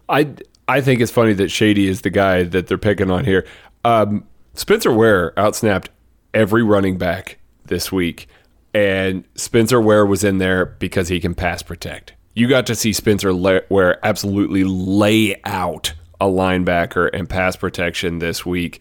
I 0.08 0.28
I 0.68 0.80
think 0.80 1.00
it's 1.00 1.10
funny 1.10 1.32
that 1.34 1.50
Shady 1.50 1.88
is 1.88 2.02
the 2.02 2.10
guy 2.10 2.44
that 2.44 2.66
they're 2.66 2.78
picking 2.78 3.10
on 3.10 3.24
here. 3.24 3.46
Um, 3.84 4.24
Spencer 4.54 4.92
Ware 4.92 5.32
outsnapped 5.32 5.88
every 6.34 6.62
running 6.62 6.98
back 6.98 7.38
this 7.64 7.90
week, 7.90 8.28
and 8.74 9.24
Spencer 9.36 9.80
Ware 9.80 10.04
was 10.04 10.24
in 10.24 10.38
there 10.38 10.66
because 10.66 11.08
he 11.08 11.20
can 11.20 11.34
pass 11.34 11.62
protect. 11.62 12.14
You 12.34 12.48
got 12.48 12.66
to 12.66 12.74
see 12.74 12.92
Spencer 12.92 13.32
Ware 13.32 14.04
absolutely 14.04 14.64
lay 14.64 15.40
out 15.44 15.94
a 16.20 16.26
linebacker 16.26 17.08
and 17.12 17.28
pass 17.28 17.56
protection 17.56 18.18
this 18.18 18.44
week. 18.44 18.80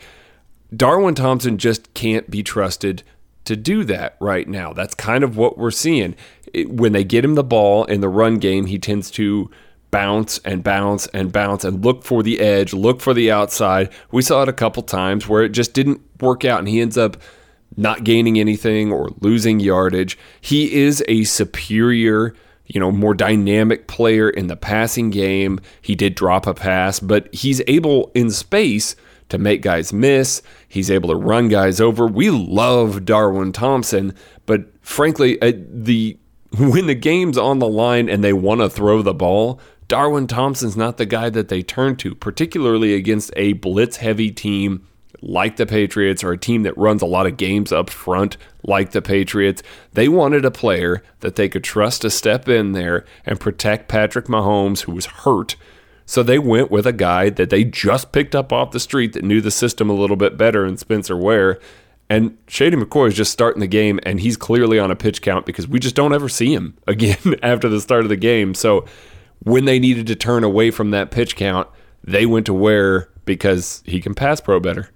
Darwin 0.75 1.13
Thompson 1.13 1.57
just 1.57 1.93
can't 1.93 2.29
be 2.29 2.41
trusted 2.41 3.03
to 3.45 3.55
do 3.55 3.83
that 3.83 4.15
right 4.19 4.47
now. 4.47 4.73
That's 4.73 4.95
kind 4.95 5.23
of 5.23 5.37
what 5.37 5.57
we're 5.57 5.71
seeing. 5.71 6.15
when 6.67 6.93
they 6.93 7.03
get 7.03 7.25
him 7.25 7.35
the 7.35 7.43
ball 7.43 7.85
in 7.85 8.01
the 8.01 8.09
run 8.09 8.37
game, 8.37 8.67
he 8.67 8.79
tends 8.79 9.11
to 9.11 9.49
bounce 9.91 10.39
and 10.39 10.63
bounce 10.63 11.05
and 11.07 11.31
bounce 11.31 11.63
and 11.63 11.85
look 11.85 12.03
for 12.03 12.23
the 12.23 12.39
edge, 12.39 12.73
look 12.73 12.99
for 12.99 13.13
the 13.13 13.31
outside. 13.31 13.91
We 14.11 14.23
saw 14.23 14.41
it 14.41 14.49
a 14.49 14.53
couple 14.53 14.81
times 14.81 15.27
where 15.27 15.43
it 15.43 15.49
just 15.49 15.73
didn't 15.73 16.01
work 16.19 16.45
out 16.45 16.59
and 16.59 16.67
he 16.67 16.81
ends 16.81 16.97
up 16.97 17.17
not 17.77 18.03
gaining 18.03 18.39
anything 18.39 18.91
or 18.91 19.09
losing 19.19 19.59
yardage. 19.59 20.17
He 20.41 20.73
is 20.73 21.03
a 21.07 21.23
superior, 21.23 22.35
you 22.65 22.79
know, 22.79 22.91
more 22.91 23.13
dynamic 23.13 23.87
player 23.87 24.29
in 24.29 24.47
the 24.47 24.55
passing 24.55 25.09
game. 25.09 25.59
He 25.81 25.95
did 25.95 26.15
drop 26.15 26.47
a 26.47 26.53
pass, 26.53 26.99
but 26.99 27.33
he's 27.33 27.61
able 27.67 28.11
in 28.13 28.31
space 28.31 28.95
to 29.29 29.37
make 29.37 29.61
guys 29.61 29.91
miss. 29.91 30.41
He's 30.67 30.91
able 30.91 31.09
to 31.09 31.15
run 31.15 31.47
guys 31.47 31.81
over. 31.81 32.05
We 32.05 32.29
love 32.29 33.05
Darwin 33.05 33.51
Thompson, 33.51 34.15
but 34.45 34.65
frankly, 34.81 35.41
uh, 35.41 35.53
the 35.55 36.17
when 36.57 36.85
the 36.85 36.95
game's 36.95 37.37
on 37.37 37.59
the 37.59 37.67
line 37.67 38.09
and 38.09 38.23
they 38.23 38.33
want 38.33 38.61
to 38.61 38.69
throw 38.69 39.01
the 39.01 39.13
ball, 39.13 39.59
Darwin 39.87 40.27
Thompson's 40.27 40.77
not 40.77 40.97
the 40.97 41.05
guy 41.05 41.29
that 41.29 41.49
they 41.49 41.63
turn 41.63 41.95
to, 41.97 42.13
particularly 42.15 42.93
against 42.93 43.31
a 43.35 43.53
blitz 43.53 43.97
heavy 43.97 44.31
team 44.31 44.87
like 45.23 45.55
the 45.55 45.65
Patriots 45.65 46.23
or 46.23 46.33
a 46.33 46.37
team 46.37 46.63
that 46.63 46.77
runs 46.77 47.01
a 47.01 47.07
lot 47.07 47.25
of 47.25 47.37
games 47.37 47.71
up 47.71 47.89
front 47.89 48.37
like 48.63 48.91
the 48.91 49.01
Patriots. 49.01 49.63
They 49.93 50.07
wanted 50.07 50.45
a 50.45 50.51
player 50.51 51.01
that 51.21 51.35
they 51.35 51.49
could 51.49 51.63
trust 51.63 52.01
to 52.01 52.09
step 52.09 52.47
in 52.49 52.73
there 52.73 53.05
and 53.25 53.39
protect 53.39 53.87
Patrick 53.87 54.25
Mahomes, 54.25 54.81
who 54.81 54.91
was 54.91 55.05
hurt 55.05 55.55
so 56.05 56.23
they 56.23 56.39
went 56.39 56.71
with 56.71 56.85
a 56.85 56.93
guy 56.93 57.29
that 57.29 57.49
they 57.49 57.63
just 57.63 58.11
picked 58.11 58.35
up 58.35 58.51
off 58.51 58.71
the 58.71 58.79
street 58.79 59.13
that 59.13 59.23
knew 59.23 59.41
the 59.41 59.51
system 59.51 59.89
a 59.89 59.93
little 59.93 60.15
bit 60.15 60.37
better 60.37 60.65
in 60.65 60.77
Spencer 60.77 61.15
Ware. 61.15 61.59
And 62.09 62.37
Shady 62.47 62.75
McCoy 62.75 63.07
is 63.07 63.15
just 63.15 63.31
starting 63.31 63.61
the 63.61 63.67
game, 63.67 63.99
and 64.03 64.19
he's 64.19 64.37
clearly 64.37 64.77
on 64.77 64.91
a 64.91 64.95
pitch 64.95 65.21
count 65.21 65.45
because 65.45 65.67
we 65.67 65.79
just 65.79 65.95
don't 65.95 66.13
ever 66.13 66.29
see 66.29 66.53
him 66.53 66.77
again 66.87 67.35
after 67.41 67.69
the 67.69 67.81
start 67.81 68.03
of 68.03 68.09
the 68.09 68.17
game. 68.17 68.53
So 68.53 68.85
when 69.39 69.65
they 69.65 69.79
needed 69.79 70.07
to 70.07 70.15
turn 70.15 70.43
away 70.43 70.71
from 70.71 70.91
that 70.91 71.11
pitch 71.11 71.35
count, 71.35 71.67
they 72.03 72.25
went 72.25 72.45
to 72.47 72.53
Ware 72.53 73.09
because 73.25 73.81
he 73.85 74.01
can 74.01 74.13
pass 74.13 74.41
pro 74.41 74.59
better. 74.59 74.89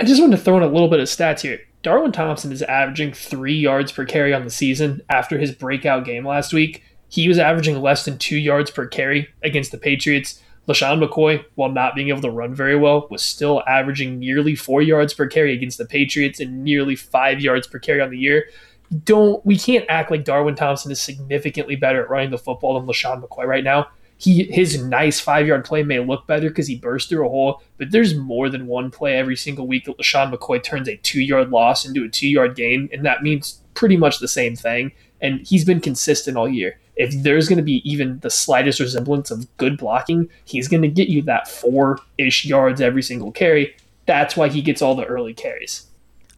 I 0.00 0.04
just 0.04 0.18
want 0.18 0.32
to 0.32 0.38
throw 0.38 0.56
in 0.56 0.62
a 0.62 0.66
little 0.66 0.88
bit 0.88 0.98
of 0.98 1.08
stats 1.08 1.42
here. 1.42 1.60
Darwin 1.82 2.10
Thompson 2.10 2.52
is 2.52 2.62
averaging 2.62 3.12
three 3.12 3.54
yards 3.54 3.92
per 3.92 4.06
carry 4.06 4.32
on 4.32 4.44
the 4.44 4.50
season 4.50 5.02
after 5.10 5.36
his 5.36 5.52
breakout 5.52 6.06
game 6.06 6.26
last 6.26 6.54
week. 6.54 6.82
He 7.10 7.28
was 7.28 7.38
averaging 7.38 7.82
less 7.82 8.06
than 8.06 8.16
two 8.16 8.38
yards 8.38 8.70
per 8.70 8.86
carry 8.86 9.28
against 9.42 9.72
the 9.72 9.78
Patriots. 9.78 10.42
LeSean 10.66 11.06
McCoy, 11.06 11.44
while 11.54 11.70
not 11.70 11.94
being 11.94 12.08
able 12.08 12.22
to 12.22 12.30
run 12.30 12.54
very 12.54 12.76
well, 12.76 13.08
was 13.10 13.22
still 13.22 13.62
averaging 13.68 14.18
nearly 14.18 14.54
four 14.54 14.80
yards 14.80 15.12
per 15.12 15.26
carry 15.26 15.52
against 15.52 15.76
the 15.76 15.84
Patriots 15.84 16.40
and 16.40 16.64
nearly 16.64 16.96
five 16.96 17.42
yards 17.42 17.66
per 17.66 17.78
carry 17.78 18.00
on 18.00 18.08
the 18.08 18.18
year. 18.18 18.48
Don't 19.04 19.44
we 19.44 19.58
can't 19.58 19.84
act 19.90 20.10
like 20.10 20.24
Darwin 20.24 20.54
Thompson 20.54 20.90
is 20.90 21.00
significantly 21.00 21.76
better 21.76 22.02
at 22.02 22.08
running 22.08 22.30
the 22.30 22.38
football 22.38 22.80
than 22.80 22.88
LeSean 22.88 23.22
McCoy 23.22 23.44
right 23.44 23.64
now. 23.64 23.88
He 24.20 24.44
his 24.44 24.82
nice 24.82 25.18
five 25.18 25.46
yard 25.46 25.64
play 25.64 25.82
may 25.82 25.98
look 25.98 26.26
better 26.26 26.48
because 26.48 26.66
he 26.66 26.76
burst 26.76 27.08
through 27.08 27.26
a 27.26 27.30
hole, 27.30 27.62
but 27.78 27.90
there's 27.90 28.14
more 28.14 28.48
than 28.48 28.66
one 28.66 28.90
play 28.90 29.16
every 29.16 29.36
single 29.36 29.66
week 29.66 29.86
that 29.86 29.98
LeSean 29.98 30.32
McCoy 30.32 30.62
turns 30.62 30.88
a 30.88 30.96
two 30.98 31.22
yard 31.22 31.50
loss 31.50 31.86
into 31.86 32.04
a 32.04 32.08
two 32.08 32.28
yard 32.28 32.54
gain, 32.54 32.88
and 32.92 33.04
that 33.04 33.22
means 33.22 33.60
pretty 33.74 33.96
much 33.96 34.18
the 34.18 34.28
same 34.28 34.54
thing. 34.54 34.92
And 35.22 35.46
he's 35.46 35.64
been 35.64 35.80
consistent 35.80 36.36
all 36.36 36.48
year 36.48 36.78
if 37.00 37.22
there's 37.22 37.48
going 37.48 37.56
to 37.56 37.62
be 37.62 37.80
even 37.90 38.18
the 38.20 38.28
slightest 38.28 38.78
resemblance 38.78 39.30
of 39.30 39.56
good 39.56 39.78
blocking, 39.78 40.28
he's 40.44 40.68
going 40.68 40.82
to 40.82 40.88
get 40.88 41.08
you 41.08 41.22
that 41.22 41.48
four 41.48 41.98
ish 42.18 42.44
yards 42.44 42.82
every 42.82 43.02
single 43.02 43.32
carry. 43.32 43.74
That's 44.04 44.36
why 44.36 44.50
he 44.50 44.60
gets 44.60 44.82
all 44.82 44.94
the 44.94 45.06
early 45.06 45.32
carries. 45.32 45.86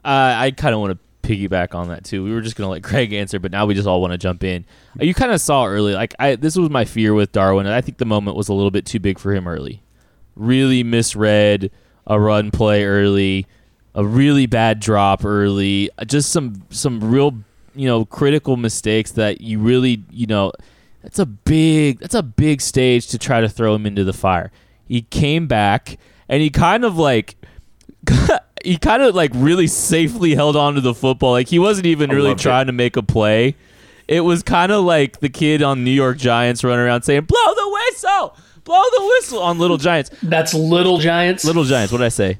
Uh, 0.05 0.35
I 0.37 0.53
kind 0.53 0.73
of 0.73 0.81
want 0.81 0.92
to 0.92 0.99
piggyback 1.22 1.74
on 1.74 1.88
that 1.88 2.04
too. 2.04 2.22
We 2.24 2.32
were 2.32 2.40
just 2.40 2.56
to 2.56 2.66
let 2.66 2.82
Greg 2.90 3.12
answer, 3.12 3.38
but 3.38 3.52
now 3.52 3.66
we 3.66 3.74
just 3.74 3.87
all 3.87 4.00
want 4.00 4.12
to 4.12 4.18
jump 4.18 4.44
in. 4.44 4.64
Uh, 5.00 5.04
you 5.04 5.14
kind 5.14 5.32
of 5.32 5.40
saw 5.40 5.66
early, 5.66 5.94
like 5.94 6.14
I, 6.18 6.37
this 6.37 6.56
was 6.56 6.70
my 6.70 6.85
fear 6.85 7.14
with 7.14 7.32
Darwin. 7.32 7.66
I 7.66 7.80
think 7.80 7.98
the 7.98 8.04
moment 8.04 8.37
was 8.37 8.48
a 8.48 8.54
little 8.54 8.70
bit 8.70 8.87
too 8.87 9.00
big 9.00 9.18
for 9.18 9.32
him 9.32 9.46
early. 9.46 9.82
Really 10.37 10.82
misread 10.82 11.70
a 12.06 12.18
run 12.18 12.50
play 12.50 12.85
early, 12.85 13.46
a 13.94 14.04
really 14.04 14.46
bad 14.46 14.80
drop 14.80 15.24
early, 15.24 15.90
just 16.06 16.30
some 16.30 16.62
some 16.70 17.00
real 17.00 17.35
you 17.74 17.87
know 17.87 18.04
critical 18.04 18.56
mistakes 18.56 19.12
that 19.12 19.40
you 19.40 19.58
really 19.58 20.04
you 20.11 20.26
know 20.26 20.52
that's 21.02 21.18
a 21.18 21.26
big 21.26 21.98
that's 21.98 22.14
a 22.14 22.22
big 22.22 22.61
stage 22.61 23.08
to 23.08 23.18
try 23.18 23.40
to 23.40 23.48
throw 23.48 23.74
him 23.74 23.87
into 23.87 24.04
the 24.04 24.12
fire. 24.12 24.50
He 24.88 25.02
came 25.02 25.46
back 25.46 25.98
and 26.28 26.42
he 26.42 26.50
kind 26.50 26.85
of 26.85 26.96
like 26.96 27.37
he 28.64 28.76
kind 28.78 29.02
of 29.02 29.14
like 29.14 29.30
really 29.34 29.66
safely 29.66 30.34
held 30.34 30.56
on 30.56 30.74
to 30.74 30.80
the 30.80 30.94
football. 30.94 31.32
Like 31.32 31.48
he 31.48 31.58
wasn't 31.58 31.86
even 31.86 32.10
I 32.10 32.14
really 32.14 32.34
trying 32.34 32.62
it. 32.62 32.66
to 32.66 32.72
make 32.72 32.96
a 32.96 33.02
play. 33.02 33.56
It 34.08 34.20
was 34.20 34.42
kind 34.42 34.72
of 34.72 34.84
like 34.84 35.20
the 35.20 35.28
kid 35.28 35.62
on 35.62 35.84
New 35.84 35.90
York 35.90 36.18
Giants 36.18 36.64
running 36.64 36.84
around 36.84 37.02
saying, 37.02 37.22
"Blow 37.22 37.54
the 37.54 37.70
whistle, 37.72 38.36
blow 38.64 38.82
the 38.82 39.06
whistle" 39.06 39.40
on 39.40 39.58
Little 39.58 39.78
Giants. 39.78 40.10
That's 40.22 40.54
Little 40.54 40.98
Giants. 40.98 41.44
Little 41.44 41.64
Giants. 41.64 41.92
What 41.92 41.98
did 41.98 42.06
I 42.06 42.10
say? 42.10 42.38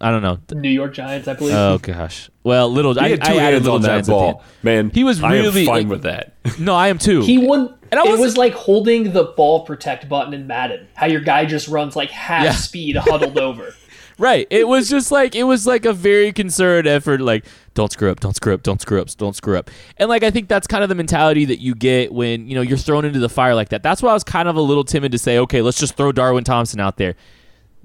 I 0.00 0.12
don't 0.12 0.22
know. 0.22 0.38
New 0.52 0.68
York 0.68 0.94
Giants, 0.94 1.26
I 1.26 1.34
believe. 1.34 1.54
Oh 1.54 1.78
gosh. 1.78 2.30
Well, 2.44 2.70
little. 2.70 2.94
He 2.94 3.00
I, 3.00 3.08
had 3.10 3.24
two 3.24 3.32
I 3.32 3.36
hands 3.36 3.66
on 3.66 3.82
that 3.82 4.06
ball, 4.06 4.44
man. 4.62 4.90
He 4.90 5.02
was 5.02 5.20
really 5.20 5.66
fine 5.66 5.74
like, 5.74 5.88
with 5.88 6.02
that. 6.02 6.34
No, 6.58 6.74
I 6.74 6.88
am 6.88 6.98
too. 6.98 7.22
He 7.22 7.38
won. 7.38 7.74
And 7.90 8.00
it 8.00 8.18
was 8.18 8.36
like 8.36 8.52
holding 8.52 9.12
the 9.12 9.24
ball 9.24 9.64
protect 9.64 10.08
button 10.08 10.34
in 10.34 10.46
Madden. 10.46 10.88
How 10.94 11.06
your 11.06 11.20
guy 11.20 11.46
just 11.46 11.68
runs 11.68 11.96
like 11.96 12.10
half 12.10 12.44
yeah. 12.44 12.52
speed, 12.52 12.96
huddled 12.96 13.38
over. 13.38 13.74
Right. 14.18 14.48
It 14.50 14.66
was 14.66 14.90
just 14.90 15.12
like 15.12 15.36
it 15.36 15.44
was 15.44 15.66
like 15.66 15.84
a 15.84 15.92
very 15.92 16.32
concerted 16.32 16.86
effort. 16.86 17.20
Like, 17.20 17.44
don't 17.74 17.92
screw 17.92 18.10
up, 18.10 18.18
don't 18.18 18.34
screw 18.34 18.52
up, 18.52 18.64
don't 18.64 18.80
screw 18.80 19.00
up, 19.00 19.08
don't 19.16 19.36
screw 19.36 19.56
up. 19.56 19.70
And 19.96 20.08
like 20.08 20.24
I 20.24 20.30
think 20.30 20.48
that's 20.48 20.66
kind 20.66 20.82
of 20.82 20.88
the 20.88 20.96
mentality 20.96 21.44
that 21.44 21.60
you 21.60 21.74
get 21.74 22.12
when 22.12 22.48
you 22.48 22.56
know 22.56 22.60
you're 22.60 22.78
thrown 22.78 23.04
into 23.04 23.20
the 23.20 23.28
fire 23.28 23.54
like 23.54 23.68
that. 23.68 23.82
That's 23.82 24.02
why 24.02 24.10
I 24.10 24.14
was 24.14 24.24
kind 24.24 24.48
of 24.48 24.56
a 24.56 24.60
little 24.60 24.84
timid 24.84 25.12
to 25.12 25.18
say, 25.18 25.38
okay, 25.38 25.62
let's 25.62 25.78
just 25.78 25.96
throw 25.96 26.10
Darwin 26.10 26.44
Thompson 26.44 26.80
out 26.80 26.96
there 26.96 27.14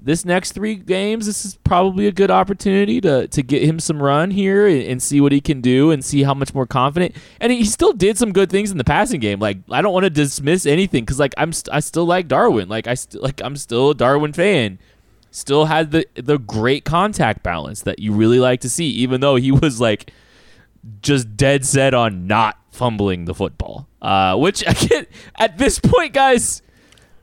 this 0.04 0.24
next 0.24 0.52
three 0.52 0.74
games, 0.74 1.24
this 1.24 1.46
is 1.46 1.56
probably 1.64 2.06
a 2.06 2.12
good 2.12 2.30
opportunity 2.30 3.00
to 3.00 3.26
to 3.28 3.42
get 3.42 3.62
him 3.62 3.80
some 3.80 4.02
run 4.02 4.30
here 4.30 4.66
and, 4.66 4.82
and, 4.82 5.02
see 5.02 5.20
what 5.20 5.32
he 5.32 5.40
can 5.40 5.62
do 5.62 5.90
and 5.90 6.04
see 6.04 6.22
how 6.22 6.34
much 6.34 6.54
more 6.54 6.66
confident. 6.66 7.16
And 7.40 7.50
he 7.50 7.64
still 7.64 7.94
did 7.94 8.18
some 8.18 8.32
good 8.32 8.50
things 8.50 8.70
in 8.70 8.76
the 8.76 8.84
passing 8.84 9.18
game. 9.18 9.40
Like 9.40 9.58
I 9.70 9.80
don't 9.80 9.94
want 9.94 10.04
to 10.04 10.10
dismiss 10.10 10.66
anything 10.66 11.04
because 11.04 11.18
like 11.18 11.34
I'm 11.38 11.52
st- 11.52 11.74
I 11.74 11.80
still 11.80 12.04
like 12.04 12.28
Darwin. 12.28 12.68
Like 12.68 12.86
I 12.86 12.94
still 12.94 13.22
like 13.22 13.40
I'm 13.42 13.56
still 13.56 13.90
a 13.90 13.94
Darwin 13.94 14.34
fan. 14.34 14.78
Still 15.34 15.64
had 15.64 15.90
the 15.90 16.06
the 16.14 16.38
great 16.38 16.84
contact 16.84 17.42
balance 17.42 17.82
that 17.82 17.98
you 17.98 18.12
really 18.12 18.38
like 18.38 18.60
to 18.60 18.70
see, 18.70 18.86
even 18.86 19.20
though 19.20 19.34
he 19.34 19.50
was 19.50 19.80
like 19.80 20.12
just 21.02 21.36
dead 21.36 21.66
set 21.66 21.92
on 21.92 22.28
not 22.28 22.56
fumbling 22.70 23.24
the 23.24 23.34
football. 23.34 23.88
Uh, 24.00 24.36
which 24.36 24.64
I 24.68 24.74
get 24.74 25.08
at 25.34 25.58
this 25.58 25.80
point, 25.80 26.12
guys. 26.12 26.62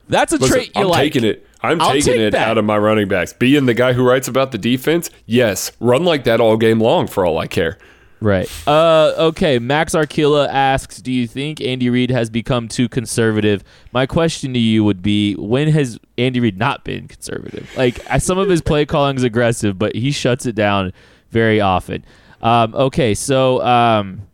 That's 0.09 0.33
a 0.33 0.37
Listen, 0.37 0.55
trait 0.57 0.71
you 0.75 0.81
I'm 0.81 0.87
like. 0.89 1.13
taking 1.13 1.23
it. 1.23 1.47
I'm 1.61 1.79
I'll 1.79 1.93
taking 1.93 2.19
it 2.19 2.31
that. 2.31 2.49
out 2.49 2.57
of 2.57 2.65
my 2.65 2.77
running 2.77 3.07
backs. 3.07 3.31
Being 3.31 3.65
the 3.65 3.73
guy 3.73 3.93
who 3.93 4.03
writes 4.05 4.27
about 4.27 4.51
the 4.51 4.57
defense, 4.57 5.09
yes, 5.25 5.71
run 5.79 6.03
like 6.03 6.25
that 6.25 6.41
all 6.41 6.57
game 6.57 6.81
long 6.81 7.07
for 7.07 7.25
all 7.25 7.37
I 7.37 7.47
care. 7.47 7.77
Right. 8.21 8.47
Uh, 8.67 9.13
okay. 9.17 9.57
Max 9.57 9.93
Arquilla 9.93 10.47
asks, 10.47 11.01
"Do 11.01 11.11
you 11.11 11.25
think 11.25 11.59
Andy 11.59 11.89
Reid 11.89 12.11
has 12.11 12.29
become 12.29 12.67
too 12.67 12.87
conservative?" 12.87 13.63
My 13.91 14.05
question 14.05 14.53
to 14.53 14.59
you 14.59 14.83
would 14.83 15.01
be, 15.01 15.33
when 15.35 15.67
has 15.69 15.99
Andy 16.19 16.39
Reid 16.39 16.57
not 16.57 16.85
been 16.85 17.07
conservative? 17.07 17.69
Like 17.75 17.99
some 18.19 18.37
of 18.37 18.47
his 18.47 18.61
play 18.61 18.85
calling 18.85 19.17
is 19.17 19.23
aggressive, 19.23 19.79
but 19.79 19.95
he 19.95 20.11
shuts 20.11 20.45
it 20.45 20.53
down 20.53 20.93
very 21.31 21.59
often. 21.59 22.05
Um, 22.43 22.75
okay, 22.75 23.15
so 23.15 23.63
um, 23.63 24.27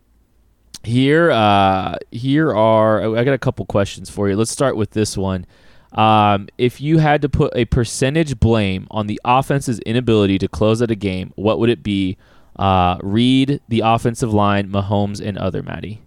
here, 0.84 1.32
uh, 1.32 1.96
here 2.12 2.54
are 2.54 3.18
I 3.18 3.24
got 3.24 3.34
a 3.34 3.38
couple 3.38 3.66
questions 3.66 4.10
for 4.10 4.28
you. 4.28 4.36
Let's 4.36 4.52
start 4.52 4.76
with 4.76 4.92
this 4.92 5.16
one. 5.16 5.46
Um, 5.94 6.50
if 6.58 6.82
you 6.82 6.98
had 6.98 7.22
to 7.22 7.30
put 7.30 7.56
a 7.56 7.64
percentage 7.66 8.38
blame 8.38 8.88
on 8.92 9.08
the 9.08 9.20
offense's 9.24 9.80
inability 9.80 10.38
to 10.40 10.50
close 10.50 10.82
out 10.82 10.92
a 10.92 10.96
game, 10.96 11.32
what 11.36 11.60
would 11.60 11.70
it 11.70 11.84
be? 11.84 12.18
Uh, 12.58 12.98
Reid, 13.02 13.62
the 13.68 13.82
offensive 13.82 14.34
line, 14.34 14.70
Mahomes, 14.70 15.26
and 15.26 15.38
other 15.38 15.62
Maddie. 15.62 16.02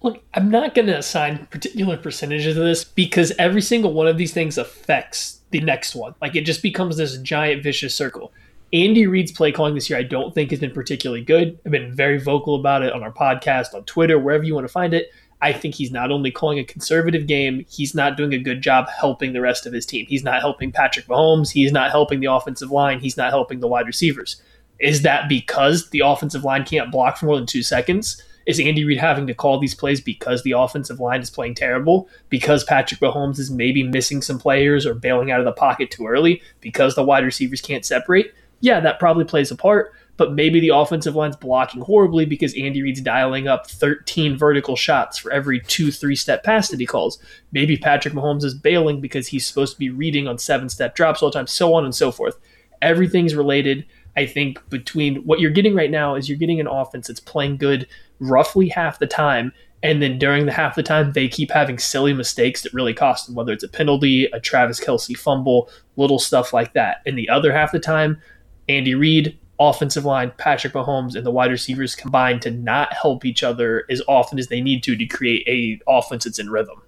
Look, 0.00 0.22
I'm 0.34 0.50
not 0.50 0.74
going 0.74 0.86
to 0.86 0.98
assign 0.98 1.46
particular 1.46 1.96
percentages 1.96 2.54
to 2.54 2.60
this 2.60 2.84
because 2.84 3.32
every 3.38 3.62
single 3.62 3.92
one 3.92 4.06
of 4.06 4.16
these 4.16 4.32
things 4.32 4.56
affects 4.56 5.40
the 5.50 5.60
next 5.60 5.96
one. 5.96 6.14
Like 6.20 6.36
it 6.36 6.42
just 6.42 6.62
becomes 6.62 6.96
this 6.96 7.16
giant 7.18 7.64
vicious 7.64 7.94
circle. 7.94 8.32
Andy 8.72 9.06
Reid's 9.06 9.32
play 9.32 9.50
calling 9.50 9.74
this 9.74 9.88
year, 9.88 9.98
I 9.98 10.02
don't 10.02 10.34
think 10.34 10.50
has 10.50 10.60
been 10.60 10.72
particularly 10.72 11.24
good. 11.24 11.58
I've 11.64 11.72
been 11.72 11.92
very 11.92 12.18
vocal 12.18 12.54
about 12.54 12.82
it 12.82 12.92
on 12.92 13.02
our 13.02 13.12
podcast, 13.12 13.74
on 13.74 13.84
Twitter, 13.84 14.18
wherever 14.18 14.44
you 14.44 14.54
want 14.54 14.66
to 14.66 14.72
find 14.72 14.92
it. 14.92 15.10
I 15.40 15.52
think 15.52 15.74
he's 15.74 15.90
not 15.90 16.10
only 16.10 16.30
calling 16.30 16.58
a 16.58 16.64
conservative 16.64 17.26
game, 17.26 17.64
he's 17.68 17.94
not 17.94 18.16
doing 18.16 18.34
a 18.34 18.38
good 18.38 18.60
job 18.60 18.88
helping 18.88 19.32
the 19.32 19.40
rest 19.40 19.66
of 19.66 19.72
his 19.72 19.86
team. 19.86 20.04
He's 20.06 20.24
not 20.24 20.40
helping 20.40 20.72
Patrick 20.72 21.06
Mahomes. 21.06 21.50
He's 21.50 21.72
not 21.72 21.90
helping 21.90 22.20
the 22.20 22.30
offensive 22.30 22.70
line. 22.70 23.00
He's 23.00 23.16
not 23.16 23.30
helping 23.30 23.60
the 23.60 23.68
wide 23.68 23.86
receivers. 23.86 24.42
Is 24.80 25.02
that 25.02 25.28
because 25.28 25.90
the 25.90 26.00
offensive 26.00 26.44
line 26.44 26.64
can't 26.64 26.90
block 26.90 27.16
for 27.16 27.26
more 27.26 27.36
than 27.36 27.46
two 27.46 27.62
seconds? 27.62 28.22
Is 28.46 28.60
Andy 28.60 28.84
Reid 28.84 28.98
having 28.98 29.26
to 29.26 29.34
call 29.34 29.58
these 29.58 29.74
plays 29.74 30.00
because 30.00 30.42
the 30.42 30.52
offensive 30.52 31.00
line 31.00 31.20
is 31.20 31.28
playing 31.28 31.54
terrible? 31.54 32.08
Because 32.30 32.64
Patrick 32.64 33.00
Mahomes 33.00 33.38
is 33.38 33.50
maybe 33.50 33.82
missing 33.82 34.22
some 34.22 34.38
players 34.38 34.86
or 34.86 34.94
bailing 34.94 35.30
out 35.30 35.40
of 35.40 35.44
the 35.44 35.52
pocket 35.52 35.90
too 35.90 36.06
early? 36.06 36.40
Because 36.60 36.94
the 36.94 37.04
wide 37.04 37.24
receivers 37.24 37.60
can't 37.60 37.84
separate? 37.84 38.32
Yeah, 38.60 38.80
that 38.80 38.98
probably 38.98 39.24
plays 39.24 39.50
a 39.50 39.56
part 39.56 39.92
but 40.18 40.32
maybe 40.32 40.60
the 40.60 40.74
offensive 40.74 41.14
line's 41.14 41.36
blocking 41.36 41.80
horribly 41.80 42.26
because 42.26 42.52
Andy 42.54 42.82
Reid's 42.82 43.00
dialing 43.00 43.46
up 43.46 43.70
13 43.70 44.36
vertical 44.36 44.76
shots 44.76 45.16
for 45.16 45.32
every 45.32 45.60
two 45.60 45.90
three 45.90 46.16
step 46.16 46.42
pass 46.42 46.68
that 46.68 46.80
he 46.80 46.86
calls. 46.86 47.18
Maybe 47.52 47.78
Patrick 47.78 48.12
Mahomes 48.12 48.44
is 48.44 48.52
bailing 48.52 49.00
because 49.00 49.28
he's 49.28 49.46
supposed 49.46 49.74
to 49.74 49.78
be 49.78 49.90
reading 49.90 50.26
on 50.26 50.36
seven 50.36 50.68
step 50.68 50.94
drops 50.94 51.22
all 51.22 51.30
the 51.30 51.38
time, 51.38 51.46
so 51.46 51.72
on 51.72 51.84
and 51.84 51.94
so 51.94 52.10
forth. 52.10 52.36
Everything's 52.82 53.34
related. 53.34 53.86
I 54.18 54.26
think 54.26 54.68
between 54.68 55.18
what 55.18 55.38
you're 55.38 55.52
getting 55.52 55.76
right 55.76 55.92
now 55.92 56.16
is 56.16 56.28
you're 56.28 56.36
getting 56.36 56.58
an 56.58 56.66
offense 56.66 57.06
that's 57.06 57.20
playing 57.20 57.56
good 57.56 57.86
roughly 58.18 58.68
half 58.68 58.98
the 58.98 59.06
time. 59.06 59.52
And 59.80 60.02
then 60.02 60.18
during 60.18 60.46
the 60.46 60.50
half 60.50 60.74
the 60.74 60.82
time, 60.82 61.12
they 61.12 61.28
keep 61.28 61.52
having 61.52 61.78
silly 61.78 62.12
mistakes 62.12 62.62
that 62.62 62.74
really 62.74 62.92
cost 62.92 63.26
them, 63.26 63.36
whether 63.36 63.52
it's 63.52 63.62
a 63.62 63.68
penalty, 63.68 64.24
a 64.32 64.40
Travis 64.40 64.80
Kelce 64.80 65.16
fumble, 65.16 65.70
little 65.94 66.18
stuff 66.18 66.52
like 66.52 66.72
that. 66.72 66.96
And 67.06 67.16
the 67.16 67.28
other 67.28 67.52
half 67.52 67.70
the 67.70 67.78
time, 67.78 68.20
Andy 68.68 68.96
Reid 68.96 69.38
offensive 69.60 70.04
line, 70.04 70.32
Patrick 70.36 70.72
Mahomes, 70.72 71.14
and 71.14 71.24
the 71.24 71.30
wide 71.30 71.52
receivers 71.52 71.94
combine 71.94 72.40
to 72.40 72.50
not 72.50 72.92
help 72.92 73.24
each 73.24 73.44
other 73.44 73.84
as 73.88 74.02
often 74.08 74.40
as 74.40 74.48
they 74.48 74.60
need 74.60 74.82
to 74.82 74.96
to 74.96 75.06
create 75.06 75.46
a 75.46 75.80
offense 75.88 76.24
that's 76.24 76.40
in 76.40 76.50
rhythm. 76.50 76.82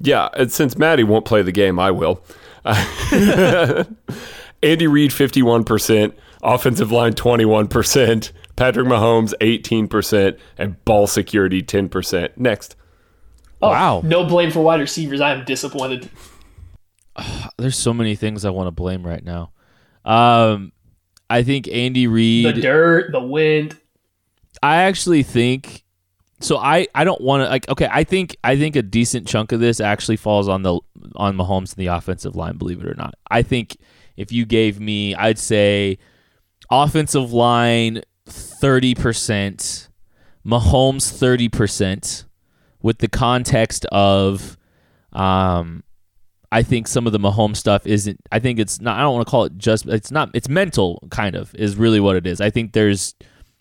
Yeah, 0.00 0.30
and 0.32 0.50
since 0.50 0.78
Maddie 0.78 1.04
won't 1.04 1.26
play 1.26 1.42
the 1.42 1.52
game, 1.52 1.78
I 1.78 1.90
will. 1.90 2.22
Andy 4.62 4.86
Reid, 4.86 5.10
51%, 5.10 6.14
offensive 6.42 6.90
line, 6.90 7.12
21%, 7.12 8.32
Patrick 8.56 8.86
Mahomes, 8.86 9.32
18%, 9.40 10.38
and 10.58 10.84
ball 10.84 11.06
security, 11.06 11.62
10%. 11.62 12.36
Next. 12.36 12.76
Oh, 13.60 13.70
wow. 13.70 14.02
No 14.04 14.24
blame 14.24 14.50
for 14.50 14.60
wide 14.60 14.80
receivers. 14.80 15.20
I 15.20 15.32
am 15.32 15.44
disappointed. 15.44 16.10
There's 17.58 17.76
so 17.76 17.94
many 17.94 18.16
things 18.16 18.44
I 18.44 18.50
want 18.50 18.66
to 18.66 18.72
blame 18.72 19.06
right 19.06 19.24
now. 19.24 19.52
Um, 20.04 20.72
I 21.30 21.42
think 21.42 21.68
Andy 21.68 22.06
Reid, 22.06 22.46
the 22.46 22.60
dirt, 22.60 23.12
the 23.12 23.20
wind. 23.20 23.78
I 24.62 24.82
actually 24.82 25.22
think 25.22 25.84
so. 26.40 26.58
I 26.58 26.88
I 26.94 27.04
don't 27.04 27.20
want 27.20 27.44
to 27.44 27.48
like. 27.48 27.68
Okay, 27.68 27.88
I 27.90 28.04
think 28.04 28.36
I 28.44 28.56
think 28.56 28.76
a 28.76 28.82
decent 28.82 29.26
chunk 29.26 29.52
of 29.52 29.60
this 29.60 29.80
actually 29.80 30.16
falls 30.16 30.48
on 30.48 30.62
the 30.62 30.78
on 31.16 31.36
Mahomes 31.36 31.74
and 31.74 31.76
the 31.76 31.86
offensive 31.86 32.36
line. 32.36 32.58
Believe 32.58 32.80
it 32.80 32.86
or 32.86 32.94
not, 32.94 33.14
I 33.30 33.42
think 33.42 33.76
if 34.16 34.30
you 34.30 34.44
gave 34.44 34.78
me, 34.78 35.14
I'd 35.14 35.38
say 35.38 35.98
offensive 36.72 37.32
line 37.32 38.00
30%, 38.26 39.88
Mahomes 40.46 41.48
30%, 41.50 42.24
with 42.80 42.98
the 42.98 43.08
context 43.08 43.84
of 43.92 44.56
um, 45.12 45.84
I 46.50 46.62
think 46.62 46.88
some 46.88 47.06
of 47.06 47.12
the 47.12 47.18
Mahomes 47.18 47.58
stuff 47.58 47.86
isn't. 47.86 48.20
I 48.32 48.38
think 48.38 48.58
it's 48.58 48.80
not. 48.80 48.98
I 48.98 49.02
don't 49.02 49.14
want 49.14 49.26
to 49.26 49.30
call 49.30 49.44
it 49.44 49.56
just. 49.58 49.86
It's 49.86 50.10
not. 50.10 50.30
It's 50.34 50.48
mental, 50.48 51.06
kind 51.10 51.36
of, 51.36 51.54
is 51.54 51.76
really 51.76 52.00
what 52.00 52.16
it 52.16 52.26
is. 52.26 52.40
I 52.40 52.50
think 52.50 52.72
there's 52.72 53.14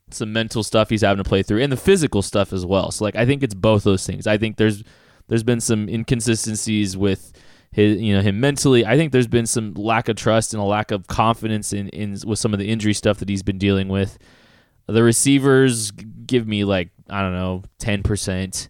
some 0.10 0.34
mental 0.34 0.64
stuff 0.64 0.90
he's 0.90 1.02
having 1.02 1.24
to 1.24 1.28
play 1.28 1.44
through, 1.44 1.62
and 1.62 1.72
the 1.72 1.78
physical 1.78 2.22
stuff 2.22 2.52
as 2.52 2.66
well. 2.66 2.92
So 2.92 3.06
like, 3.06 3.16
I 3.16 3.26
think 3.26 3.44
it's 3.44 3.54
both 3.54 3.84
those 3.84 4.06
things. 4.06 4.28
I 4.28 4.38
think 4.38 4.58
there's 4.58 4.84
there's 5.28 5.44
been 5.44 5.62
some 5.62 5.88
inconsistencies 5.88 6.98
with 6.98 7.32
his, 7.72 8.02
you 8.02 8.14
know, 8.14 8.22
him 8.22 8.40
mentally. 8.40 8.86
I 8.86 8.98
think 8.98 9.12
there's 9.12 9.28
been 9.28 9.46
some 9.46 9.74
lack 9.74 10.10
of 10.10 10.16
trust 10.16 10.54
and 10.54 10.62
a 10.62 10.66
lack 10.66 10.92
of 10.92 11.08
confidence 11.08 11.74
in 11.74 11.90
in 11.90 12.18
with 12.26 12.40
some 12.40 12.54
of 12.54 12.60
the 12.60 12.70
injury 12.70 12.94
stuff 12.94 13.20
that 13.20 13.30
he's 13.30 13.44
been 13.44 13.58
dealing 13.58 13.88
with. 13.88 14.18
The 14.88 15.04
receivers 15.04 15.92
give 15.92 16.48
me 16.48 16.64
like 16.64 16.90
I 17.10 17.22
don't 17.22 17.34
know, 17.34 17.64
ten 17.80 18.04
percent 18.04 18.70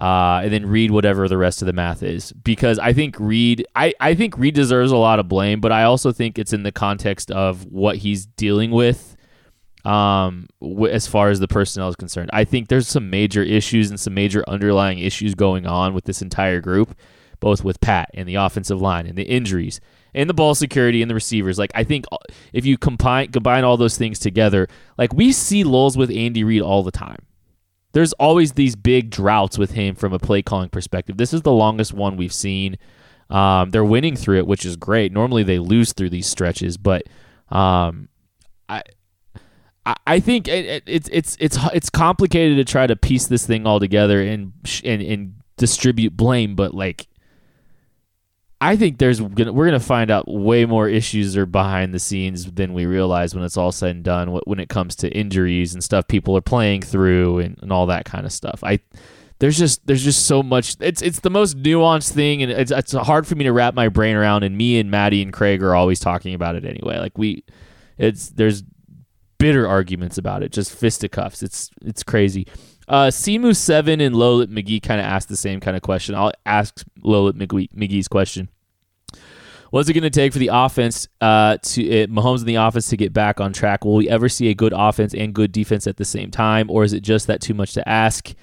uh, 0.00 0.40
and 0.42 0.52
then 0.52 0.66
Reid 0.66 0.90
whatever 0.90 1.28
the 1.28 1.36
rest 1.36 1.60
of 1.60 1.66
the 1.66 1.74
math 1.74 2.02
is 2.02 2.32
because 2.32 2.78
I 2.78 2.92
think 2.94 3.16
Reid 3.18 3.66
I, 3.76 3.92
I 4.00 4.14
think 4.14 4.38
Reid 4.38 4.54
deserves 4.54 4.92
a 4.92 4.96
lot 4.96 5.18
of 5.18 5.28
blame, 5.28 5.60
but 5.60 5.72
I 5.72 5.84
also 5.84 6.10
think 6.10 6.38
it's 6.38 6.54
in 6.54 6.62
the 6.62 6.72
context 6.72 7.30
of 7.30 7.66
what 7.66 7.96
he's 7.98 8.26
dealing 8.26 8.70
with 8.70 9.16
um 9.84 10.46
as 10.90 11.06
far 11.06 11.30
as 11.30 11.38
the 11.40 11.48
personnel 11.48 11.88
is 11.88 11.96
concerned. 11.96 12.30
I 12.32 12.44
think 12.44 12.68
there's 12.68 12.88
some 12.88 13.10
major 13.10 13.42
issues 13.42 13.90
and 13.90 14.00
some 14.00 14.14
major 14.14 14.42
underlying 14.48 14.98
issues 14.98 15.34
going 15.34 15.66
on 15.66 15.92
with 15.92 16.04
this 16.04 16.22
entire 16.22 16.60
group, 16.60 16.94
both 17.40 17.64
with 17.64 17.80
Pat 17.80 18.10
and 18.14 18.28
the 18.28 18.36
offensive 18.36 18.80
line 18.80 19.06
and 19.06 19.16
the 19.16 19.24
injuries 19.24 19.80
and 20.14 20.28
the 20.28 20.34
ball 20.34 20.54
security 20.54 21.02
and 21.02 21.10
the 21.10 21.14
receivers. 21.14 21.58
Like 21.58 21.72
I 21.74 21.84
think 21.84 22.04
uh, 22.12 22.18
if 22.52 22.64
you 22.66 22.78
combine 22.78 23.32
combine 23.32 23.64
all 23.64 23.76
those 23.76 23.98
things 23.98 24.18
together, 24.18 24.68
like 24.98 25.12
we 25.12 25.32
see 25.32 25.64
lulls 25.64 25.96
with 25.96 26.10
Andy 26.10 26.44
Reid 26.44 26.62
all 26.62 26.82
the 26.82 26.92
time 26.92 27.26
there's 27.92 28.12
always 28.14 28.52
these 28.52 28.76
big 28.76 29.10
droughts 29.10 29.58
with 29.58 29.72
him 29.72 29.94
from 29.94 30.12
a 30.12 30.18
play 30.18 30.42
calling 30.42 30.68
perspective. 30.68 31.16
This 31.16 31.32
is 31.32 31.42
the 31.42 31.52
longest 31.52 31.92
one 31.92 32.16
we've 32.16 32.32
seen. 32.32 32.78
Um, 33.28 33.70
they're 33.70 33.84
winning 33.84 34.16
through 34.16 34.38
it, 34.38 34.46
which 34.46 34.64
is 34.64 34.76
great. 34.76 35.12
Normally 35.12 35.42
they 35.42 35.58
lose 35.58 35.92
through 35.92 36.10
these 36.10 36.26
stretches, 36.26 36.76
but 36.76 37.04
um, 37.48 38.08
I 38.68 38.82
I 40.06 40.20
think 40.20 40.46
it, 40.46 40.84
it's 40.86 41.08
it's 41.12 41.36
it's 41.40 41.58
it's 41.72 41.90
complicated 41.90 42.58
to 42.58 42.70
try 42.70 42.86
to 42.86 42.96
piece 42.96 43.26
this 43.26 43.46
thing 43.46 43.66
all 43.66 43.80
together 43.80 44.20
and 44.20 44.52
and 44.84 45.02
and 45.02 45.34
distribute 45.56 46.16
blame, 46.16 46.54
but 46.54 46.74
like 46.74 47.06
I 48.60 48.76
think 48.76 48.98
there's 48.98 49.20
gonna, 49.20 49.52
we're 49.52 49.66
gonna 49.66 49.80
find 49.80 50.10
out 50.10 50.28
way 50.28 50.66
more 50.66 50.88
issues 50.88 51.36
are 51.36 51.46
behind 51.46 51.94
the 51.94 51.98
scenes 51.98 52.50
than 52.52 52.74
we 52.74 52.84
realize 52.86 53.34
when 53.34 53.42
it's 53.44 53.56
all 53.56 53.72
said 53.72 53.96
and 53.96 54.04
done. 54.04 54.38
When 54.44 54.60
it 54.60 54.68
comes 54.68 54.94
to 54.96 55.10
injuries 55.10 55.72
and 55.72 55.82
stuff 55.82 56.06
people 56.08 56.36
are 56.36 56.42
playing 56.42 56.82
through 56.82 57.38
and, 57.38 57.58
and 57.62 57.72
all 57.72 57.86
that 57.86 58.04
kind 58.04 58.26
of 58.26 58.32
stuff. 58.32 58.62
I 58.62 58.80
there's 59.40 59.56
just 59.56 59.86
there's 59.86 60.04
just 60.04 60.26
so 60.26 60.42
much. 60.42 60.76
It's 60.80 61.00
it's 61.00 61.20
the 61.20 61.30
most 61.30 61.56
nuanced 61.56 62.12
thing, 62.12 62.42
and 62.42 62.52
it's 62.52 62.70
it's 62.70 62.92
hard 62.92 63.26
for 63.26 63.34
me 63.34 63.44
to 63.44 63.52
wrap 63.52 63.74
my 63.74 63.88
brain 63.88 64.14
around. 64.14 64.42
And 64.42 64.56
me 64.56 64.78
and 64.78 64.90
Maddie 64.90 65.22
and 65.22 65.32
Craig 65.32 65.62
are 65.62 65.74
always 65.74 65.98
talking 65.98 66.34
about 66.34 66.56
it 66.56 66.66
anyway. 66.66 66.98
Like 66.98 67.16
we, 67.16 67.44
it's 67.96 68.28
there's 68.28 68.62
bitter 69.38 69.66
arguments 69.66 70.18
about 70.18 70.42
it, 70.42 70.52
just 70.52 70.72
fisticuffs. 70.72 71.42
It's 71.42 71.70
it's 71.80 72.02
crazy. 72.02 72.46
Uh, 72.90 73.06
Simu 73.06 73.54
Seven 73.54 74.00
and 74.00 74.16
Lolit 74.16 74.48
McGee 74.48 74.82
kind 74.82 75.00
of 75.00 75.06
asked 75.06 75.28
the 75.28 75.36
same 75.36 75.60
kind 75.60 75.76
of 75.76 75.82
question. 75.82 76.16
I'll 76.16 76.32
ask 76.44 76.84
Lolit 77.04 77.34
McGee, 77.34 77.70
McGee's 77.72 78.08
question. 78.08 78.48
What's 79.70 79.88
it 79.88 79.92
going 79.92 80.02
to 80.02 80.10
take 80.10 80.32
for 80.32 80.40
the 80.40 80.50
offense 80.52 81.06
uh, 81.20 81.58
to 81.62 82.02
uh, 82.02 82.06
Mahomes 82.08 82.40
in 82.40 82.46
the 82.46 82.56
offense 82.56 82.88
to 82.88 82.96
get 82.96 83.12
back 83.12 83.40
on 83.40 83.52
track? 83.52 83.84
Will 83.84 83.94
we 83.94 84.08
ever 84.08 84.28
see 84.28 84.48
a 84.48 84.54
good 84.54 84.72
offense 84.74 85.14
and 85.14 85.32
good 85.32 85.52
defense 85.52 85.86
at 85.86 85.98
the 85.98 86.04
same 86.04 86.32
time, 86.32 86.68
or 86.68 86.82
is 86.82 86.92
it 86.92 87.04
just 87.04 87.28
that 87.28 87.40
too 87.40 87.54
much 87.54 87.74
to 87.74 87.88
ask? 87.88 88.34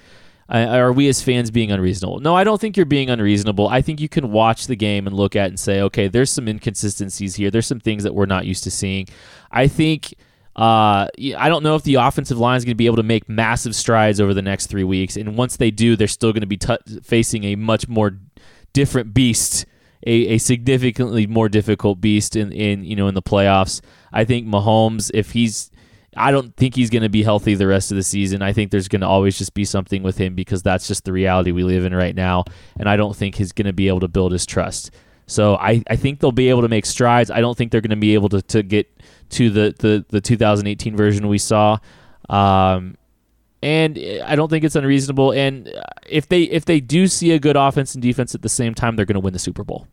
Are 0.48 0.94
we 0.94 1.08
as 1.08 1.20
fans 1.20 1.50
being 1.50 1.70
unreasonable? 1.70 2.20
No, 2.20 2.34
I 2.34 2.42
don't 2.42 2.58
think 2.58 2.78
you're 2.78 2.86
being 2.86 3.10
unreasonable. 3.10 3.68
I 3.68 3.82
think 3.82 4.00
you 4.00 4.08
can 4.08 4.32
watch 4.32 4.66
the 4.66 4.76
game 4.76 5.06
and 5.06 5.14
look 5.14 5.36
at 5.36 5.48
and 5.48 5.60
say, 5.60 5.82
okay, 5.82 6.08
there's 6.08 6.30
some 6.30 6.48
inconsistencies 6.48 7.34
here. 7.34 7.50
There's 7.50 7.66
some 7.66 7.80
things 7.80 8.02
that 8.04 8.14
we're 8.14 8.24
not 8.24 8.46
used 8.46 8.64
to 8.64 8.70
seeing. 8.70 9.08
I 9.52 9.68
think 9.68 10.14
uh, 10.58 11.06
I 11.36 11.48
don't 11.48 11.62
know 11.62 11.76
if 11.76 11.84
the 11.84 11.94
offensive 11.94 12.36
line 12.36 12.56
is 12.56 12.64
going 12.64 12.72
to 12.72 12.76
be 12.76 12.86
able 12.86 12.96
to 12.96 13.04
make 13.04 13.28
massive 13.28 13.76
strides 13.76 14.20
over 14.20 14.34
the 14.34 14.42
next 14.42 14.66
three 14.66 14.82
weeks, 14.82 15.16
and 15.16 15.36
once 15.36 15.56
they 15.56 15.70
do, 15.70 15.94
they're 15.94 16.08
still 16.08 16.32
going 16.32 16.40
to 16.40 16.48
be 16.48 16.56
t- 16.56 17.00
facing 17.00 17.44
a 17.44 17.54
much 17.54 17.86
more 17.86 18.18
different 18.72 19.14
beast, 19.14 19.66
a, 20.04 20.10
a 20.10 20.38
significantly 20.38 21.28
more 21.28 21.48
difficult 21.48 22.00
beast 22.00 22.34
in, 22.34 22.50
in 22.50 22.84
you 22.84 22.96
know 22.96 23.06
in 23.06 23.14
the 23.14 23.22
playoffs. 23.22 23.80
I 24.12 24.24
think 24.24 24.48
Mahomes, 24.48 25.12
if 25.14 25.30
he's 25.30 25.70
I 26.16 26.32
don't 26.32 26.56
think 26.56 26.74
he's 26.74 26.90
going 26.90 27.04
to 27.04 27.08
be 27.08 27.22
healthy 27.22 27.54
the 27.54 27.68
rest 27.68 27.92
of 27.92 27.96
the 27.96 28.02
season. 28.02 28.42
I 28.42 28.52
think 28.52 28.72
there's 28.72 28.88
going 28.88 29.02
to 29.02 29.06
always 29.06 29.38
just 29.38 29.54
be 29.54 29.64
something 29.64 30.02
with 30.02 30.18
him 30.18 30.34
because 30.34 30.64
that's 30.64 30.88
just 30.88 31.04
the 31.04 31.12
reality 31.12 31.52
we 31.52 31.62
live 31.62 31.84
in 31.84 31.94
right 31.94 32.16
now. 32.16 32.44
And 32.80 32.88
I 32.88 32.96
don't 32.96 33.14
think 33.14 33.36
he's 33.36 33.52
going 33.52 33.66
to 33.66 33.72
be 33.72 33.86
able 33.86 34.00
to 34.00 34.08
build 34.08 34.32
his 34.32 34.44
trust. 34.44 34.90
So 35.28 35.56
I, 35.56 35.82
I 35.88 35.96
think 35.96 36.20
they'll 36.20 36.32
be 36.32 36.48
able 36.48 36.62
to 36.62 36.68
make 36.68 36.86
strides. 36.86 37.30
I 37.30 37.40
don't 37.40 37.56
think 37.56 37.70
they're 37.70 37.80
going 37.80 37.90
to 37.90 37.96
be 37.96 38.14
able 38.14 38.30
to, 38.30 38.42
to 38.42 38.62
get 38.62 38.90
to 39.30 39.50
the, 39.50 39.74
the, 39.78 40.04
the 40.08 40.20
2018 40.20 40.96
version 40.96 41.28
we 41.28 41.38
saw. 41.38 41.78
Um, 42.28 42.96
and 43.62 43.98
I 44.24 44.36
don't 44.36 44.48
think 44.48 44.64
it's 44.64 44.76
unreasonable. 44.76 45.32
And 45.32 45.72
if 46.06 46.28
they 46.28 46.42
if 46.42 46.64
they 46.64 46.80
do 46.80 47.08
see 47.08 47.32
a 47.32 47.38
good 47.38 47.56
offense 47.56 47.94
and 47.94 48.02
defense 48.02 48.34
at 48.34 48.42
the 48.42 48.48
same 48.48 48.74
time, 48.74 48.96
they're 48.96 49.04
going 49.04 49.14
to 49.14 49.20
win 49.20 49.32
the 49.32 49.38
Super 49.38 49.64
Bowl. 49.64 49.86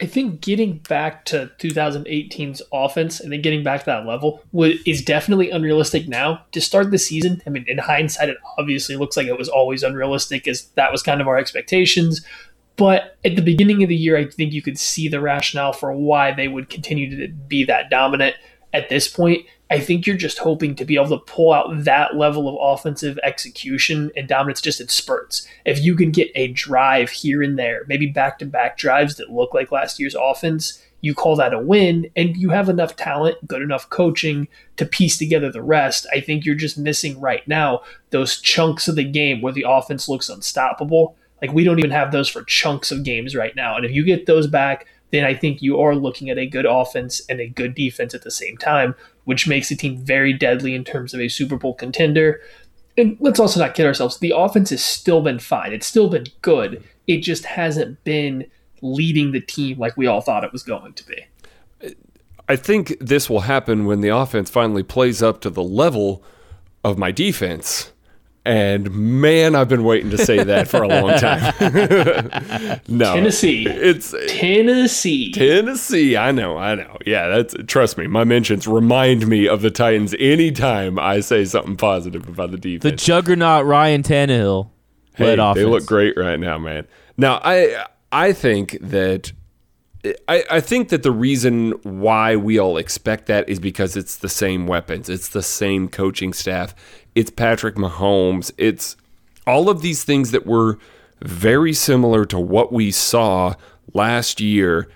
I 0.00 0.06
think 0.06 0.40
getting 0.40 0.78
back 0.88 1.24
to 1.26 1.52
2018's 1.60 2.62
offense 2.72 3.20
and 3.20 3.32
then 3.32 3.42
getting 3.42 3.62
back 3.62 3.80
to 3.80 3.86
that 3.86 4.06
level 4.06 4.42
is 4.52 5.04
definitely 5.04 5.50
unrealistic 5.50 6.08
now. 6.08 6.44
To 6.52 6.60
start 6.60 6.90
the 6.90 6.98
season, 6.98 7.40
I 7.46 7.50
mean, 7.50 7.64
in 7.68 7.78
hindsight, 7.78 8.28
it 8.28 8.38
obviously 8.58 8.96
looks 8.96 9.16
like 9.16 9.28
it 9.28 9.38
was 9.38 9.48
always 9.48 9.84
unrealistic, 9.84 10.48
as 10.48 10.64
that 10.74 10.90
was 10.90 11.02
kind 11.02 11.20
of 11.20 11.28
our 11.28 11.38
expectations. 11.38 12.26
But 12.76 13.16
at 13.24 13.36
the 13.36 13.42
beginning 13.42 13.82
of 13.82 13.88
the 13.88 13.96
year, 13.96 14.16
I 14.16 14.26
think 14.26 14.52
you 14.52 14.62
could 14.62 14.78
see 14.78 15.08
the 15.08 15.20
rationale 15.20 15.72
for 15.72 15.92
why 15.92 16.32
they 16.32 16.48
would 16.48 16.68
continue 16.68 17.26
to 17.26 17.32
be 17.32 17.64
that 17.64 17.90
dominant. 17.90 18.36
At 18.72 18.88
this 18.88 19.06
point, 19.06 19.46
I 19.70 19.78
think 19.78 20.06
you're 20.06 20.16
just 20.16 20.38
hoping 20.38 20.74
to 20.76 20.84
be 20.84 20.96
able 20.96 21.18
to 21.18 21.24
pull 21.24 21.52
out 21.52 21.84
that 21.84 22.16
level 22.16 22.48
of 22.48 22.78
offensive 22.78 23.18
execution 23.22 24.10
and 24.16 24.28
dominance 24.28 24.60
just 24.60 24.80
in 24.80 24.88
spurts. 24.88 25.46
If 25.64 25.82
you 25.82 25.94
can 25.94 26.10
get 26.10 26.30
a 26.34 26.48
drive 26.48 27.10
here 27.10 27.42
and 27.42 27.58
there, 27.58 27.84
maybe 27.86 28.06
back 28.06 28.38
to 28.40 28.46
back 28.46 28.76
drives 28.76 29.16
that 29.16 29.30
look 29.30 29.54
like 29.54 29.72
last 29.72 30.00
year's 30.00 30.16
offense, 30.16 30.82
you 31.00 31.14
call 31.14 31.36
that 31.36 31.54
a 31.54 31.58
win 31.58 32.10
and 32.16 32.36
you 32.36 32.50
have 32.50 32.68
enough 32.68 32.96
talent, 32.96 33.46
good 33.46 33.62
enough 33.62 33.88
coaching 33.90 34.48
to 34.76 34.86
piece 34.86 35.18
together 35.18 35.50
the 35.50 35.62
rest. 35.62 36.06
I 36.12 36.20
think 36.20 36.44
you're 36.44 36.54
just 36.54 36.78
missing 36.78 37.20
right 37.20 37.46
now 37.46 37.82
those 38.10 38.40
chunks 38.40 38.88
of 38.88 38.96
the 38.96 39.04
game 39.04 39.40
where 39.40 39.52
the 39.52 39.66
offense 39.68 40.08
looks 40.08 40.28
unstoppable 40.28 41.16
like 41.44 41.54
we 41.54 41.62
don't 41.62 41.78
even 41.78 41.90
have 41.90 42.10
those 42.10 42.26
for 42.26 42.42
chunks 42.44 42.90
of 42.90 43.04
games 43.04 43.36
right 43.36 43.54
now. 43.54 43.76
And 43.76 43.84
if 43.84 43.92
you 43.92 44.02
get 44.02 44.24
those 44.24 44.46
back, 44.46 44.86
then 45.10 45.24
I 45.24 45.34
think 45.34 45.60
you 45.60 45.78
are 45.78 45.94
looking 45.94 46.30
at 46.30 46.38
a 46.38 46.46
good 46.46 46.64
offense 46.64 47.20
and 47.28 47.38
a 47.38 47.46
good 47.46 47.74
defense 47.74 48.14
at 48.14 48.22
the 48.22 48.30
same 48.30 48.56
time, 48.56 48.94
which 49.24 49.46
makes 49.46 49.68
the 49.68 49.76
team 49.76 49.98
very 49.98 50.32
deadly 50.32 50.74
in 50.74 50.84
terms 50.84 51.12
of 51.12 51.20
a 51.20 51.28
Super 51.28 51.58
Bowl 51.58 51.74
contender. 51.74 52.40
And 52.96 53.18
let's 53.20 53.38
also 53.38 53.60
not 53.60 53.74
kid 53.74 53.84
ourselves. 53.84 54.18
The 54.20 54.32
offense 54.34 54.70
has 54.70 54.82
still 54.82 55.20
been 55.20 55.38
fine. 55.38 55.74
It's 55.74 55.86
still 55.86 56.08
been 56.08 56.24
good. 56.40 56.82
It 57.06 57.18
just 57.18 57.44
hasn't 57.44 58.02
been 58.04 58.46
leading 58.80 59.32
the 59.32 59.40
team 59.42 59.78
like 59.78 59.98
we 59.98 60.06
all 60.06 60.22
thought 60.22 60.44
it 60.44 60.52
was 60.52 60.62
going 60.62 60.94
to 60.94 61.06
be. 61.06 61.26
I 62.48 62.56
think 62.56 62.96
this 63.00 63.28
will 63.28 63.40
happen 63.40 63.84
when 63.84 64.00
the 64.00 64.08
offense 64.08 64.48
finally 64.48 64.82
plays 64.82 65.22
up 65.22 65.42
to 65.42 65.50
the 65.50 65.62
level 65.62 66.22
of 66.82 66.96
my 66.96 67.10
defense. 67.10 67.92
And 68.46 68.90
man, 68.92 69.54
I've 69.54 69.70
been 69.70 69.84
waiting 69.84 70.10
to 70.10 70.18
say 70.18 70.42
that 70.42 70.68
for 70.68 70.82
a 70.82 70.88
long 70.88 71.18
time. 71.18 71.54
no, 72.88 73.14
Tennessee. 73.14 73.66
It's 73.66 74.14
Tennessee. 74.28 75.32
Tennessee. 75.32 76.16
I 76.18 76.30
know. 76.30 76.58
I 76.58 76.74
know. 76.74 76.98
Yeah, 77.06 77.28
that's 77.28 77.54
trust 77.66 77.96
me. 77.96 78.06
My 78.06 78.24
mentions 78.24 78.66
remind 78.66 79.26
me 79.26 79.48
of 79.48 79.62
the 79.62 79.70
Titans 79.70 80.14
anytime 80.18 80.98
I 80.98 81.20
say 81.20 81.46
something 81.46 81.76
positive 81.76 82.28
about 82.28 82.50
the 82.50 82.58
defense. 82.58 82.82
The 82.82 82.92
juggernaut 82.92 83.64
Ryan 83.64 84.02
Tannehill 84.02 84.68
hey, 85.14 85.36
led 85.36 85.56
They 85.56 85.64
look 85.64 85.86
great 85.86 86.14
right 86.16 86.38
now, 86.38 86.58
man. 86.58 86.86
Now, 87.16 87.40
I 87.42 87.86
I 88.12 88.32
think 88.32 88.78
that 88.80 89.32
I, 90.28 90.44
I 90.50 90.60
think 90.60 90.90
that 90.90 91.02
the 91.02 91.10
reason 91.10 91.72
why 91.82 92.36
we 92.36 92.58
all 92.58 92.76
expect 92.76 93.26
that 93.26 93.48
is 93.48 93.58
because 93.58 93.96
it's 93.96 94.16
the 94.16 94.28
same 94.28 94.66
weapons, 94.66 95.08
it's 95.08 95.28
the 95.28 95.42
same 95.42 95.88
coaching 95.88 96.32
staff, 96.32 96.74
it's 97.14 97.30
Patrick 97.30 97.76
Mahomes, 97.76 98.52
it's 98.58 98.96
all 99.46 99.68
of 99.68 99.82
these 99.82 100.04
things 100.04 100.30
that 100.30 100.46
were 100.46 100.78
very 101.22 101.72
similar 101.72 102.24
to 102.26 102.38
what 102.38 102.72
we 102.72 102.90
saw 102.90 103.54
last 103.92 104.40
year 104.40 104.88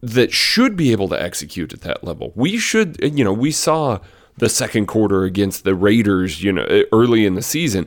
that 0.00 0.32
should 0.32 0.76
be 0.76 0.92
able 0.92 1.08
to 1.08 1.20
execute 1.20 1.72
at 1.72 1.82
that 1.82 2.02
level. 2.02 2.32
We 2.34 2.58
should, 2.58 2.98
you 3.00 3.24
know, 3.24 3.32
we 3.32 3.52
saw 3.52 4.00
the 4.36 4.48
second 4.48 4.86
quarter 4.86 5.24
against 5.24 5.64
the 5.64 5.74
Raiders, 5.74 6.42
you 6.42 6.52
know, 6.52 6.82
early 6.90 7.24
in 7.24 7.34
the 7.34 7.42
season. 7.42 7.86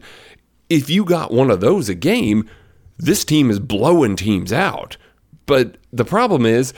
If 0.70 0.90
you 0.90 1.04
got 1.04 1.32
one 1.32 1.52
of 1.52 1.60
those 1.60 1.90
a 1.90 1.96
game, 1.96 2.50
this 2.98 3.26
team 3.26 3.50
is 3.50 3.60
blowing 3.60 4.16
teams 4.16 4.54
out. 4.54 4.98
But 5.46 5.78
the 5.92 6.06
problem 6.06 6.46
is 6.46 6.74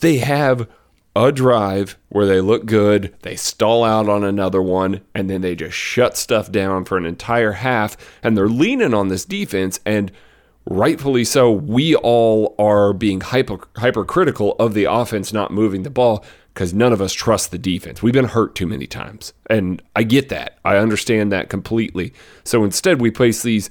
they 0.00 0.18
have 0.18 0.68
a 1.16 1.30
drive 1.30 1.96
where 2.08 2.26
they 2.26 2.40
look 2.40 2.66
good, 2.66 3.14
they 3.22 3.36
stall 3.36 3.84
out 3.84 4.08
on 4.08 4.24
another 4.24 4.60
one, 4.62 5.00
and 5.14 5.30
then 5.30 5.40
they 5.40 5.54
just 5.54 5.76
shut 5.76 6.16
stuff 6.16 6.50
down 6.50 6.84
for 6.84 6.96
an 6.96 7.06
entire 7.06 7.52
half. 7.52 7.96
And 8.22 8.36
they're 8.36 8.48
leaning 8.48 8.94
on 8.94 9.08
this 9.08 9.24
defense, 9.24 9.80
and 9.86 10.10
rightfully 10.66 11.24
so, 11.24 11.50
we 11.50 11.94
all 11.94 12.54
are 12.58 12.92
being 12.92 13.20
hyper, 13.20 13.58
hypercritical 13.76 14.56
of 14.58 14.74
the 14.74 14.84
offense 14.84 15.32
not 15.32 15.52
moving 15.52 15.82
the 15.82 15.90
ball 15.90 16.24
because 16.52 16.72
none 16.72 16.92
of 16.92 17.02
us 17.02 17.12
trust 17.12 17.50
the 17.50 17.58
defense. 17.58 18.02
We've 18.02 18.12
been 18.12 18.26
hurt 18.26 18.54
too 18.54 18.66
many 18.66 18.86
times. 18.86 19.32
And 19.50 19.82
I 19.96 20.04
get 20.04 20.28
that. 20.28 20.58
I 20.64 20.76
understand 20.76 21.32
that 21.32 21.48
completely. 21.48 22.12
So 22.44 22.64
instead, 22.64 23.00
we 23.00 23.10
place 23.10 23.42
these 23.42 23.70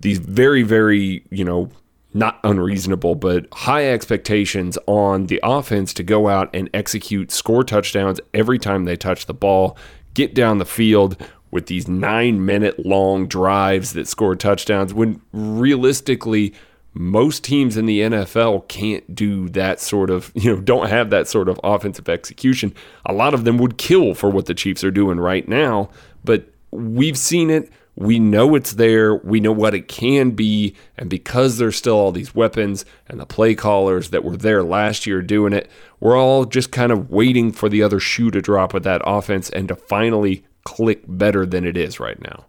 these 0.00 0.18
very, 0.18 0.62
very, 0.62 1.24
you 1.30 1.44
know, 1.44 1.70
not 2.14 2.38
unreasonable, 2.44 3.16
but 3.16 3.46
high 3.52 3.90
expectations 3.90 4.78
on 4.86 5.26
the 5.26 5.40
offense 5.42 5.92
to 5.94 6.02
go 6.04 6.28
out 6.28 6.48
and 6.54 6.70
execute, 6.72 7.32
score 7.32 7.64
touchdowns 7.64 8.20
every 8.32 8.58
time 8.58 8.84
they 8.84 8.96
touch 8.96 9.26
the 9.26 9.34
ball, 9.34 9.76
get 10.14 10.32
down 10.32 10.58
the 10.58 10.64
field 10.64 11.16
with 11.50 11.66
these 11.66 11.88
nine 11.88 12.44
minute 12.46 12.86
long 12.86 13.26
drives 13.26 13.92
that 13.92 14.08
score 14.08 14.36
touchdowns 14.36 14.94
when 14.94 15.20
realistically, 15.32 16.54
most 16.96 17.42
teams 17.42 17.76
in 17.76 17.86
the 17.86 18.00
NFL 18.00 18.68
can't 18.68 19.14
do 19.14 19.48
that 19.48 19.80
sort 19.80 20.10
of, 20.10 20.30
you 20.34 20.54
know, 20.54 20.60
don't 20.60 20.88
have 20.88 21.10
that 21.10 21.26
sort 21.26 21.48
of 21.48 21.58
offensive 21.64 22.08
execution. 22.08 22.72
A 23.04 23.12
lot 23.12 23.34
of 23.34 23.44
them 23.44 23.58
would 23.58 23.78
kill 23.78 24.14
for 24.14 24.30
what 24.30 24.46
the 24.46 24.54
Chiefs 24.54 24.84
are 24.84 24.92
doing 24.92 25.18
right 25.18 25.48
now, 25.48 25.90
but 26.22 26.48
we've 26.70 27.18
seen 27.18 27.50
it 27.50 27.70
we 27.96 28.18
know 28.18 28.54
it's 28.54 28.72
there. 28.72 29.14
We 29.16 29.38
know 29.40 29.52
what 29.52 29.74
it 29.74 29.86
can 29.88 30.32
be. 30.32 30.74
And 30.98 31.08
because 31.08 31.58
there's 31.58 31.76
still 31.76 31.94
all 31.96 32.10
these 32.12 32.34
weapons 32.34 32.84
and 33.08 33.20
the 33.20 33.26
play 33.26 33.54
callers 33.54 34.10
that 34.10 34.24
were 34.24 34.36
there 34.36 34.62
last 34.64 35.06
year 35.06 35.22
doing 35.22 35.52
it, 35.52 35.70
we're 36.00 36.16
all 36.18 36.44
just 36.44 36.72
kind 36.72 36.90
of 36.92 37.10
waiting 37.10 37.52
for 37.52 37.68
the 37.68 37.82
other 37.82 38.00
shoe 38.00 38.30
to 38.32 38.42
drop 38.42 38.74
with 38.74 38.82
that 38.84 39.00
offense 39.04 39.48
and 39.50 39.68
to 39.68 39.76
finally 39.76 40.44
click 40.64 41.02
better 41.06 41.46
than 41.46 41.64
it 41.64 41.76
is 41.76 42.00
right 42.00 42.20
now. 42.20 42.46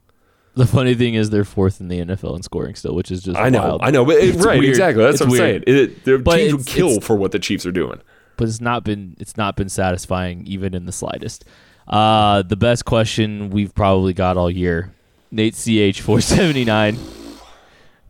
The 0.55 0.65
funny 0.65 0.95
thing 0.95 1.15
is 1.15 1.31
they're 1.31 1.43
fourth 1.43 1.81
in 1.81 1.89
the 1.89 1.99
NFL 1.99 2.37
in 2.37 2.41
scoring 2.41 2.75
still, 2.75 2.95
which 2.95 3.11
is 3.11 3.21
just 3.21 3.37
I 3.37 3.49
know, 3.49 3.59
wild. 3.61 3.81
I 3.83 3.91
know, 3.91 4.05
but 4.05 4.15
it, 4.15 4.35
right, 4.37 4.57
weird. 4.57 4.69
exactly. 4.69 5.03
That's 5.03 5.19
It's 5.19 5.29
what 5.29 5.39
I'm 5.41 5.45
weird. 5.47 5.63
saying. 5.67 5.77
It, 5.91 6.03
the 6.05 6.17
But 6.17 6.37
teams 6.37 6.53
would 6.53 6.65
kill 6.65 7.01
for 7.01 7.15
what 7.17 7.33
the 7.33 7.39
Chiefs 7.39 7.65
are 7.65 7.73
doing. 7.73 7.99
but 8.37 8.47
it's 8.47 8.61
not 8.61 8.83
been 8.85 9.15
it's 9.19 9.35
not 9.35 9.57
been 9.57 9.67
satisfying 9.69 10.47
even 10.47 10.73
in 10.73 10.85
the 10.85 10.91
slightest. 10.93 11.43
Uh, 11.89 12.41
the 12.41 12.55
best 12.55 12.85
question 12.85 13.49
we've 13.49 13.75
probably 13.75 14.13
got 14.13 14.37
all 14.37 14.49
year, 14.49 14.93
Nate 15.31 15.55
Ch 15.55 16.01
four 16.01 16.21
seventy 16.21 16.65
nine. 16.65 16.97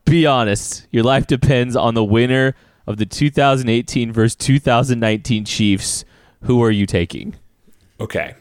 Be 0.04 0.24
honest, 0.26 0.86
your 0.90 1.02
life 1.02 1.26
depends 1.26 1.74
on 1.74 1.94
the 1.94 2.04
winner 2.04 2.54
of 2.86 2.96
the 2.96 3.06
2018 3.06 4.12
versus 4.12 4.36
2019 4.36 5.44
Chiefs. 5.44 6.04
Who 6.42 6.62
are 6.62 6.70
you 6.70 6.86
taking? 6.86 7.34
Okay, 8.00 8.34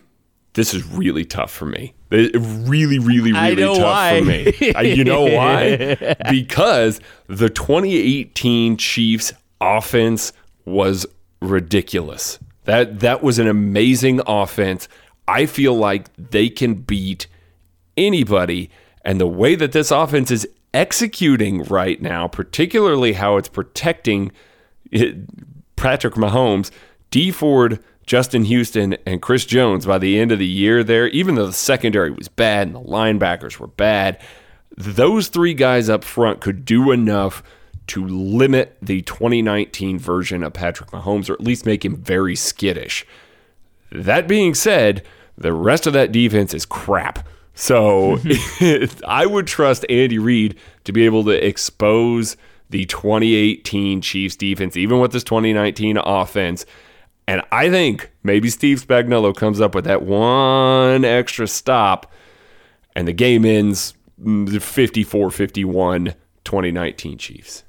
this 0.53 0.75
is 0.75 0.85
really 0.85 1.25
tough 1.25 1.51
for 1.51 1.65
me. 1.65 1.95
It- 2.11 2.35
really, 2.35 2.99
really, 2.99 3.33
really 3.33 3.55
tough 3.63 3.77
why. 3.79 4.19
for 4.19 4.25
me. 4.25 4.73
Uh, 4.73 4.81
you 4.81 5.03
know 5.03 5.23
why? 5.35 5.95
Because 6.29 7.01
the 7.27 7.49
2018 7.49 8.77
Chiefs 8.77 9.33
offense 9.59 10.33
was 10.65 11.07
ridiculous. 11.41 12.37
That 12.65 12.99
that 12.99 13.23
was 13.23 13.39
an 13.39 13.47
amazing 13.47 14.21
offense. 14.27 14.87
I 15.27 15.47
feel 15.47 15.75
like 15.75 16.09
they 16.17 16.49
can 16.49 16.75
beat 16.75 17.25
anybody. 17.97 18.69
And 19.03 19.19
the 19.19 19.27
way 19.27 19.55
that 19.55 19.71
this 19.71 19.91
offense 19.91 20.31
is 20.31 20.47
executing 20.73 21.63
right 21.63 22.01
now, 22.01 22.27
particularly 22.27 23.13
how 23.13 23.37
it's 23.37 23.49
protecting 23.49 24.31
it, 24.91 25.15
Patrick 25.75 26.15
Mahomes, 26.15 26.71
Dee 27.11 27.31
Ford, 27.31 27.83
Justin 28.05 28.43
Houston, 28.43 28.97
and 29.05 29.21
Chris 29.21 29.45
Jones 29.45 29.85
by 29.85 29.97
the 29.97 30.19
end 30.19 30.31
of 30.31 30.39
the 30.39 30.45
year 30.45 30.83
there, 30.83 31.07
even 31.09 31.35
though 31.35 31.47
the 31.47 31.53
secondary 31.53 32.11
was 32.11 32.27
bad 32.27 32.67
and 32.67 32.75
the 32.75 32.81
linebackers 32.81 33.59
were 33.59 33.67
bad, 33.67 34.19
those 34.77 35.29
three 35.29 35.53
guys 35.53 35.89
up 35.89 36.03
front 36.03 36.41
could 36.41 36.65
do 36.65 36.91
enough 36.91 37.41
to 37.87 38.05
limit 38.05 38.77
the 38.81 39.01
2019 39.03 39.99
version 39.99 40.43
of 40.43 40.53
Patrick 40.53 40.91
Mahomes 40.91 41.29
or 41.29 41.33
at 41.33 41.41
least 41.41 41.65
make 41.65 41.85
him 41.85 41.95
very 41.95 42.35
skittish. 42.35 43.05
That 43.91 44.27
being 44.27 44.55
said, 44.55 45.03
the 45.37 45.53
rest 45.53 45.85
of 45.87 45.93
that 45.93 46.11
defense 46.11 46.53
is 46.53 46.65
crap. 46.65 47.27
So 47.55 48.19
I 49.07 49.25
would 49.25 49.47
trust 49.47 49.85
Andy 49.89 50.19
Reid 50.19 50.57
to 50.83 50.91
be 50.91 51.05
able 51.05 51.23
to 51.23 51.31
expose 51.31 52.37
the 52.69 52.85
2018 52.85 54.01
Chiefs 54.01 54.35
defense, 54.35 54.75
even 54.77 54.99
with 54.99 55.13
this 55.13 55.23
2019 55.23 55.97
offense. 55.97 56.65
And 57.27 57.41
I 57.51 57.69
think 57.69 58.11
maybe 58.23 58.49
Steve 58.49 58.85
Spagnuolo 58.85 59.35
comes 59.35 59.61
up 59.61 59.73
with 59.73 59.85
that 59.85 60.03
one 60.03 61.05
extra 61.05 61.47
stop, 61.47 62.11
and 62.95 63.07
the 63.07 63.13
game 63.13 63.45
ends 63.45 63.93
54 64.59 65.31
51 65.31 66.13
2019 66.43 67.17
Chiefs. 67.17 67.63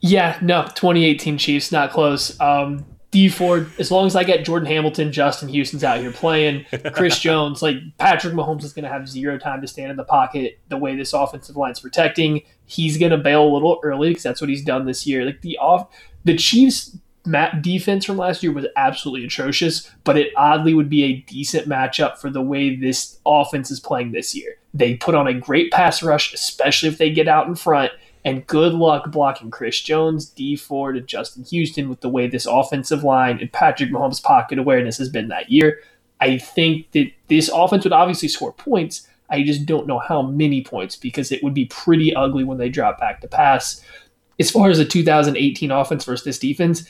Yeah, 0.00 0.38
no, 0.40 0.62
2018 0.62 1.38
Chiefs, 1.38 1.72
not 1.72 1.90
close. 1.90 2.38
Um, 2.40 2.86
Dee 3.10 3.30
Ford, 3.30 3.70
as 3.78 3.90
long 3.90 4.06
as 4.06 4.14
I 4.14 4.22
get 4.22 4.44
Jordan 4.44 4.66
Hamilton, 4.66 5.12
Justin 5.12 5.48
Houston's 5.48 5.82
out 5.82 6.00
here 6.00 6.10
playing, 6.10 6.66
Chris 6.92 7.18
Jones, 7.20 7.62
like 7.62 7.76
Patrick 7.96 8.34
Mahomes 8.34 8.64
is 8.64 8.74
going 8.74 8.82
to 8.82 8.90
have 8.90 9.08
zero 9.08 9.38
time 9.38 9.62
to 9.62 9.66
stand 9.66 9.90
in 9.90 9.96
the 9.96 10.04
pocket 10.04 10.58
the 10.68 10.76
way 10.76 10.94
this 10.94 11.14
offensive 11.14 11.56
line's 11.56 11.80
protecting. 11.80 12.42
He's 12.66 12.98
going 12.98 13.12
to 13.12 13.16
bail 13.16 13.42
a 13.44 13.48
little 13.48 13.80
early 13.82 14.10
because 14.10 14.24
that's 14.24 14.42
what 14.42 14.50
he's 14.50 14.62
done 14.62 14.84
this 14.84 15.06
year. 15.06 15.24
Like 15.24 15.40
the 15.40 15.56
off, 15.56 15.88
the 16.24 16.36
Chiefs' 16.36 16.98
mat 17.24 17.62
defense 17.62 18.04
from 18.04 18.18
last 18.18 18.42
year 18.42 18.52
was 18.52 18.66
absolutely 18.76 19.26
atrocious, 19.26 19.90
but 20.04 20.18
it 20.18 20.32
oddly 20.36 20.74
would 20.74 20.90
be 20.90 21.04
a 21.04 21.16
decent 21.22 21.66
matchup 21.66 22.18
for 22.18 22.28
the 22.28 22.42
way 22.42 22.76
this 22.76 23.18
offense 23.24 23.70
is 23.70 23.80
playing 23.80 24.12
this 24.12 24.34
year. 24.34 24.56
They 24.74 24.96
put 24.96 25.14
on 25.14 25.26
a 25.26 25.34
great 25.34 25.72
pass 25.72 26.02
rush, 26.02 26.34
especially 26.34 26.90
if 26.90 26.98
they 26.98 27.10
get 27.10 27.28
out 27.28 27.46
in 27.46 27.54
front. 27.54 27.92
And 28.24 28.46
good 28.46 28.74
luck 28.74 29.10
blocking 29.10 29.50
Chris 29.50 29.80
Jones, 29.80 30.26
Dee 30.26 30.56
Ford, 30.56 30.96
and 30.96 31.06
Justin 31.06 31.44
Houston 31.44 31.88
with 31.88 32.00
the 32.00 32.08
way 32.08 32.26
this 32.26 32.46
offensive 32.46 33.04
line 33.04 33.38
and 33.40 33.52
Patrick 33.52 33.90
Mahomes' 33.90 34.22
pocket 34.22 34.58
awareness 34.58 34.98
has 34.98 35.08
been 35.08 35.28
that 35.28 35.50
year. 35.50 35.80
I 36.20 36.38
think 36.38 36.90
that 36.92 37.10
this 37.28 37.48
offense 37.48 37.84
would 37.84 37.92
obviously 37.92 38.28
score 38.28 38.52
points. 38.52 39.06
I 39.30 39.42
just 39.42 39.66
don't 39.66 39.86
know 39.86 39.98
how 39.98 40.22
many 40.22 40.64
points 40.64 40.96
because 40.96 41.30
it 41.30 41.42
would 41.42 41.54
be 41.54 41.66
pretty 41.66 42.14
ugly 42.14 42.44
when 42.44 42.58
they 42.58 42.68
drop 42.68 42.98
back 42.98 43.20
to 43.20 43.28
pass. 43.28 43.82
As 44.40 44.50
far 44.50 44.70
as 44.70 44.78
the 44.78 44.84
2018 44.84 45.70
offense 45.70 46.04
versus 46.04 46.24
this 46.24 46.38
defense, 46.38 46.88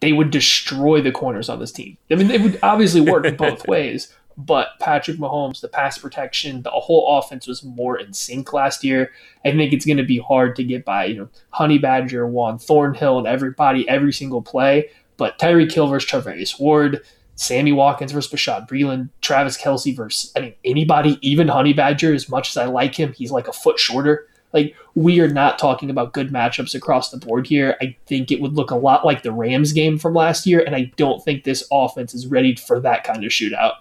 they 0.00 0.12
would 0.12 0.30
destroy 0.30 1.00
the 1.00 1.12
corners 1.12 1.48
on 1.48 1.58
this 1.58 1.72
team. 1.72 1.96
I 2.10 2.16
mean, 2.16 2.30
it 2.30 2.42
would 2.42 2.58
obviously 2.62 3.00
work 3.00 3.36
both 3.38 3.66
ways, 3.66 4.12
but 4.38 4.68
Patrick 4.80 5.16
Mahomes, 5.16 5.60
the 5.60 5.68
pass 5.68 5.96
protection, 5.96 6.62
the 6.62 6.70
whole 6.70 7.18
offense 7.18 7.46
was 7.46 7.64
more 7.64 7.98
in 7.98 8.12
sync 8.12 8.52
last 8.52 8.84
year. 8.84 9.10
I 9.44 9.52
think 9.52 9.72
it's 9.72 9.86
going 9.86 9.96
to 9.96 10.04
be 10.04 10.18
hard 10.18 10.56
to 10.56 10.64
get 10.64 10.84
by, 10.84 11.06
you 11.06 11.14
know, 11.16 11.28
Honey 11.50 11.78
Badger, 11.78 12.26
Juan 12.26 12.58
Thornhill, 12.58 13.18
and 13.18 13.26
everybody 13.26 13.88
every 13.88 14.12
single 14.12 14.42
play. 14.42 14.90
But 15.16 15.38
Tyreek 15.38 15.72
Hill 15.72 15.86
versus 15.86 16.58
Ward, 16.58 17.02
Sammy 17.36 17.72
Watkins 17.72 18.12
versus 18.12 18.30
Bashaud 18.30 18.68
Breeland, 18.68 19.08
Travis 19.22 19.56
Kelce 19.56 19.96
versus, 19.96 20.32
I 20.36 20.40
mean, 20.40 20.54
anybody, 20.64 21.18
even 21.22 21.48
Honey 21.48 21.72
Badger, 21.72 22.12
as 22.14 22.28
much 22.28 22.50
as 22.50 22.58
I 22.58 22.66
like 22.66 22.94
him, 22.94 23.14
he's 23.14 23.30
like 23.30 23.48
a 23.48 23.52
foot 23.52 23.78
shorter. 23.78 24.26
Like, 24.52 24.74
we 24.94 25.20
are 25.20 25.28
not 25.28 25.58
talking 25.58 25.90
about 25.90 26.12
good 26.12 26.30
matchups 26.30 26.74
across 26.74 27.10
the 27.10 27.18
board 27.18 27.46
here. 27.46 27.76
I 27.80 27.96
think 28.06 28.30
it 28.30 28.40
would 28.40 28.54
look 28.54 28.70
a 28.70 28.76
lot 28.76 29.04
like 29.04 29.22
the 29.22 29.32
Rams 29.32 29.72
game 29.72 29.98
from 29.98 30.14
last 30.14 30.46
year, 30.46 30.62
and 30.64 30.74
I 30.74 30.92
don't 30.96 31.22
think 31.22 31.44
this 31.44 31.66
offense 31.72 32.14
is 32.14 32.26
ready 32.26 32.54
for 32.54 32.80
that 32.80 33.04
kind 33.04 33.24
of 33.24 33.30
shootout. 33.30 33.72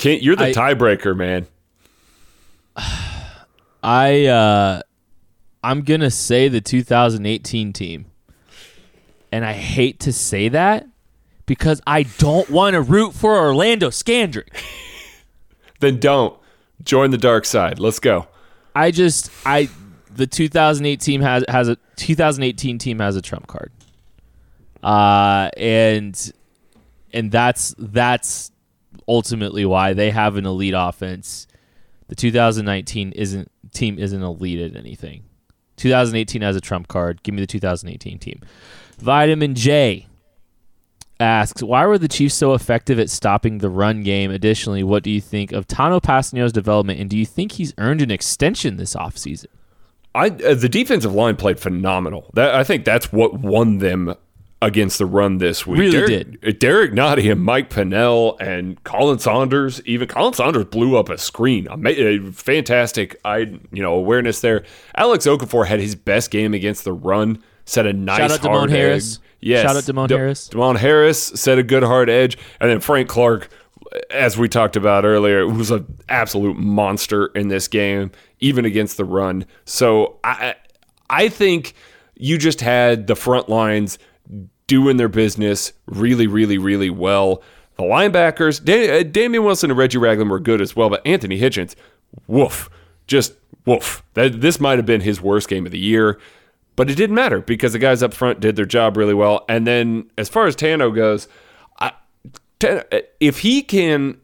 Kent, 0.00 0.22
you're 0.22 0.34
the 0.34 0.46
I- 0.46 0.52
tiebreaker, 0.52 1.14
man. 1.14 1.46
I 3.82 4.26
uh 4.26 4.80
I'm 5.62 5.82
gonna 5.82 6.10
say 6.10 6.48
the 6.48 6.60
2018 6.62 7.72
team, 7.74 8.06
and 9.30 9.44
I 9.44 9.52
hate 9.52 10.00
to 10.00 10.12
say 10.12 10.48
that 10.48 10.86
because 11.44 11.82
I 11.86 12.04
don't 12.04 12.48
want 12.48 12.74
to 12.74 12.80
root 12.80 13.12
for 13.12 13.38
Orlando 13.38 13.90
Scandrick. 13.90 14.48
Then 15.80 15.98
don't 15.98 16.38
join 16.84 17.10
the 17.10 17.16
dark 17.16 17.46
side. 17.46 17.78
Let's 17.78 17.98
go. 18.00 18.26
I 18.74 18.90
just 18.90 19.30
I 19.46 19.70
the 20.14 20.26
2008 20.26 21.00
team 21.00 21.22
has 21.22 21.42
has 21.48 21.68
a 21.68 21.76
2018 21.96 22.76
team 22.76 22.98
has 22.98 23.16
a 23.16 23.22
trump 23.22 23.46
card. 23.46 23.72
Uh 24.82 25.48
and 25.56 26.32
and 27.14 27.32
that's 27.32 27.74
that's 27.78 28.49
ultimately 29.10 29.64
why 29.64 29.92
they 29.92 30.10
have 30.10 30.36
an 30.36 30.46
elite 30.46 30.74
offense. 30.76 31.48
The 32.06 32.14
2019 32.14 33.12
isn't 33.12 33.50
team 33.72 33.98
isn't 33.98 34.22
elite 34.22 34.60
at 34.60 34.76
anything. 34.76 35.24
2018 35.76 36.42
has 36.42 36.56
a 36.56 36.60
trump 36.60 36.88
card. 36.88 37.22
Give 37.22 37.34
me 37.34 37.40
the 37.40 37.46
2018 37.46 38.18
team. 38.18 38.40
Vitamin 38.98 39.54
J 39.54 40.06
asks, 41.18 41.62
why 41.62 41.86
were 41.86 41.98
the 41.98 42.08
Chiefs 42.08 42.34
so 42.34 42.54
effective 42.54 42.98
at 42.98 43.10
stopping 43.10 43.58
the 43.58 43.70
run 43.70 44.02
game? 44.02 44.30
Additionally, 44.30 44.82
what 44.82 45.02
do 45.02 45.10
you 45.10 45.20
think 45.20 45.52
of 45.52 45.66
Tanoh 45.66 46.00
Kpassagnon's 46.00 46.52
development, 46.52 47.00
and 47.00 47.10
do 47.10 47.16
you 47.16 47.26
think 47.26 47.52
he's 47.52 47.74
earned 47.78 48.02
an 48.02 48.10
extension 48.10 48.76
this 48.76 48.94
offseason? 48.94 49.46
I 50.14 50.26
uh, 50.26 50.54
the 50.54 50.68
defensive 50.68 51.14
line 51.14 51.36
played 51.36 51.60
phenomenal. 51.60 52.30
That 52.34 52.54
I 52.54 52.64
think 52.64 52.84
that's 52.84 53.12
what 53.12 53.38
won 53.38 53.78
them 53.78 54.14
against 54.62 54.98
the 54.98 55.06
run 55.06 55.38
this 55.38 55.66
week. 55.66 55.80
Really 55.80 56.06
Derrick, 56.06 56.40
did. 56.40 56.58
Derrick 56.58 56.92
Nnadi 56.92 57.32
and 57.32 57.42
Mike 57.42 57.70
Pennel 57.70 58.36
and 58.40 58.82
Khalen 58.84 59.20
Saunders. 59.20 59.80
Even 59.86 60.08
Khalen 60.08 60.34
Saunders 60.34 60.66
blew 60.66 60.96
up 60.96 61.08
a 61.08 61.18
screen. 61.18 61.66
Uh, 61.68 62.30
fantastic, 62.32 63.18
I 63.24 63.38
you 63.72 63.82
know 63.82 63.94
awareness 63.94 64.40
there. 64.40 64.64
Alex 64.96 65.26
Okafor 65.26 65.66
had 65.66 65.80
his 65.80 65.94
best 65.94 66.30
game 66.30 66.54
against 66.54 66.84
the 66.84 66.92
run. 66.92 67.42
Set 67.64 67.86
a 67.86 67.92
nice 67.92 68.18
Shout 68.18 68.30
out 68.32 68.40
hard 68.40 68.70
Demone 68.70 68.72
Harris. 68.72 69.16
Edge. 69.16 69.22
Yes, 69.42 69.62
Shout 69.62 69.76
out 69.76 69.84
Demone 69.84 70.08
De- 70.08 70.16
Harris. 70.18 70.48
Demone 70.48 70.76
Harris 70.76 71.22
set 71.22 71.58
a 71.58 71.62
good 71.62 71.82
hard 71.82 72.10
edge, 72.10 72.36
and 72.60 72.70
then 72.70 72.80
Frank 72.80 73.08
Clark, 73.08 73.48
as 74.10 74.36
we 74.36 74.48
talked 74.48 74.76
about 74.76 75.04
earlier, 75.04 75.46
was 75.46 75.70
an 75.70 75.86
absolute 76.08 76.58
monster 76.58 77.26
in 77.28 77.48
this 77.48 77.66
game, 77.66 78.10
even 78.40 78.66
against 78.66 78.98
the 78.98 79.04
run. 79.04 79.46
So 79.64 80.18
I, 80.22 80.56
I 81.08 81.30
think 81.30 81.72
you 82.16 82.36
just 82.36 82.60
had 82.60 83.06
the 83.06 83.16
front 83.16 83.48
lines 83.48 83.98
doing 84.70 84.98
their 84.98 85.08
business 85.08 85.72
really, 85.86 86.28
really, 86.28 86.56
really 86.56 86.90
well. 86.90 87.42
The 87.74 87.82
linebackers, 87.82 88.60
uh, 88.60 89.02
Damien 89.02 89.42
Wilson 89.42 89.68
and 89.68 89.76
Reggie 89.76 89.98
Ragland 89.98 90.30
were 90.30 90.38
good 90.38 90.60
as 90.60 90.76
well, 90.76 90.88
but 90.88 91.04
Anthony 91.04 91.40
Hitchens, 91.40 91.74
woof, 92.28 92.70
just 93.08 93.32
woof. 93.66 94.04
That, 94.14 94.40
this 94.40 94.60
might 94.60 94.78
have 94.78 94.86
been 94.86 95.00
his 95.00 95.20
worst 95.20 95.48
game 95.48 95.66
of 95.66 95.72
the 95.72 95.78
year. 95.78 96.20
But 96.76 96.88
it 96.88 96.94
didn't 96.94 97.16
matter 97.16 97.40
because 97.40 97.72
the 97.72 97.80
guys 97.80 98.00
up 98.00 98.14
front 98.14 98.38
did 98.38 98.54
their 98.54 98.64
job 98.64 98.96
really 98.96 99.12
well. 99.12 99.44
And 99.48 99.66
then 99.66 100.08
as 100.16 100.28
far 100.28 100.46
as 100.46 100.54
Tanoh 100.54 100.94
goes, 100.94 101.26
I, 101.80 101.92
if 103.18 103.40
he 103.40 103.62
can 103.62 104.18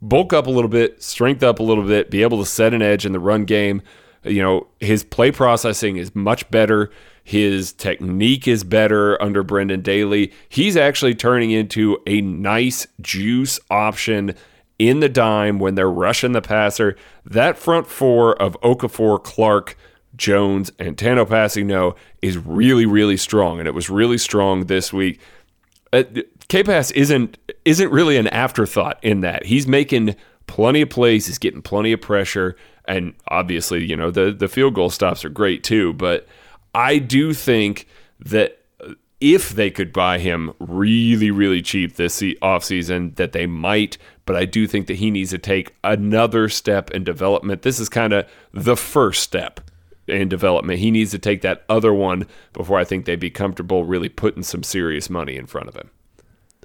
bulk 0.00 0.32
up 0.32 0.46
a 0.46 0.50
little 0.50 0.70
bit, 0.70 1.02
strength 1.02 1.42
up 1.42 1.58
a 1.58 1.62
little 1.62 1.84
bit, 1.84 2.10
be 2.10 2.22
able 2.22 2.38
to 2.38 2.46
set 2.46 2.72
an 2.72 2.80
edge 2.80 3.04
in 3.04 3.12
the 3.12 3.20
run 3.20 3.44
game, 3.44 3.82
you 4.24 4.42
know, 4.42 4.68
his 4.80 5.04
play 5.04 5.30
processing 5.30 5.98
is 5.98 6.14
much 6.14 6.50
better. 6.50 6.90
His 7.26 7.72
technique 7.72 8.46
is 8.46 8.62
better 8.62 9.20
under 9.20 9.42
Brendan 9.42 9.80
Daly. 9.80 10.32
He's 10.48 10.76
actually 10.76 11.16
turning 11.16 11.50
into 11.50 11.98
a 12.06 12.20
nice 12.20 12.86
juice 13.00 13.58
option 13.68 14.36
in 14.78 15.00
the 15.00 15.08
dime 15.08 15.58
when 15.58 15.74
they're 15.74 15.90
rushing 15.90 16.30
the 16.30 16.40
passer. 16.40 16.94
That 17.24 17.58
front 17.58 17.88
four 17.88 18.40
of 18.40 18.56
Okafor, 18.60 19.20
Clark, 19.24 19.76
Jones, 20.14 20.70
and 20.78 20.96
Tanoh 20.96 21.26
Kpassagnon 21.26 21.96
is 22.22 22.38
really, 22.38 22.86
really 22.86 23.16
strong, 23.16 23.58
and 23.58 23.66
it 23.66 23.74
was 23.74 23.90
really 23.90 24.18
strong 24.18 24.66
this 24.66 24.92
week. 24.92 25.18
Uh, 25.92 26.04
K-Pass 26.46 26.92
isn't 26.92 27.38
isn't 27.64 27.90
really 27.90 28.16
an 28.18 28.28
afterthought 28.28 29.00
in 29.02 29.22
that 29.22 29.46
he's 29.46 29.66
making 29.66 30.14
plenty 30.46 30.82
of 30.82 30.90
plays, 30.90 31.26
he's 31.26 31.38
getting 31.38 31.60
plenty 31.60 31.90
of 31.90 32.00
pressure, 32.00 32.54
and 32.84 33.14
obviously, 33.26 33.84
you 33.84 33.96
know 33.96 34.12
the 34.12 34.30
the 34.30 34.46
field 34.46 34.74
goal 34.74 34.90
stops 34.90 35.24
are 35.24 35.28
great 35.28 35.64
too. 35.64 35.92
But 35.92 36.28
I 36.76 36.98
do 36.98 37.32
think 37.32 37.88
that 38.20 38.58
if 39.18 39.48
they 39.48 39.70
could 39.70 39.94
buy 39.94 40.18
him 40.18 40.52
really, 40.58 41.30
really 41.30 41.62
cheap 41.62 41.96
this 41.96 42.20
offseason, 42.20 43.16
that 43.16 43.32
they 43.32 43.46
might. 43.46 43.96
But 44.26 44.36
I 44.36 44.44
do 44.44 44.66
think 44.66 44.86
that 44.88 44.96
he 44.96 45.10
needs 45.10 45.30
to 45.30 45.38
take 45.38 45.74
another 45.82 46.50
step 46.50 46.90
in 46.90 47.02
development. 47.02 47.62
This 47.62 47.80
is 47.80 47.88
kind 47.88 48.12
of 48.12 48.28
the 48.52 48.76
first 48.76 49.22
step 49.22 49.60
in 50.06 50.28
development. 50.28 50.80
He 50.80 50.90
needs 50.90 51.12
to 51.12 51.18
take 51.18 51.40
that 51.40 51.64
other 51.68 51.94
one 51.94 52.26
before 52.52 52.78
I 52.78 52.84
think 52.84 53.06
they'd 53.06 53.18
be 53.18 53.30
comfortable 53.30 53.84
really 53.84 54.10
putting 54.10 54.42
some 54.42 54.62
serious 54.62 55.08
money 55.08 55.36
in 55.36 55.46
front 55.46 55.68
of 55.68 55.76
him. 55.76 55.90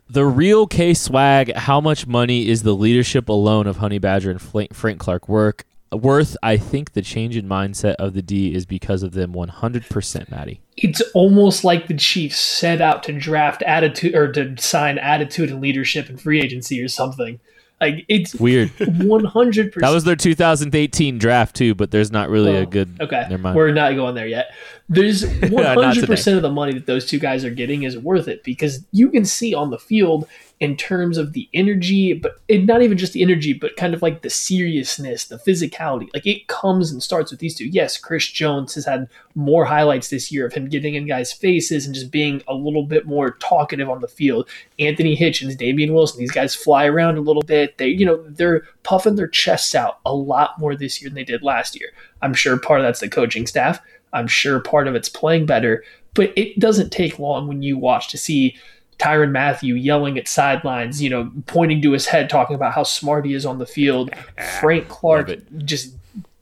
The 0.09 0.25
real 0.25 0.67
K 0.67 0.93
swag, 0.93 1.55
how 1.55 1.79
much 1.79 2.05
money 2.05 2.49
is 2.49 2.63
the 2.63 2.75
leadership 2.75 3.29
alone 3.29 3.65
of 3.65 3.77
Honey 3.77 3.97
Badger 3.97 4.31
and 4.31 4.41
Frank 4.41 4.99
Clark 4.99 5.29
work 5.29 5.65
worth? 5.91 6.37
I 6.41 6.57
think 6.57 6.93
the 6.93 7.01
change 7.01 7.35
in 7.35 7.47
mindset 7.47 7.95
of 7.95 8.13
the 8.13 8.21
D 8.21 8.53
is 8.53 8.65
because 8.65 9.03
of 9.03 9.13
them 9.13 9.33
100%, 9.33 10.31
Maddie. 10.31 10.61
It's 10.77 11.01
almost 11.13 11.63
like 11.63 11.87
the 11.87 11.95
Chiefs 11.95 12.39
set 12.39 12.81
out 12.81 13.03
to 13.03 13.13
draft 13.13 13.61
attitude 13.63 14.15
or 14.15 14.31
to 14.31 14.55
sign 14.57 14.97
attitude 14.97 15.49
and 15.49 15.61
leadership 15.61 16.09
in 16.09 16.17
free 16.17 16.41
agency 16.41 16.81
or 16.81 16.87
something. 16.87 17.39
Like 17.81 18.05
it's 18.07 18.35
weird. 18.35 18.69
One 18.79 19.25
hundred 19.25 19.71
percent. 19.71 19.89
That 19.89 19.93
was 19.93 20.03
their 20.03 20.15
2018 20.15 21.17
draft 21.17 21.55
too, 21.55 21.73
but 21.73 21.89
there's 21.89 22.11
not 22.11 22.29
really 22.29 22.55
oh, 22.55 22.61
a 22.61 22.65
good. 22.67 22.95
Okay, 23.01 23.25
Never 23.27 23.39
mind. 23.39 23.55
we're 23.55 23.71
not 23.71 23.95
going 23.95 24.13
there 24.13 24.27
yet. 24.27 24.53
There's 24.91 25.25
100 25.49 26.05
percent 26.05 26.35
of 26.35 26.43
the 26.43 26.51
money 26.51 26.73
that 26.73 26.85
those 26.85 27.05
two 27.05 27.17
guys 27.17 27.45
are 27.45 27.49
getting 27.49 27.83
is 27.83 27.97
worth 27.97 28.27
it 28.27 28.43
because 28.43 28.85
you 28.91 29.09
can 29.09 29.23
see 29.23 29.53
on 29.53 29.69
the 29.69 29.79
field 29.79 30.27
in 30.59 30.77
terms 30.77 31.17
of 31.17 31.33
the 31.33 31.49
energy, 31.55 32.13
but 32.13 32.35
it, 32.47 32.65
not 32.65 32.83
even 32.83 32.95
just 32.95 33.13
the 33.13 33.23
energy, 33.23 33.51
but 33.51 33.75
kind 33.77 33.95
of 33.95 34.03
like 34.03 34.21
the 34.21 34.29
seriousness, 34.29 35.25
the 35.25 35.37
physicality. 35.37 36.07
Like 36.13 36.27
it 36.27 36.47
comes 36.47 36.91
and 36.91 37.01
starts 37.01 37.31
with 37.31 37.39
these 37.39 37.55
two. 37.55 37.65
Yes, 37.65 37.97
Chris 37.97 38.27
Jones 38.27 38.75
has 38.75 38.85
had 38.85 39.09
more 39.33 39.65
highlights 39.65 40.09
this 40.09 40.31
year 40.31 40.45
of 40.45 40.53
him 40.53 40.69
getting 40.69 40.93
in 40.93 41.07
guys' 41.07 41.33
faces 41.33 41.87
and 41.87 41.95
just 41.95 42.11
being 42.11 42.43
a 42.47 42.53
little 42.53 42.83
bit 42.83 43.07
more 43.07 43.31
talkative 43.39 43.89
on 43.89 44.01
the 44.01 44.07
field. 44.07 44.47
Anthony 44.77 45.17
Hitchens, 45.17 45.57
Damien 45.57 45.93
Wilson, 45.93 46.19
these 46.19 46.31
guys 46.31 46.53
fly 46.53 46.85
around 46.85 47.17
a 47.17 47.21
little 47.21 47.41
bit. 47.41 47.79
They, 47.79 47.87
you 47.87 48.05
know, 48.05 48.23
they're 48.27 48.61
puffing 48.83 49.15
their 49.15 49.27
chests 49.27 49.73
out 49.73 49.99
a 50.05 50.13
lot 50.13 50.59
more 50.59 50.75
this 50.75 51.01
year 51.01 51.09
than 51.09 51.15
they 51.15 51.23
did 51.23 51.41
last 51.41 51.79
year. 51.79 51.89
I'm 52.21 52.35
sure 52.35 52.55
part 52.59 52.81
of 52.81 52.85
that's 52.85 52.99
the 52.99 53.09
coaching 53.09 53.47
staff. 53.47 53.79
I'm 54.13 54.27
sure 54.27 54.59
part 54.59 54.87
of 54.87 54.95
it's 54.95 55.09
playing 55.09 55.45
better, 55.45 55.83
but 56.13 56.33
it 56.35 56.59
doesn't 56.59 56.91
take 56.91 57.19
long 57.19 57.47
when 57.47 57.61
you 57.61 57.77
watch 57.77 58.09
to 58.09 58.17
see 58.17 58.55
Tyrann 58.97 59.31
Mathieu 59.31 59.75
yelling 59.75 60.17
at 60.17 60.27
sidelines, 60.27 61.01
you 61.01 61.09
know, 61.09 61.31
pointing 61.47 61.81
to 61.81 61.91
his 61.91 62.05
head, 62.05 62.29
talking 62.29 62.55
about 62.55 62.73
how 62.73 62.83
smart 62.83 63.25
he 63.25 63.33
is 63.33 63.45
on 63.45 63.57
the 63.57 63.65
field. 63.65 64.11
Frank 64.59 64.87
Clark 64.89 65.31
just 65.65 65.95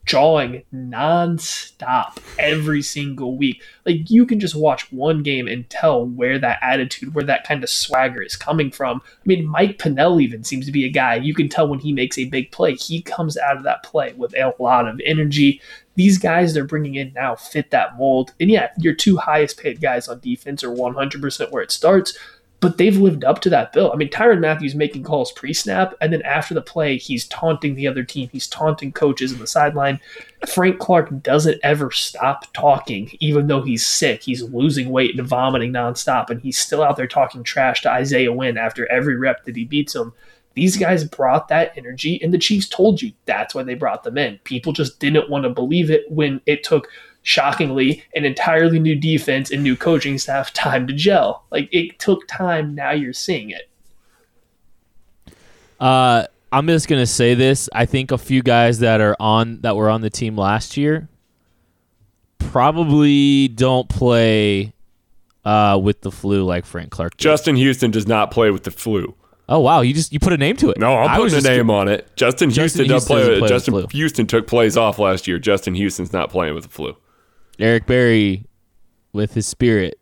jawing 0.10 0.64
nonstop 0.74 2.18
every 2.40 2.82
single 2.82 3.38
week. 3.38 3.62
Like 3.86 4.10
you 4.10 4.26
can 4.26 4.40
just 4.40 4.56
watch 4.56 4.92
one 4.92 5.22
game 5.22 5.48
and 5.48 5.70
tell 5.70 6.04
where 6.04 6.40
that 6.40 6.58
attitude, 6.64 7.14
where 7.14 7.24
that 7.26 7.48
kind 7.48 7.64
of 7.64 7.70
swagger 7.70 8.24
is 8.24 8.36
coming 8.36 8.72
from. 8.72 9.02
I 9.06 9.22
mean, 9.26 9.46
Mike 9.46 9.78
Pennel 9.78 10.20
even 10.20 10.44
seems 10.44 10.66
to 10.66 10.72
be 10.72 10.84
a 10.84 10.90
guy 10.90 11.16
you 11.16 11.36
can 11.36 11.48
tell 11.48 11.68
when 11.68 11.78
he 11.78 11.94
makes 11.94 12.18
a 12.18 12.26
big 12.26 12.52
play, 12.52 12.74
he 12.74 13.04
comes 13.04 13.38
out 13.38 13.56
of 13.56 13.64
that 13.64 13.84
play 13.84 14.14
with 14.14 14.34
a 14.36 14.52
lot 14.58 14.88
of 14.88 15.00
energy. 15.06 15.62
These 16.00 16.18
guys 16.18 16.54
they're 16.54 16.64
bringing 16.64 16.96
in 16.96 17.12
now 17.14 17.36
fit 17.36 17.72
that 17.72 17.98
mold. 17.98 18.34
And 18.40 18.50
yeah, 18.50 18.70
your 18.78 18.94
two 18.94 19.18
highest 19.18 19.60
paid 19.60 19.82
guys 19.82 20.08
on 20.08 20.22
defense 20.22 20.64
are 20.64 20.70
100% 20.70 21.52
where 21.52 21.62
it 21.62 21.72
starts 21.72 22.18
but 22.62 22.78
they've 22.78 22.98
lived 22.98 23.24
up 23.24 23.40
to 23.42 23.50
that 23.50 23.72
bill. 23.72 23.92
I 23.94 23.96
mean, 23.96 24.10
Tyrann 24.10 24.40
Mathieu's 24.40 24.76
making 24.76 25.04
calls 25.04 25.32
pre 25.32 25.54
snap, 25.54 25.94
and 26.02 26.12
then 26.12 26.22
after 26.24 26.54
the 26.54 26.62
play, 26.62 26.98
he's 26.98 27.28
taunting 27.28 27.76
the 27.76 27.88
other 27.88 28.04
team. 28.04 28.30
He's 28.32 28.48
taunting 28.48 28.92
coaches 28.92 29.32
in 29.32 29.40
the 29.40 29.48
sideline. 29.48 30.00
Frank 30.48 30.80
Clark 30.80 31.24
doesn't 31.24 31.60
ever 31.64 31.92
stop 31.92 32.52
talking, 32.54 33.12
even 33.20 33.48
though 33.48 33.62
he's 33.62 33.86
sick. 33.86 34.24
He's 34.24 34.44
losing 34.44 34.90
weight 34.90 35.18
and 35.18 35.28
vomiting 35.28 35.72
nonstop, 35.72 36.30
and 36.30 36.42
he's 36.42 36.58
still 36.58 36.84
out 36.84 36.98
there 36.98 37.08
talking 37.08 37.44
trash 37.44 37.82
to 37.84 37.92
Isaiah 37.92 38.34
Wynn 38.34 38.58
after 38.58 38.92
every 38.92 39.16
rep 39.16 39.46
that 39.46 39.56
he 39.56 39.66
beats 39.66 39.96
him. 39.96 40.14
These 40.56 40.78
guys 40.78 41.04
brought 41.04 41.48
that 41.50 41.74
energy, 41.78 42.22
and 42.22 42.34
the 42.34 42.38
Chiefs 42.38 42.68
told 42.68 43.02
you 43.02 43.14
that's 43.26 43.56
why 43.56 43.64
they 43.64 43.76
brought 43.76 44.04
them 44.04 44.18
in. 44.18 44.40
People 44.44 44.74
just 44.74 45.00
didn't 45.00 45.30
want 45.30 45.44
to 45.44 45.50
believe 45.50 45.90
it 45.90 46.10
when 46.12 46.42
it 46.46 46.64
took 46.64 46.88
shockingly, 47.24 48.04
an 48.16 48.26
entirely 48.26 48.80
new 48.80 48.96
defense 48.96 49.52
and 49.52 49.64
new 49.64 49.76
coaching 49.76 50.18
staff 50.18 50.54
time 50.54 50.88
to 50.88 50.94
gel. 50.94 51.46
Like 51.52 51.70
it 51.72 52.00
took 52.00 52.28
time. 52.28 52.76
Now 52.76 52.92
you're 52.92 53.14
seeing 53.14 53.52
it. 53.52 53.70
Uh, 55.80 56.26
I'm 56.52 56.68
just 56.68 56.88
gonna 56.88 57.06
say 57.06 57.36
this. 57.36 57.70
I 57.74 57.86
think 57.86 58.12
a 58.12 58.18
few 58.18 58.42
guys 58.42 58.80
that 58.80 59.02
are 59.02 59.16
on 59.20 59.62
that 59.62 59.76
were 59.76 59.90
on 59.90 60.02
the 60.02 60.10
team 60.10 60.36
last 60.36 60.76
year 60.76 61.08
probably 62.40 63.48
don't 63.48 63.88
play 63.88 64.74
uh, 65.46 65.80
with 65.82 66.02
the 66.02 66.12
flu 66.12 66.44
like 66.44 66.66
Frank 66.66 66.92
Clark. 66.92 67.16
Did. 67.16 67.24
Justin 67.24 67.56
Houston 67.56 67.92
does 67.92 68.08
not 68.08 68.32
play 68.32 68.50
with 68.50 68.64
the 68.64 68.72
flu. 68.72 69.16
Oh 69.52 69.60
wow, 69.60 69.82
you 69.82 69.96
just 69.96 70.14
you 70.14 70.20
put 70.20 70.32
a 70.32 70.38
name 70.38 70.56
to 70.58 70.70
it. 70.70 70.78
No, 70.78 70.96
I'm 70.96 71.20
putting 71.20 71.38
a 71.38 71.42
name 71.42 71.72
on 71.72 71.88
it. 71.88 72.08
Justin, 72.16 72.52
Justin 72.52 72.86
Houston, 72.86 72.86
Houston 72.86 72.88
doesn't 72.88 73.08
play. 73.08 73.30
With, 73.30 73.40
play 73.40 73.50
Justin 73.50 73.74
with 73.74 73.92
Houston 73.92 74.28
took 74.28 74.46
plays 74.46 74.78
off 74.78 75.00
last 75.00 75.28
year. 75.28 75.40
Justin 75.40 75.74
Houston's 75.74 76.14
not 76.14 76.30
playing 76.30 76.54
with 76.54 76.66
the 76.66 76.70
flu. 76.70 76.96
Eric 77.58 77.88
Berry 77.88 78.46
with 79.12 79.34
his 79.34 79.48
spirit 79.48 80.00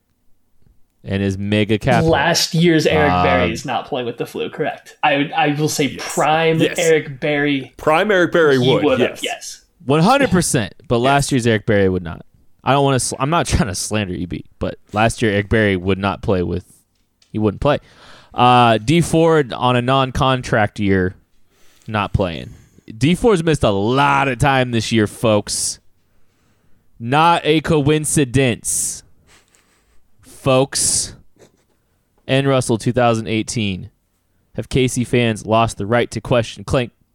and 1.01 1.23
his 1.23 1.37
mega 1.37 1.79
cap. 1.79 2.03
Last 2.03 2.53
year's 2.53 2.85
Eric 2.85 3.09
um, 3.09 3.23
Berry 3.23 3.51
is 3.53 3.65
not 3.65 3.85
playing 3.85 4.05
with 4.05 4.17
the 4.17 4.25
flu, 4.25 4.49
correct? 4.49 4.97
I 5.01 5.15
would, 5.15 5.31
I 5.31 5.53
will 5.53 5.69
say 5.69 5.85
yes. 5.85 6.13
prime 6.13 6.59
yes. 6.59 6.77
Eric 6.77 7.21
Berry. 7.21 7.73
Prime 7.77 8.11
Eric 8.11 8.33
Berry 8.33 8.59
would, 8.59 8.83
would 8.83 8.99
yes. 8.99 9.23
yes. 9.23 9.65
100%, 9.85 10.71
but 10.89 10.99
last 10.99 11.31
year's 11.31 11.47
Eric 11.47 11.65
Berry 11.65 11.87
would 11.87 12.03
not. 12.03 12.25
I 12.65 12.73
don't 12.73 12.83
want 12.83 12.95
to 12.95 12.99
sl- 12.99 13.15
I'm 13.17 13.29
not 13.29 13.45
trying 13.45 13.69
to 13.69 13.75
slander 13.75 14.13
EB, 14.13 14.41
but 14.59 14.77
last 14.91 15.21
year 15.21 15.31
Eric 15.31 15.47
Berry 15.47 15.77
would 15.77 15.97
not 15.97 16.21
play 16.21 16.43
with 16.43 16.83
he 17.31 17.39
wouldn't 17.39 17.61
play. 17.61 17.79
Uh, 18.37 18.77
Dee 18.77 19.01
Ford 19.01 19.51
on 19.51 19.75
a 19.75 19.81
non-contract 19.81 20.79
year 20.79 21.15
not 21.87 22.13
playing. 22.13 22.53
Dee 22.97 23.15
Ford's 23.15 23.43
missed 23.43 23.63
a 23.63 23.71
lot 23.71 24.27
of 24.27 24.37
time 24.37 24.71
this 24.71 24.91
year, 24.91 25.07
folks. 25.07 25.79
Not 26.99 27.41
a 27.43 27.61
coincidence, 27.61 29.03
folks. 30.21 31.15
And 32.27 32.47
Russell 32.47 32.77
2018. 32.77 33.89
Have 34.55 34.69
KC 34.69 35.05
fans 35.05 35.45
lost 35.45 35.77
the 35.77 35.85
right 35.85 36.09
to 36.11 36.19
question 36.19 36.63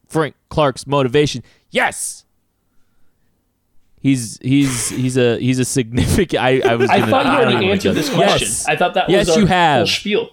Frank 0.09 0.35
Clark's 0.49 0.87
motivation? 0.87 1.43
Yes! 1.71 2.25
He's 4.01 4.39
he's 4.43 4.89
he's 4.91 5.17
a 5.17 5.39
he's 5.39 5.59
a 5.59 5.65
significant. 5.65 6.43
I, 6.43 6.61
I 6.61 6.75
was. 6.77 6.89
I 6.91 6.99
Gonna, 7.01 7.11
thought 7.11 7.27
you 7.27 7.33
I 7.33 7.45
already 7.45 7.71
answered 7.71 7.93
this 7.95 8.09
question. 8.13 8.49
Yes. 8.49 8.67
I 8.67 8.77
thought 8.77 8.95
that 8.95 9.09
Yes, 9.11 9.29
was 9.29 9.37
you 9.37 9.47
have. 9.47 9.79
whole 9.79 9.87
spiel. 9.87 10.29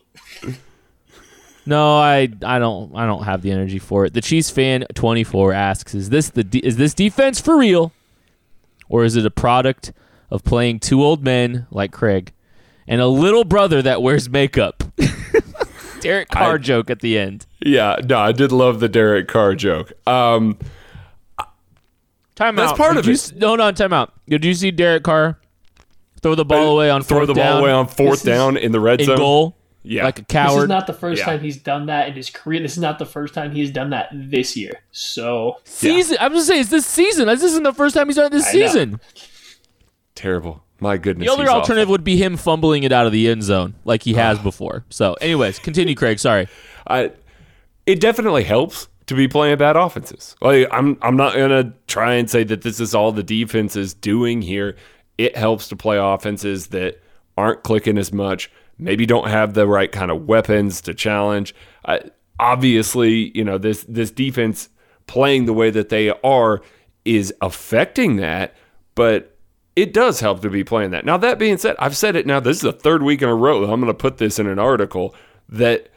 No, 1.69 1.97
I 1.99 2.27
I 2.43 2.57
don't 2.59 2.95
I 2.95 3.05
don't 3.05 3.23
have 3.23 3.41
the 3.43 3.51
energy 3.51 3.79
for 3.79 4.05
it. 4.05 4.13
The 4.13 4.21
Chiefs 4.21 4.49
fan 4.49 4.85
24 4.95 5.53
asks, 5.53 5.93
"Is 5.93 6.09
this 6.09 6.29
the 6.29 6.43
de- 6.43 6.65
is 6.65 6.77
this 6.77 6.93
defense 6.93 7.39
for 7.39 7.57
real, 7.57 7.91
or 8.89 9.03
is 9.03 9.15
it 9.15 9.25
a 9.25 9.29
product 9.31 9.93
of 10.31 10.43
playing 10.43 10.79
two 10.79 11.03
old 11.03 11.23
men 11.23 11.67
like 11.71 11.91
Craig 11.91 12.33
and 12.87 12.99
a 13.01 13.07
little 13.07 13.43
brother 13.45 13.81
that 13.81 14.01
wears 14.01 14.29
makeup?" 14.29 14.83
Derek 16.01 16.29
Carr 16.29 16.55
I- 16.55 16.57
joke 16.57 16.89
at 16.89 17.01
the 17.01 17.17
end. 17.17 17.45
Yeah, 17.61 17.97
no, 18.03 18.17
I 18.19 18.31
did 18.31 18.51
love 18.51 18.79
the 18.79 18.89
Derek 18.89 19.27
Carr 19.27 19.53
joke. 19.53 19.91
Um, 20.07 20.57
Time 22.35 22.55
That's 22.55 22.71
out. 22.71 22.77
part 22.77 22.93
Did 22.93 22.99
of 22.99 23.05
you 23.07 23.13
it. 23.13 23.33
No, 23.35 23.55
no, 23.57 23.69
time 23.73 23.91
out. 23.91 24.13
Did 24.27 24.45
you 24.45 24.53
see 24.53 24.71
Derek 24.71 25.03
Carr 25.03 25.37
throw 26.21 26.35
the 26.35 26.45
ball 26.45 26.71
away 26.77 26.89
on 26.89 27.01
throw 27.03 27.17
fourth 27.19 27.27
the 27.27 27.33
ball 27.33 27.43
down 27.43 27.59
away 27.61 27.71
on 27.71 27.85
fourth 27.87 28.23
This 28.23 28.33
down 28.33 28.55
in 28.55 28.71
the 28.71 28.79
red 28.79 29.01
zone. 29.01 29.17
goal? 29.17 29.57
Yeah. 29.83 30.03
like 30.03 30.19
a 30.19 30.23
coward. 30.25 30.55
This 30.57 30.63
is 30.63 30.69
not 30.69 30.87
the 30.87 30.93
first 30.93 31.19
Yeah. 31.19 31.25
time 31.25 31.39
he's 31.39 31.57
done 31.57 31.85
that 31.87 32.07
in 32.09 32.13
his 32.13 32.29
career. 32.29 32.61
This 32.61 32.73
is 32.73 32.79
not 32.79 32.99
the 32.99 33.05
first 33.05 33.33
time 33.33 33.51
he's 33.51 33.71
done 33.71 33.89
that 33.91 34.09
this 34.13 34.55
year. 34.57 34.81
So 34.91 35.57
season. 35.63 36.17
I'm 36.19 36.33
just 36.33 36.47
saying, 36.47 36.61
it's 36.61 36.69
this 36.69 36.85
season. 36.85 37.27
This 37.27 37.43
isn't 37.43 37.63
the 37.63 37.73
first 37.73 37.95
time 37.95 38.07
he's 38.07 38.15
done 38.17 38.25
it 38.25 38.31
this 38.31 38.47
I 38.47 38.51
know. 38.53 38.65
season. 38.67 38.99
Terrible. 40.15 40.63
My 40.79 40.97
goodness. 40.97 41.27
The 41.27 41.33
other 41.33 41.43
he's 41.43 41.49
alternative 41.51 41.87
awful. 41.87 41.91
would 41.93 42.03
be 42.03 42.17
him 42.17 42.37
fumbling 42.37 42.83
it 42.83 42.91
out 42.91 43.05
of 43.05 43.11
the 43.11 43.27
end 43.29 43.43
zone 43.43 43.75
like 43.85 44.03
he 44.03 44.13
has 44.13 44.39
before. 44.39 44.85
So, 44.89 45.13
anyways, 45.15 45.59
continue, 45.59 45.95
Craig. 45.95 46.19
Sorry. 46.19 46.47
I, 46.87 47.11
it 47.85 47.99
definitely 47.99 48.43
helps 48.43 48.87
to 49.07 49.15
be 49.15 49.27
playing 49.27 49.57
bad 49.57 49.75
offenses. 49.75 50.35
Like 50.41 50.67
I'm 50.71 50.97
I'm 51.01 51.17
not 51.17 51.35
gonna 51.35 51.73
try 51.87 52.13
and 52.15 52.29
say 52.29 52.43
that 52.45 52.61
this 52.61 52.79
is 52.79 52.93
all 52.93 53.11
the 53.11 53.23
defense 53.23 53.75
is 53.75 53.93
doing 53.93 54.41
here. 54.41 54.75
It 55.17 55.35
helps 55.35 55.67
to 55.69 55.75
play 55.75 55.97
offenses 55.97 56.67
that 56.67 57.01
aren't 57.37 57.63
clicking 57.63 57.97
as 57.97 58.13
much, 58.13 58.49
maybe 58.79 59.05
don't 59.05 59.27
have 59.27 59.53
the 59.53 59.67
right 59.67 59.91
kind 59.91 60.09
of 60.09 60.27
weapons 60.27 60.81
to 60.81 60.93
challenge. 60.93 61.53
Obviously, 62.39 63.37
you 63.37 63.43
know 63.43 63.57
this 63.57 63.85
this 63.87 64.11
defense 64.11 64.69
playing 65.07 65.45
the 65.45 65.53
way 65.53 65.69
that 65.69 65.89
they 65.89 66.09
are 66.23 66.61
is 67.05 67.33
affecting 67.41 68.15
that, 68.17 68.55
but 68.95 69.37
it 69.75 69.93
does 69.93 70.19
help 70.19 70.41
to 70.41 70.49
be 70.49 70.63
playing 70.63 70.91
that. 70.91 71.05
Now 71.05 71.17
that 71.17 71.39
being 71.39 71.57
said, 71.57 71.75
I've 71.79 71.97
said 71.97 72.15
it 72.15 72.25
now. 72.25 72.39
This 72.39 72.57
is 72.57 72.63
the 72.63 72.73
third 72.73 73.03
week 73.03 73.21
in 73.21 73.29
a 73.29 73.35
row. 73.35 73.63
I'm 73.63 73.79
going 73.79 73.87
to 73.87 73.93
put 73.93 74.17
this 74.17 74.39
in 74.39 74.47
an 74.47 74.59
article 74.59 75.15
that 75.47 75.89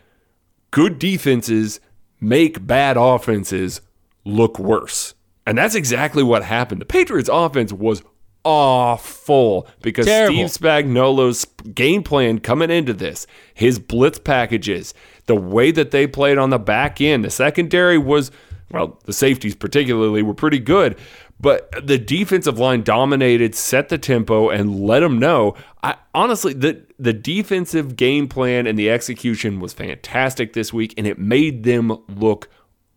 good 0.70 0.98
defenses 0.98 1.80
make 2.20 2.66
bad 2.66 2.96
offenses 2.96 3.80
look 4.24 4.58
worse. 4.58 5.14
And 5.46 5.58
that's 5.58 5.74
exactly 5.74 6.22
what 6.22 6.44
happened. 6.44 6.80
The 6.80 6.86
Patriots 6.86 7.28
offense 7.30 7.72
was 7.72 8.02
awful 8.44 9.66
because 9.82 10.06
Terrible. 10.06 10.48
Steve 10.48 10.62
Spagnuolo's 10.62 11.44
game 11.74 12.02
plan 12.02 12.38
coming 12.38 12.70
into 12.70 12.92
this, 12.92 13.26
his 13.54 13.78
blitz 13.78 14.18
packages, 14.18 14.94
the 15.26 15.36
way 15.36 15.70
that 15.70 15.90
they 15.90 16.06
played 16.06 16.38
on 16.38 16.50
the 16.50 16.58
back 16.58 17.00
end, 17.00 17.24
the 17.24 17.30
secondary 17.30 17.98
was 17.98 18.30
well, 18.72 18.98
the 19.04 19.12
safeties 19.12 19.54
particularly 19.54 20.22
were 20.22 20.34
pretty 20.34 20.58
good, 20.58 20.96
but 21.38 21.70
the 21.86 21.98
defensive 21.98 22.58
line 22.58 22.82
dominated, 22.82 23.54
set 23.54 23.88
the 23.88 23.98
tempo, 23.98 24.48
and 24.48 24.80
let 24.80 25.00
them 25.00 25.18
know. 25.18 25.54
I 25.82 25.96
honestly, 26.14 26.54
the 26.54 26.82
the 26.98 27.12
defensive 27.12 27.96
game 27.96 28.28
plan 28.28 28.66
and 28.66 28.78
the 28.78 28.90
execution 28.90 29.60
was 29.60 29.72
fantastic 29.72 30.52
this 30.52 30.72
week, 30.72 30.94
and 30.96 31.06
it 31.06 31.18
made 31.18 31.64
them 31.64 31.98
look 32.08 32.48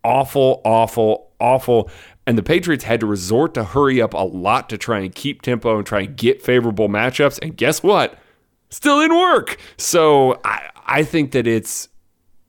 awful, 0.04 0.62
awful, 0.64 1.30
awful. 1.40 1.90
And 2.26 2.36
the 2.36 2.42
Patriots 2.42 2.84
had 2.84 3.00
to 3.00 3.06
resort 3.06 3.54
to 3.54 3.64
hurry 3.64 4.02
up 4.02 4.12
a 4.14 4.18
lot 4.18 4.68
to 4.70 4.78
try 4.78 4.98
and 4.98 5.14
keep 5.14 5.42
tempo 5.42 5.76
and 5.76 5.86
try 5.86 6.00
and 6.00 6.16
get 6.16 6.42
favorable 6.42 6.88
matchups. 6.88 7.38
And 7.40 7.56
guess 7.56 7.82
what? 7.82 8.18
Still 8.70 9.00
didn't 9.00 9.18
work. 9.18 9.58
So 9.76 10.40
I, 10.44 10.70
I 10.86 11.04
think 11.04 11.30
that 11.32 11.46
it's 11.46 11.88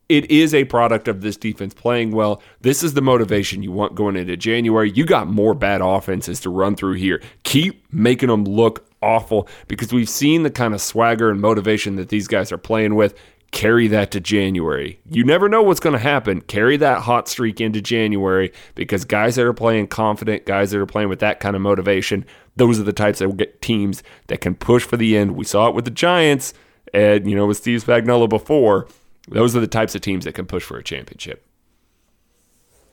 it 0.09 0.31
is 0.31 0.53
a 0.53 0.63
product 0.63 1.07
of 1.07 1.21
this 1.21 1.35
defense 1.35 1.73
playing 1.73 2.11
well. 2.11 2.41
This 2.61 2.81
is 2.81 2.93
the 2.93 3.01
motivation 3.01 3.61
you 3.61 3.71
want 3.71 3.93
going 3.93 4.15
into 4.15 4.37
January. 4.37 4.89
You 4.89 5.05
got 5.05 5.27
more 5.27 5.53
bad 5.53 5.81
offenses 5.81 6.39
to 6.41 6.49
run 6.49 6.75
through 6.75 6.93
here. 6.93 7.21
Keep 7.43 7.93
making 7.93 8.29
them 8.29 8.45
look 8.45 8.87
awful 9.01 9.47
because 9.67 9.91
we've 9.91 10.09
seen 10.09 10.43
the 10.43 10.49
kind 10.49 10.73
of 10.73 10.81
swagger 10.81 11.29
and 11.29 11.41
motivation 11.41 11.97
that 11.97 12.09
these 12.09 12.27
guys 12.27 12.51
are 12.51 12.57
playing 12.57 12.95
with. 12.95 13.15
Carry 13.51 13.87
that 13.87 14.11
to 14.11 14.19
January. 14.19 14.99
You 15.09 15.23
never 15.23 15.47
know 15.47 15.63
what's 15.63 15.79
going 15.79 15.93
to 15.93 15.99
happen. 15.99 16.41
Carry 16.41 16.77
that 16.77 17.03
hot 17.03 17.27
streak 17.27 17.61
into 17.61 17.81
January 17.81 18.51
because 18.75 19.05
guys 19.05 19.35
that 19.35 19.45
are 19.45 19.53
playing 19.53 19.87
confident, 19.87 20.45
guys 20.45 20.71
that 20.71 20.79
are 20.79 20.85
playing 20.85 21.09
with 21.09 21.19
that 21.19 21.39
kind 21.39 21.55
of 21.55 21.61
motivation, 21.61 22.25
those 22.57 22.79
are 22.79 22.83
the 22.83 22.93
types 22.93 23.19
that 23.19 23.37
get 23.37 23.61
teams 23.61 24.03
that 24.27 24.41
can 24.41 24.53
push 24.53 24.83
for 24.83 24.97
the 24.97 25.17
end. 25.17 25.35
We 25.35 25.45
saw 25.45 25.69
it 25.69 25.75
with 25.75 25.85
the 25.85 25.91
Giants 25.91 26.53
and, 26.93 27.29
you 27.29 27.35
know, 27.35 27.47
with 27.47 27.57
Steve 27.57 27.83
Spagnuolo 27.83 28.27
before. 28.27 28.87
Those 29.29 29.55
are 29.55 29.59
the 29.59 29.67
types 29.67 29.95
of 29.95 30.01
teams 30.01 30.25
that 30.25 30.33
can 30.33 30.45
push 30.45 30.63
for 30.63 30.77
a 30.77 30.83
championship. 30.83 31.43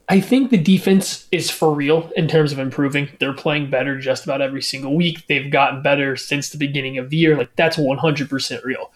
I 0.08 0.20
think 0.20 0.50
the 0.50 0.58
defense 0.58 1.26
is 1.32 1.50
for 1.50 1.72
real 1.72 2.10
in 2.14 2.28
terms 2.28 2.52
of 2.52 2.58
improving. 2.58 3.08
They're 3.20 3.32
playing 3.32 3.70
better 3.70 3.98
just 3.98 4.24
about 4.24 4.42
every 4.42 4.60
single 4.60 4.94
week. 4.94 5.26
They've 5.28 5.50
gotten 5.50 5.82
better 5.82 6.14
since 6.16 6.50
the 6.50 6.58
beginning 6.58 6.98
of 6.98 7.08
the 7.08 7.16
year. 7.16 7.36
Like 7.36 7.56
that's 7.56 7.78
100% 7.78 8.64
real. 8.64 8.92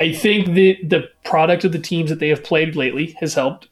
I 0.00 0.12
think 0.12 0.54
the 0.54 0.78
the 0.82 1.10
product 1.24 1.64
of 1.64 1.72
the 1.72 1.78
teams 1.78 2.10
that 2.10 2.18
they 2.18 2.28
have 2.28 2.42
played 2.42 2.74
lately 2.74 3.16
has 3.20 3.34
helped. 3.34 3.68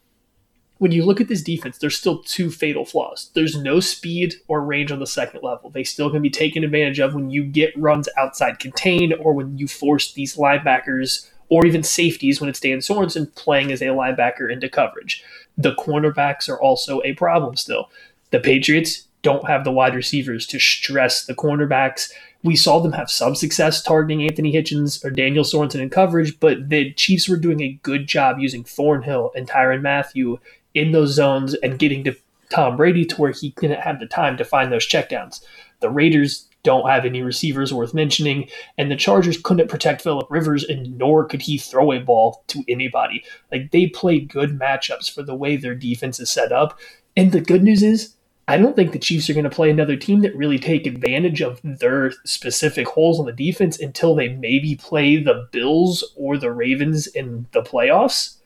When 0.76 0.92
you 0.92 1.04
look 1.04 1.20
at 1.20 1.26
this 1.26 1.42
defense, 1.42 1.78
there's 1.78 1.96
still 1.96 2.22
two 2.22 2.50
fatal 2.52 2.84
flaws. 2.84 3.32
There's 3.34 3.56
no 3.56 3.80
speed 3.80 4.34
or 4.46 4.60
range 4.60 4.92
on 4.92 5.00
the 5.00 5.08
second 5.08 5.42
level. 5.42 5.70
They 5.70 5.82
still 5.82 6.08
can 6.08 6.22
be 6.22 6.30
taken 6.30 6.62
advantage 6.62 7.00
of 7.00 7.14
when 7.14 7.30
you 7.30 7.42
get 7.42 7.76
runs 7.76 8.08
outside 8.16 8.60
contained 8.60 9.14
or 9.14 9.32
when 9.32 9.58
you 9.58 9.66
force 9.66 10.12
these 10.12 10.36
linebackers 10.36 11.28
or 11.48 11.66
even 11.66 11.82
safeties 11.82 12.40
when 12.40 12.48
it's 12.48 12.60
Dan 12.60 12.78
Sorensen 12.78 13.34
playing 13.34 13.72
as 13.72 13.82
a 13.82 13.86
linebacker 13.86 14.52
into 14.52 14.68
coverage. 14.68 15.24
The 15.56 15.74
cornerbacks 15.74 16.48
are 16.48 16.60
also 16.60 17.00
a 17.02 17.14
problem 17.14 17.56
still. 17.56 17.90
The 18.30 18.38
Patriots 18.38 19.08
don't 19.22 19.48
have 19.48 19.64
the 19.64 19.72
wide 19.72 19.94
receivers 19.94 20.46
to 20.46 20.60
stress 20.60 21.24
the 21.24 21.34
cornerbacks. 21.34 22.10
We 22.44 22.54
saw 22.54 22.78
them 22.78 22.92
have 22.92 23.10
some 23.10 23.34
success 23.34 23.82
targeting 23.82 24.22
Anthony 24.22 24.52
Hitchens 24.52 25.04
or 25.04 25.10
Daniel 25.10 25.44
Sorensen 25.44 25.80
in 25.80 25.90
coverage, 25.90 26.38
but 26.38 26.68
the 26.68 26.92
Chiefs 26.92 27.28
were 27.28 27.36
doing 27.36 27.60
a 27.60 27.78
good 27.82 28.06
job 28.06 28.38
using 28.38 28.62
Thornhill 28.62 29.32
and 29.34 29.48
Tyrann 29.48 29.82
Mathieu 29.82 30.38
in 30.74 30.92
those 30.92 31.12
zones 31.14 31.54
and 31.54 31.78
getting 31.78 32.04
to 32.04 32.14
Tom 32.50 32.76
Brady 32.76 33.04
to 33.04 33.16
where 33.16 33.32
he 33.32 33.50
didn't 33.60 33.80
have 33.80 33.98
the 33.98 34.06
time 34.06 34.36
to 34.36 34.44
find 34.44 34.70
those 34.70 34.88
checkdowns. 34.88 35.40
The 35.80 35.90
Raiders 35.90 36.48
don't 36.62 36.88
have 36.88 37.04
any 37.04 37.22
receivers 37.22 37.72
worth 37.72 37.94
mentioning, 37.94 38.48
and 38.76 38.90
the 38.90 38.96
Chargers 38.96 39.40
couldn't 39.40 39.68
protect 39.68 40.02
Philip 40.02 40.26
Rivers, 40.30 40.64
and 40.64 40.98
nor 40.98 41.24
could 41.24 41.42
he 41.42 41.58
throw 41.58 41.92
a 41.92 42.00
ball 42.00 42.44
to 42.48 42.64
anybody. 42.68 43.24
Like 43.52 43.70
they 43.70 43.86
play 43.86 44.20
good 44.20 44.58
matchups 44.58 45.12
for 45.12 45.22
the 45.22 45.34
way 45.34 45.56
their 45.56 45.74
defense 45.74 46.20
is 46.20 46.30
set 46.30 46.52
up. 46.52 46.78
And 47.16 47.32
the 47.32 47.40
good 47.40 47.62
news 47.62 47.82
is, 47.82 48.14
I 48.48 48.56
don't 48.56 48.74
think 48.74 48.92
the 48.92 48.98
Chiefs 48.98 49.28
are 49.28 49.34
going 49.34 49.44
to 49.44 49.50
play 49.50 49.68
another 49.68 49.94
team 49.94 50.22
that 50.22 50.34
really 50.34 50.58
take 50.58 50.86
advantage 50.86 51.42
of 51.42 51.60
their 51.62 52.12
specific 52.24 52.88
holes 52.88 53.20
on 53.20 53.26
the 53.26 53.32
defense 53.32 53.78
until 53.78 54.14
they 54.14 54.28
maybe 54.28 54.74
play 54.74 55.22
the 55.22 55.46
Bills 55.52 56.02
or 56.16 56.38
the 56.38 56.50
Ravens 56.50 57.06
in 57.08 57.46
the 57.52 57.60
playoffs. 57.60 58.38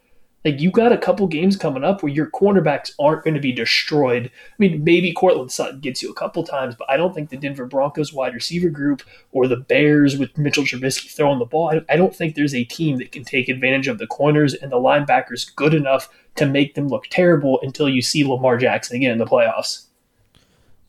Like 0.44 0.60
you 0.60 0.72
got 0.72 0.90
a 0.90 0.98
couple 0.98 1.28
games 1.28 1.56
coming 1.56 1.84
up 1.84 2.02
where 2.02 2.10
your 2.10 2.28
cornerbacks 2.32 2.90
aren't 2.98 3.22
going 3.22 3.34
to 3.34 3.40
be 3.40 3.52
destroyed. 3.52 4.26
I 4.26 4.54
mean, 4.58 4.82
maybe 4.82 5.12
Courtland 5.12 5.52
Sutton 5.52 5.78
gets 5.78 6.02
you 6.02 6.10
a 6.10 6.14
couple 6.14 6.42
times, 6.42 6.74
but 6.76 6.90
I 6.90 6.96
don't 6.96 7.14
think 7.14 7.30
the 7.30 7.36
Denver 7.36 7.66
Broncos 7.66 8.12
wide 8.12 8.34
receiver 8.34 8.70
group 8.70 9.04
or 9.30 9.46
the 9.46 9.56
Bears 9.56 10.18
with 10.18 10.36
Mitchell 10.36 10.64
Trubisky 10.64 11.14
throwing 11.14 11.38
the 11.38 11.44
ball. 11.44 11.80
I, 11.88 11.96
don't 11.96 12.12
think 12.14 12.34
there's 12.34 12.56
a 12.56 12.64
team 12.64 12.98
that 12.98 13.12
can 13.12 13.22
take 13.22 13.48
advantage 13.48 13.86
of 13.86 13.98
the 13.98 14.08
corners 14.08 14.52
and 14.52 14.72
the 14.72 14.78
linebackers 14.78 15.54
good 15.54 15.74
enough 15.74 16.08
to 16.34 16.44
make 16.44 16.74
them 16.74 16.88
look 16.88 17.04
terrible 17.08 17.60
until 17.62 17.88
you 17.88 18.02
see 18.02 18.24
Lamar 18.24 18.56
Jackson 18.56 18.96
again 18.96 19.12
in 19.12 19.18
the 19.18 19.26
playoffs. 19.26 19.86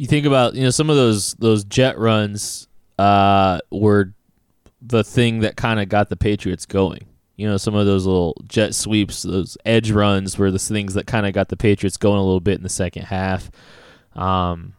You 0.03 0.07
think 0.09 0.25
about 0.25 0.53
you 0.53 0.63
know 0.63 0.69
some 0.69 0.89
of 0.89 0.97
those 0.97 1.33
those 1.35 1.63
jet 1.63 1.97
runs 1.97 2.67
uh, 2.99 3.59
were 3.71 4.11
the 4.81 5.01
thing 5.01 5.39
that 5.39 5.55
kind 5.55 5.79
of 5.79 5.87
got 5.87 6.09
the 6.09 6.17
Patriots 6.17 6.65
going. 6.65 7.05
You 7.37 7.47
know, 7.47 7.55
some 7.55 7.73
of 7.73 7.85
those 7.85 8.05
little 8.05 8.35
jet 8.45 8.75
sweeps, 8.75 9.21
those 9.21 9.57
edge 9.63 9.91
runs 9.91 10.37
were 10.37 10.51
the 10.51 10.59
things 10.59 10.95
that 10.95 11.07
kind 11.07 11.25
of 11.25 11.31
got 11.31 11.47
the 11.47 11.55
Patriots 11.55 11.95
going 11.95 12.17
a 12.19 12.21
little 12.21 12.41
bit 12.41 12.57
in 12.57 12.63
the 12.63 12.67
second 12.67 13.03
half. 13.03 13.49
Um, 14.13 14.73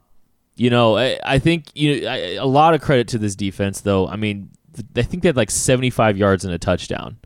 you 0.56 0.68
know, 0.68 0.98
I, 0.98 1.18
I 1.24 1.38
think 1.38 1.70
you 1.72 2.02
know, 2.02 2.10
I, 2.10 2.16
a 2.34 2.44
lot 2.44 2.74
of 2.74 2.82
credit 2.82 3.08
to 3.08 3.18
this 3.18 3.34
defense, 3.34 3.80
though. 3.80 4.06
I 4.06 4.16
mean, 4.16 4.50
th- 4.74 5.06
I 5.06 5.08
think 5.08 5.22
they 5.22 5.30
had 5.30 5.38
like 5.38 5.50
75 5.50 6.18
yards 6.18 6.44
and 6.44 6.52
a 6.52 6.58
touchdown 6.58 7.16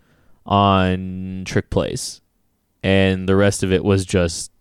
on 0.47 1.43
trick 1.47 1.69
plays, 1.69 2.21
and 2.81 3.29
the 3.29 3.35
rest 3.35 3.65
of 3.65 3.73
it 3.73 3.83
was 3.83 4.05
just, 4.05 4.53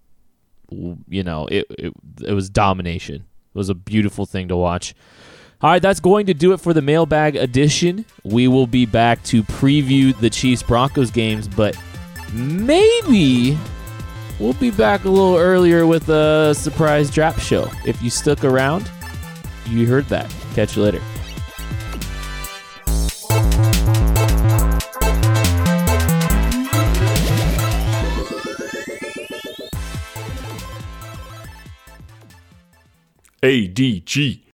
you 0.70 1.24
know, 1.24 1.48
it 1.48 1.66
it, 1.78 1.94
it 2.24 2.34
was 2.34 2.50
domination. 2.50 3.16
It 3.16 3.58
was 3.58 3.70
a 3.70 3.76
beautiful 3.76 4.26
thing 4.26 4.48
to 4.50 4.56
watch. 4.56 4.94
All 5.62 5.72
right, 5.72 5.82
that's 5.82 6.00
going 6.00 6.28
to 6.28 6.36
do 6.36 6.54
it 6.54 6.58
for 6.60 6.72
the 6.74 6.84
mailbag 6.84 7.36
edition. 7.36 8.06
We 8.24 8.48
will 8.48 8.68
be 8.68 8.86
back 8.86 9.24
to 9.24 9.42
preview 9.44 10.16
the 10.20 10.30
Chiefs 10.30 10.62
Broncos 10.62 11.10
games, 11.10 11.48
but 11.48 11.76
maybe 12.32 13.58
we'll 14.40 14.54
be 14.54 14.70
back 14.70 15.06
a 15.06 15.10
little 15.10 15.36
earlier 15.36 15.88
with 15.88 16.10
a 16.10 16.54
surprise 16.54 17.10
draft 17.10 17.42
show. 17.42 17.68
If 17.86 18.02
you 18.04 18.12
stuck 18.12 18.44
around, 18.44 18.90
You 19.70 19.86
heard 19.86 20.06
that. 20.06 20.34
Catch 20.54 20.78
you 20.78 20.84
later. 20.84 21.02
ADG. 33.42 34.42